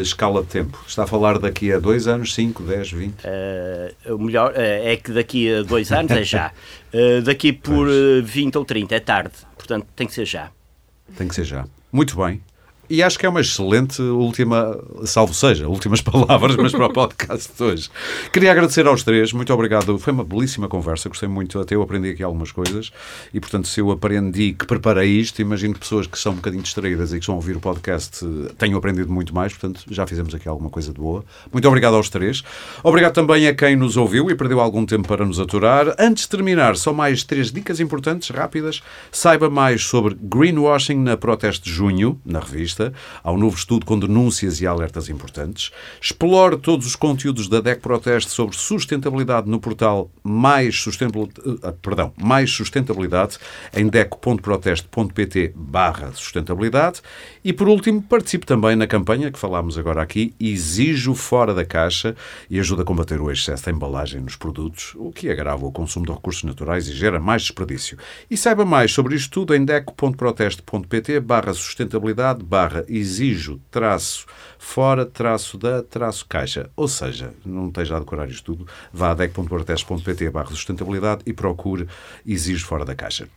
escala 0.00 0.40
de 0.42 0.48
tempo? 0.48 0.84
Está 0.86 1.02
a 1.02 1.06
falar 1.06 1.38
daqui 1.38 1.72
a 1.72 1.80
dois 1.80 2.06
anos, 2.06 2.32
5, 2.32 2.62
10, 2.62 2.92
20? 2.92 3.14
Uh, 3.24 4.14
o 4.14 4.18
melhor 4.18 4.52
uh, 4.52 4.54
é 4.56 4.96
que 4.96 5.10
daqui 5.10 5.52
a 5.52 5.62
dois 5.62 5.90
anos 5.90 6.12
é 6.12 6.22
já. 6.22 6.52
Uh, 6.94 7.22
daqui 7.26 7.52
por 7.52 7.88
uh, 7.88 8.22
20 8.22 8.56
ou 8.56 8.64
30 8.64 8.94
é 8.94 9.00
tarde. 9.00 9.32
Portanto, 9.56 9.84
tem 9.96 10.06
que 10.06 10.14
ser 10.14 10.24
já. 10.24 10.50
Tem 11.16 11.26
que 11.26 11.34
ser 11.34 11.44
já. 11.44 11.66
Muito 11.90 12.16
bem. 12.16 12.40
E 12.88 13.02
acho 13.02 13.18
que 13.18 13.26
é 13.26 13.28
uma 13.28 13.40
excelente 13.40 14.00
última, 14.00 14.78
salvo 15.04 15.34
seja, 15.34 15.68
últimas 15.68 16.00
palavras, 16.02 16.54
mas 16.56 16.70
para 16.70 16.86
o 16.86 16.92
podcast 16.92 17.50
de 17.52 17.62
hoje. 17.62 17.90
Queria 18.32 18.52
agradecer 18.52 18.86
aos 18.86 19.02
três, 19.02 19.32
muito 19.32 19.52
obrigado. 19.52 19.98
Foi 19.98 20.12
uma 20.12 20.22
belíssima 20.22 20.68
conversa, 20.68 21.08
gostei 21.08 21.28
muito, 21.28 21.58
até 21.58 21.74
eu 21.74 21.82
aprendi 21.82 22.10
aqui 22.10 22.22
algumas 22.22 22.52
coisas. 22.52 22.92
E, 23.34 23.40
portanto, 23.40 23.66
se 23.66 23.80
eu 23.80 23.90
aprendi 23.90 24.52
que 24.52 24.66
preparei 24.66 25.10
isto, 25.10 25.42
imagino 25.42 25.74
que 25.74 25.80
pessoas 25.80 26.06
que 26.06 26.16
são 26.16 26.32
um 26.32 26.36
bocadinho 26.36 26.62
distraídas 26.62 27.10
e 27.10 27.14
que 27.14 27.20
estão 27.20 27.34
a 27.34 27.38
ouvir 27.38 27.56
o 27.56 27.60
podcast 27.60 28.24
tenham 28.56 28.78
aprendido 28.78 29.12
muito 29.12 29.34
mais. 29.34 29.52
Portanto, 29.52 29.82
já 29.90 30.06
fizemos 30.06 30.32
aqui 30.32 30.48
alguma 30.48 30.70
coisa 30.70 30.92
de 30.92 31.00
boa. 31.00 31.24
Muito 31.52 31.66
obrigado 31.66 31.96
aos 31.96 32.08
três. 32.08 32.44
Obrigado 32.84 33.14
também 33.14 33.48
a 33.48 33.54
quem 33.54 33.74
nos 33.74 33.96
ouviu 33.96 34.30
e 34.30 34.34
perdeu 34.36 34.60
algum 34.60 34.86
tempo 34.86 35.08
para 35.08 35.24
nos 35.24 35.40
aturar. 35.40 35.92
Antes 35.98 36.22
de 36.24 36.30
terminar, 36.30 36.76
só 36.76 36.92
mais 36.92 37.24
três 37.24 37.50
dicas 37.50 37.80
importantes, 37.80 38.30
rápidas. 38.30 38.80
Saiba 39.10 39.50
mais 39.50 39.82
sobre 39.82 40.16
greenwashing 40.20 40.98
na 40.98 41.16
Proteste 41.16 41.64
de 41.64 41.72
Junho, 41.72 42.20
na 42.24 42.38
revista 42.38 42.75
Assista 42.76 42.92
ao 43.22 43.36
novo 43.38 43.56
estudo 43.56 43.86
com 43.86 43.98
denúncias 43.98 44.60
e 44.60 44.66
alertas 44.66 45.08
importantes. 45.08 45.70
Explore 46.00 46.58
todos 46.58 46.86
os 46.86 46.94
conteúdos 46.96 47.48
da 47.48 47.60
DEC 47.60 47.80
Proteste 47.80 48.30
sobre 48.30 48.56
sustentabilidade 48.56 49.48
no 49.48 49.58
portal 49.58 50.10
Mais 50.22 50.76
Sustentabilidade, 50.76 51.58
eh, 51.62 51.72
perdão, 51.80 52.12
Mais 52.16 52.50
Sustentabilidade 52.50 53.38
em 53.74 53.88
deco.proteste.pt 53.88 55.52
barra 55.56 56.12
sustentabilidade. 56.12 57.00
E 57.44 57.52
por 57.52 57.68
último, 57.68 58.02
participe 58.02 58.44
também 58.44 58.76
na 58.76 58.86
campanha 58.86 59.30
que 59.30 59.38
falámos 59.38 59.78
agora 59.78 60.02
aqui, 60.02 60.34
Exijo 60.38 61.14
Fora 61.14 61.54
da 61.54 61.64
Caixa 61.64 62.14
e 62.50 62.60
ajuda 62.60 62.82
a 62.82 62.84
combater 62.84 63.20
o 63.20 63.30
excesso 63.30 63.64
de 63.64 63.70
embalagem 63.70 64.20
nos 64.20 64.36
produtos, 64.36 64.94
o 64.96 65.10
que 65.10 65.30
agrava 65.30 65.64
o 65.64 65.72
consumo 65.72 66.06
de 66.06 66.12
recursos 66.12 66.44
naturais 66.44 66.88
e 66.88 66.92
gera 66.92 67.18
mais 67.18 67.42
desperdício. 67.42 67.96
E 68.30 68.36
saiba 68.36 68.64
mais 68.64 68.92
sobre 68.92 69.14
isto 69.14 69.30
tudo 69.30 69.54
em 69.54 69.64
deco.proteste.pt 69.64 71.20
barra 71.20 71.54
sustentabilidade 71.54 72.42
barra 72.42 72.65
exijo 72.88 73.60
traço 73.70 74.26
fora 74.58 75.04
traço 75.04 75.56
da 75.58 75.82
traço 75.82 76.26
caixa. 76.28 76.70
Ou 76.74 76.88
seja, 76.88 77.32
não 77.44 77.68
esteja 77.68 77.96
a 77.96 78.00
decorar 78.00 78.28
isto 78.28 78.54
tudo, 78.54 78.66
vá 78.92 79.10
a 79.10 79.14
deco.proteste.pt 79.14 80.30
barra 80.30 80.50
sustentabilidade 80.50 81.22
e 81.26 81.32
procure 81.32 81.88
exijo 82.26 82.66
fora 82.66 82.84
da 82.84 82.94
caixa. 82.94 83.28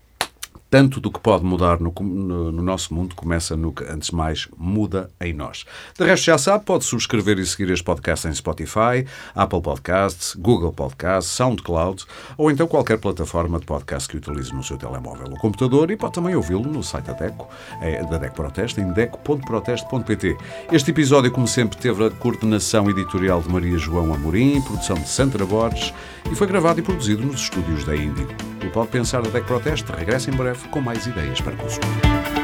Tanto 0.70 1.00
do 1.00 1.12
que 1.12 1.20
pode 1.20 1.44
mudar 1.44 1.80
no, 1.80 1.92
no, 2.00 2.52
no, 2.52 2.62
nosso 2.62 2.94
mundo 2.94 3.16
começa 3.16 3.56
no 3.56 3.72
que, 3.72 3.84
antes 3.86 4.10
de 4.10 4.16
mais, 4.16 4.48
muda 4.56 5.10
em 5.20 5.34
nós. 5.34 5.66
De 5.98 6.06
resto, 6.06 6.26
já 6.26 6.38
sabe, 6.38 6.64
pode 6.64 6.84
subscrever 6.86 7.40
e 7.40 7.46
seguir 7.46 7.72
este 7.72 7.84
podcast 7.84 8.28
em 8.28 8.34
Spotify, 8.34 9.06
Apple 9.34 9.62
Podcasts, 9.62 10.36
Google 10.36 10.72
Podcasts, 10.72 11.32
SoundCloud 11.32 12.06
ou 12.38 12.52
então 12.52 12.68
qualquer 12.68 13.00
plataforma 13.00 13.60
de 13.60 13.66
podcast 13.66 14.08
que 14.08 14.18
utilize 14.18 14.54
no 14.54 14.64
seu 14.64 14.78
telemóvel 14.78 15.28
ou 15.32 15.40
computador 15.40 15.90
e 15.90 15.98
pode 15.98 16.14
também 16.14 16.36
ouvi-lo 16.36 16.70
no 16.70 16.84
site 16.84 17.06
da 17.06 17.14
DECO, 17.14 17.48
é, 17.82 18.04
da 18.04 18.18
DECO 18.20 18.36
Proteste, 18.36 18.80
em 18.80 18.92
deco.proteste.pt. 18.94 20.38
Este 20.72 20.92
episódio, 20.92 21.32
como 21.32 21.48
sempre, 21.48 21.80
teve 21.80 22.06
a 22.06 22.12
coordenação 22.12 22.90
editorial 22.90 23.42
de 23.42 23.50
Maria 23.50 23.78
João 23.78 24.14
Amorim, 24.14 24.62
produção 24.62 24.98
de 24.98 25.10
Sandra 25.10 25.46
Borges 25.46 25.94
e 26.32 26.36
foi 26.36 26.46
gravado 26.46 26.80
e 26.80 26.84
produzido 26.84 27.26
nos 27.26 27.42
estúdios 27.42 27.84
da 27.84 27.96
Índigo. 27.96 28.32
O 28.64 28.70
Pode 28.72 28.90
Pensar 28.90 29.22
da 29.22 29.30
DEC 29.30 29.46
Proteste 29.46 29.92
regressa 29.92 30.30
em 30.30 30.34
breve 30.34 30.59
com 30.68 30.82
mais 30.82 31.06
ideias 31.06 31.42
para 31.42 31.56
consumir. 31.56 32.39